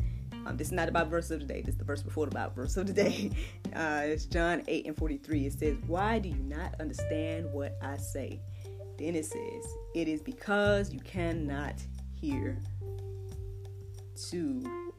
um, 0.46 0.56
this 0.56 0.68
is 0.68 0.72
not 0.72 0.86
the 0.86 0.92
Bible 0.92 1.10
verse 1.10 1.30
of 1.30 1.40
the 1.40 1.46
day. 1.46 1.60
This 1.62 1.74
is 1.74 1.78
the 1.78 1.84
verse 1.84 2.02
before 2.02 2.26
the 2.26 2.34
Bible 2.34 2.52
verse 2.54 2.76
of 2.76 2.86
the 2.86 2.92
day. 2.92 3.30
Uh, 3.72 4.02
it's 4.04 4.24
John 4.24 4.64
8 4.66 4.86
and 4.86 4.96
43. 4.96 5.46
It 5.46 5.52
says, 5.52 5.76
"Why 5.86 6.18
do 6.18 6.28
you 6.28 6.42
not 6.42 6.74
understand 6.80 7.46
what 7.52 7.78
I 7.80 7.96
say?" 7.96 8.40
Then 8.98 9.14
it 9.14 9.26
says, 9.26 9.64
"It 9.94 10.08
is 10.08 10.20
because 10.22 10.92
you 10.92 10.98
cannot 10.98 11.74
hear 12.20 12.58
to 14.30 14.90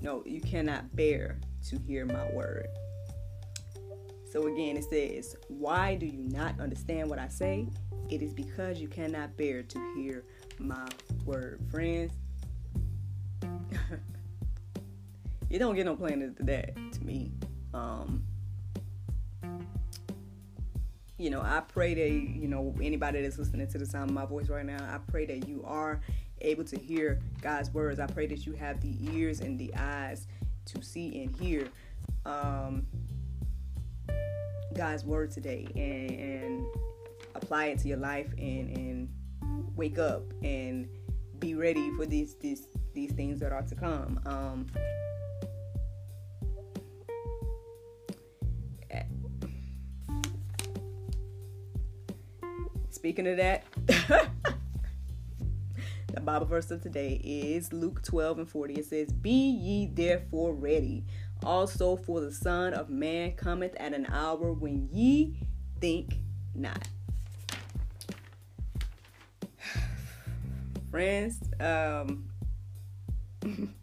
no, 0.00 0.22
you 0.24 0.40
cannot 0.40 0.94
bear 0.94 1.40
to 1.70 1.78
hear 1.78 2.06
my 2.06 2.30
word." 2.30 2.68
So 4.34 4.48
again, 4.48 4.76
it 4.76 4.82
says, 4.90 5.36
Why 5.46 5.94
do 5.94 6.06
you 6.06 6.18
not 6.18 6.58
understand 6.58 7.08
what 7.08 7.20
I 7.20 7.28
say? 7.28 7.68
It 8.10 8.22
is 8.22 8.32
because 8.34 8.80
you 8.80 8.88
cannot 8.88 9.36
bear 9.36 9.62
to 9.62 9.94
hear 9.94 10.24
my 10.58 10.86
word. 11.24 11.60
Friends, 11.70 12.12
you 15.50 15.58
don't 15.58 15.74
get 15.74 15.86
no 15.86 15.96
plainer 15.96 16.28
than 16.28 16.46
that 16.46 16.76
to 16.92 17.04
me. 17.04 17.32
Um, 17.72 18.24
you 21.16 21.30
know, 21.30 21.40
I 21.40 21.60
pray 21.60 21.94
that, 21.94 22.10
you 22.10 22.48
know, 22.48 22.74
anybody 22.82 23.22
that's 23.22 23.38
listening 23.38 23.68
to 23.68 23.78
the 23.78 23.86
sound 23.86 24.10
of 24.10 24.14
my 24.14 24.26
voice 24.26 24.48
right 24.48 24.66
now, 24.66 24.82
I 24.82 24.98
pray 25.10 25.26
that 25.26 25.48
you 25.48 25.62
are 25.64 26.00
able 26.40 26.64
to 26.64 26.78
hear 26.78 27.20
God's 27.40 27.70
words. 27.72 28.00
I 28.00 28.06
pray 28.06 28.26
that 28.26 28.46
you 28.46 28.52
have 28.52 28.80
the 28.80 28.94
ears 29.12 29.40
and 29.40 29.58
the 29.58 29.72
eyes 29.76 30.26
to 30.66 30.82
see 30.82 31.22
and 31.22 31.34
hear 31.36 31.68
um, 32.26 32.86
God's 34.74 35.04
word 35.04 35.30
today 35.30 35.66
and, 35.74 36.10
and 36.10 36.66
apply 37.34 37.66
it 37.66 37.78
to 37.80 37.88
your 37.88 37.98
life 37.98 38.32
and 38.38 38.76
and 38.76 39.08
wake 39.76 39.98
up 39.98 40.22
and 40.42 40.88
be 41.38 41.54
ready 41.54 41.90
for 41.96 42.06
these 42.06 42.36
these 42.36 42.68
these 42.94 43.12
things 43.12 43.40
that 43.40 43.52
are 43.52 43.62
to 43.62 43.74
come. 43.74 44.20
Um, 44.26 44.66
speaking 53.04 53.26
of 53.26 53.36
that, 53.36 53.64
the 56.14 56.20
Bible 56.22 56.46
verse 56.46 56.70
of 56.70 56.82
today 56.82 57.20
is 57.22 57.70
Luke 57.70 58.02
12 58.02 58.38
and 58.38 58.48
40. 58.48 58.74
It 58.74 58.86
says, 58.86 59.12
Be 59.12 59.30
ye 59.30 59.90
therefore 59.92 60.54
ready. 60.54 61.04
Also, 61.42 61.96
for 61.96 62.22
the 62.22 62.32
Son 62.32 62.72
of 62.72 62.88
Man 62.88 63.32
cometh 63.32 63.74
at 63.76 63.92
an 63.92 64.06
hour 64.06 64.54
when 64.54 64.88
ye 64.90 65.36
think 65.80 66.20
not. 66.54 66.88
Friends. 70.94 71.40
Um, 71.58 72.30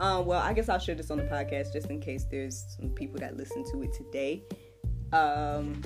um, 0.00 0.24
well, 0.24 0.40
I 0.40 0.54
guess 0.54 0.70
I'll 0.70 0.78
share 0.78 0.94
this 0.94 1.10
on 1.10 1.18
the 1.18 1.24
podcast 1.24 1.74
just 1.74 1.90
in 1.90 2.00
case 2.00 2.24
there's 2.30 2.64
some 2.78 2.88
people 2.88 3.20
that 3.20 3.36
listen 3.36 3.62
to 3.70 3.82
it 3.82 3.92
today. 3.92 4.44
Um, 5.12 5.82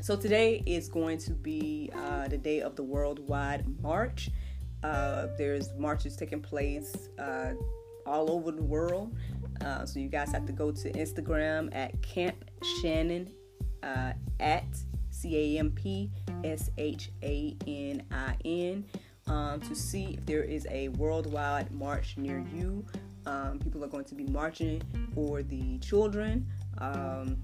so 0.00 0.14
today 0.14 0.62
is 0.64 0.88
going 0.88 1.18
to 1.18 1.32
be 1.32 1.90
uh, 1.92 2.28
the 2.28 2.38
day 2.38 2.60
of 2.60 2.76
the 2.76 2.84
worldwide 2.84 3.64
march. 3.82 4.30
Uh, 4.84 5.26
there's 5.36 5.70
marches 5.76 6.14
taking 6.14 6.40
place 6.40 7.08
uh, 7.18 7.54
all 8.06 8.30
over 8.30 8.52
the 8.52 8.62
world. 8.62 9.12
Uh, 9.64 9.84
so 9.84 9.98
you 9.98 10.08
guys 10.08 10.30
have 10.30 10.46
to 10.46 10.52
go 10.52 10.70
to 10.70 10.92
Instagram 10.92 11.68
at 11.74 12.00
Camp 12.00 12.44
Shannon 12.80 13.28
uh, 13.82 14.12
at 14.38 14.68
C 15.26 15.56
A 15.56 15.58
M 15.58 15.70
P 15.70 16.10
S 16.44 16.70
H 16.78 17.10
A 17.22 17.56
N 17.66 18.02
I 18.12 18.36
N 18.44 18.84
um, 19.26 19.60
to 19.62 19.74
see 19.74 20.16
if 20.18 20.24
there 20.26 20.44
is 20.44 20.66
a 20.70 20.88
worldwide 20.90 21.70
march 21.72 22.16
near 22.16 22.44
you. 22.54 22.84
Um, 23.26 23.58
people 23.58 23.82
are 23.84 23.88
going 23.88 24.04
to 24.04 24.14
be 24.14 24.24
marching 24.24 24.80
for 25.12 25.42
the 25.42 25.78
children, 25.78 26.46
um, 26.78 27.36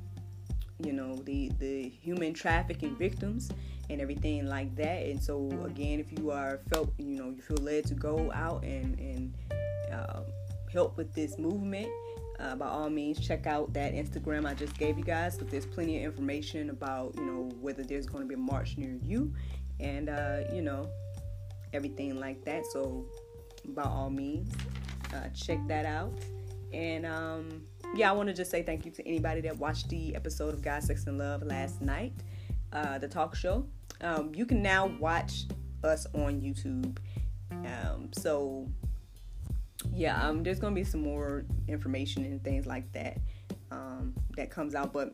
you 0.79 0.93
know, 0.93 1.17
the, 1.17 1.51
the 1.59 1.89
human 1.89 2.33
trafficking 2.35 2.95
victims 2.95 3.51
and 3.91 4.01
everything 4.01 4.47
like 4.47 4.77
that. 4.77 5.07
And 5.07 5.21
so, 5.21 5.49
again, 5.65 5.99
if 5.99 6.17
you 6.17 6.31
are 6.31 6.61
felt, 6.73 6.93
you 6.99 7.17
know, 7.17 7.31
you 7.31 7.43
feel 7.43 7.57
led 7.57 7.85
to 7.87 7.95
go 7.95 8.31
out 8.33 8.63
and, 8.63 8.97
and 9.01 9.35
uh, 9.93 10.21
help 10.73 10.97
with 10.97 11.13
this 11.15 11.37
movement, 11.37 11.89
uh, 12.43 12.55
by 12.57 12.67
all 12.67 12.91
means 12.91 13.19
check 13.19 13.47
out 13.47 13.73
that 13.73 13.95
instagram 13.95 14.45
i 14.47 14.53
just 14.53 14.77
gave 14.77 14.99
you 14.99 15.05
guys 15.05 15.37
because 15.37 15.51
there's 15.51 15.67
plenty 15.67 15.99
of 15.99 16.05
information 16.05 16.71
about 16.71 17.15
you 17.17 17.25
know 17.25 17.49
whether 17.61 17.83
there's 17.83 18.07
going 18.07 18.23
to 18.23 18.29
be 18.29 18.35
a 18.35 18.39
march 18.39 18.77
near 18.77 18.99
you 19.03 19.33
and 19.81 20.09
uh, 20.09 20.41
you 20.53 20.63
know 20.63 20.89
everything 21.73 22.19
like 22.19 22.45
that. 22.45 22.65
So 22.67 23.07
by 23.69 23.83
all 23.83 24.11
means 24.11 24.53
uh, 25.15 25.29
check 25.35 25.59
that 25.69 25.85
out. 25.85 26.13
And 26.73 27.05
um, 27.05 27.63
yeah 27.95 28.09
i 28.09 28.13
want 28.13 28.27
to 28.27 28.33
just 28.35 28.51
say 28.51 28.63
thank 28.63 28.87
you 28.87 28.91
to 28.91 29.07
anybody 29.07 29.43
that 29.43 29.55
watched 29.59 29.91
the 29.91 30.15
episode 30.15 30.55
of 30.55 30.63
god 30.63 30.83
sex 30.83 31.07
and 31.07 31.19
love 31.19 31.43
last 31.43 31.83
night 31.83 32.15
uh, 32.73 32.97
the 32.97 33.07
talk 33.07 33.35
show. 33.35 33.67
Um, 34.01 34.33
you 34.35 34.47
can 34.47 34.63
now 34.63 34.87
watch 34.99 35.45
us 35.85 36.07
on 36.15 36.41
youtube. 36.41 36.97
Um, 37.51 38.09
so 38.13 38.67
yeah, 39.93 40.27
um, 40.27 40.43
there's 40.43 40.59
gonna 40.59 40.75
be 40.75 40.85
some 40.85 41.03
more 41.03 41.45
information 41.69 42.25
and 42.25 42.43
things 42.43 42.67
like 42.67 42.91
that 42.93 43.19
um, 43.71 44.15
that 44.37 44.51
comes 44.51 44.75
out. 44.75 44.93
But 44.93 45.13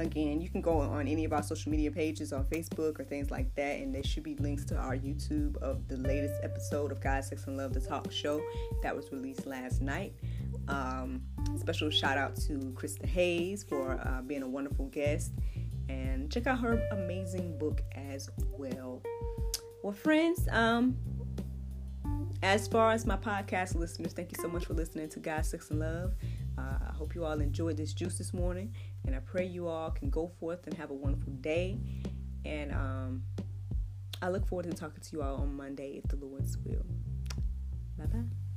again, 0.00 0.40
you 0.40 0.48
can 0.48 0.60
go 0.60 0.80
on 0.80 1.06
any 1.06 1.24
of 1.24 1.32
our 1.32 1.42
social 1.42 1.70
media 1.70 1.90
pages 1.90 2.32
on 2.32 2.44
Facebook 2.44 2.98
or 2.98 3.04
things 3.04 3.30
like 3.30 3.54
that, 3.54 3.80
and 3.80 3.94
there 3.94 4.02
should 4.02 4.22
be 4.22 4.34
links 4.36 4.64
to 4.66 4.76
our 4.76 4.96
YouTube 4.96 5.56
of 5.58 5.86
the 5.88 5.96
latest 5.96 6.40
episode 6.42 6.90
of 6.90 7.00
God, 7.00 7.24
Sex, 7.24 7.46
and 7.46 7.56
Love, 7.56 7.74
the 7.74 7.80
talk 7.80 8.10
show 8.10 8.42
that 8.82 8.94
was 8.94 9.12
released 9.12 9.46
last 9.46 9.80
night. 9.82 10.14
Um, 10.68 11.22
special 11.58 11.90
shout 11.90 12.16
out 12.16 12.36
to 12.36 12.58
Krista 12.74 13.06
Hayes 13.06 13.62
for 13.62 14.00
uh, 14.04 14.22
being 14.22 14.42
a 14.42 14.48
wonderful 14.48 14.86
guest, 14.86 15.32
and 15.88 16.30
check 16.32 16.46
out 16.46 16.60
her 16.60 16.82
amazing 16.92 17.58
book 17.58 17.82
as 17.94 18.30
well. 18.56 19.02
Well, 19.82 19.92
friends, 19.92 20.46
um, 20.50 20.96
as 22.42 22.66
far 22.68 22.92
as 22.92 23.06
my 23.06 23.16
podcast 23.16 23.74
listeners, 23.74 24.12
thank 24.12 24.32
you 24.32 24.42
so 24.42 24.48
much 24.48 24.64
for 24.64 24.74
listening 24.74 25.08
to 25.10 25.20
God, 25.20 25.44
Sex, 25.44 25.70
and 25.70 25.80
Love. 25.80 26.14
Uh, 26.56 26.78
I 26.88 26.92
hope 26.92 27.14
you 27.14 27.24
all 27.24 27.40
enjoyed 27.40 27.76
this 27.76 27.92
juice 27.92 28.18
this 28.18 28.32
morning, 28.32 28.74
and 29.06 29.14
I 29.14 29.18
pray 29.20 29.46
you 29.46 29.68
all 29.68 29.90
can 29.90 30.10
go 30.10 30.28
forth 30.40 30.66
and 30.66 30.74
have 30.74 30.90
a 30.90 30.94
wonderful 30.94 31.32
day. 31.34 31.78
And 32.44 32.72
um, 32.72 33.22
I 34.22 34.28
look 34.28 34.46
forward 34.46 34.64
to 34.64 34.72
talking 34.72 35.02
to 35.02 35.16
you 35.16 35.22
all 35.22 35.36
on 35.36 35.54
Monday 35.54 36.00
if 36.02 36.10
the 36.10 36.16
Lord's 36.16 36.56
will. 36.58 36.84
Bye 37.98 38.06
bye. 38.06 38.49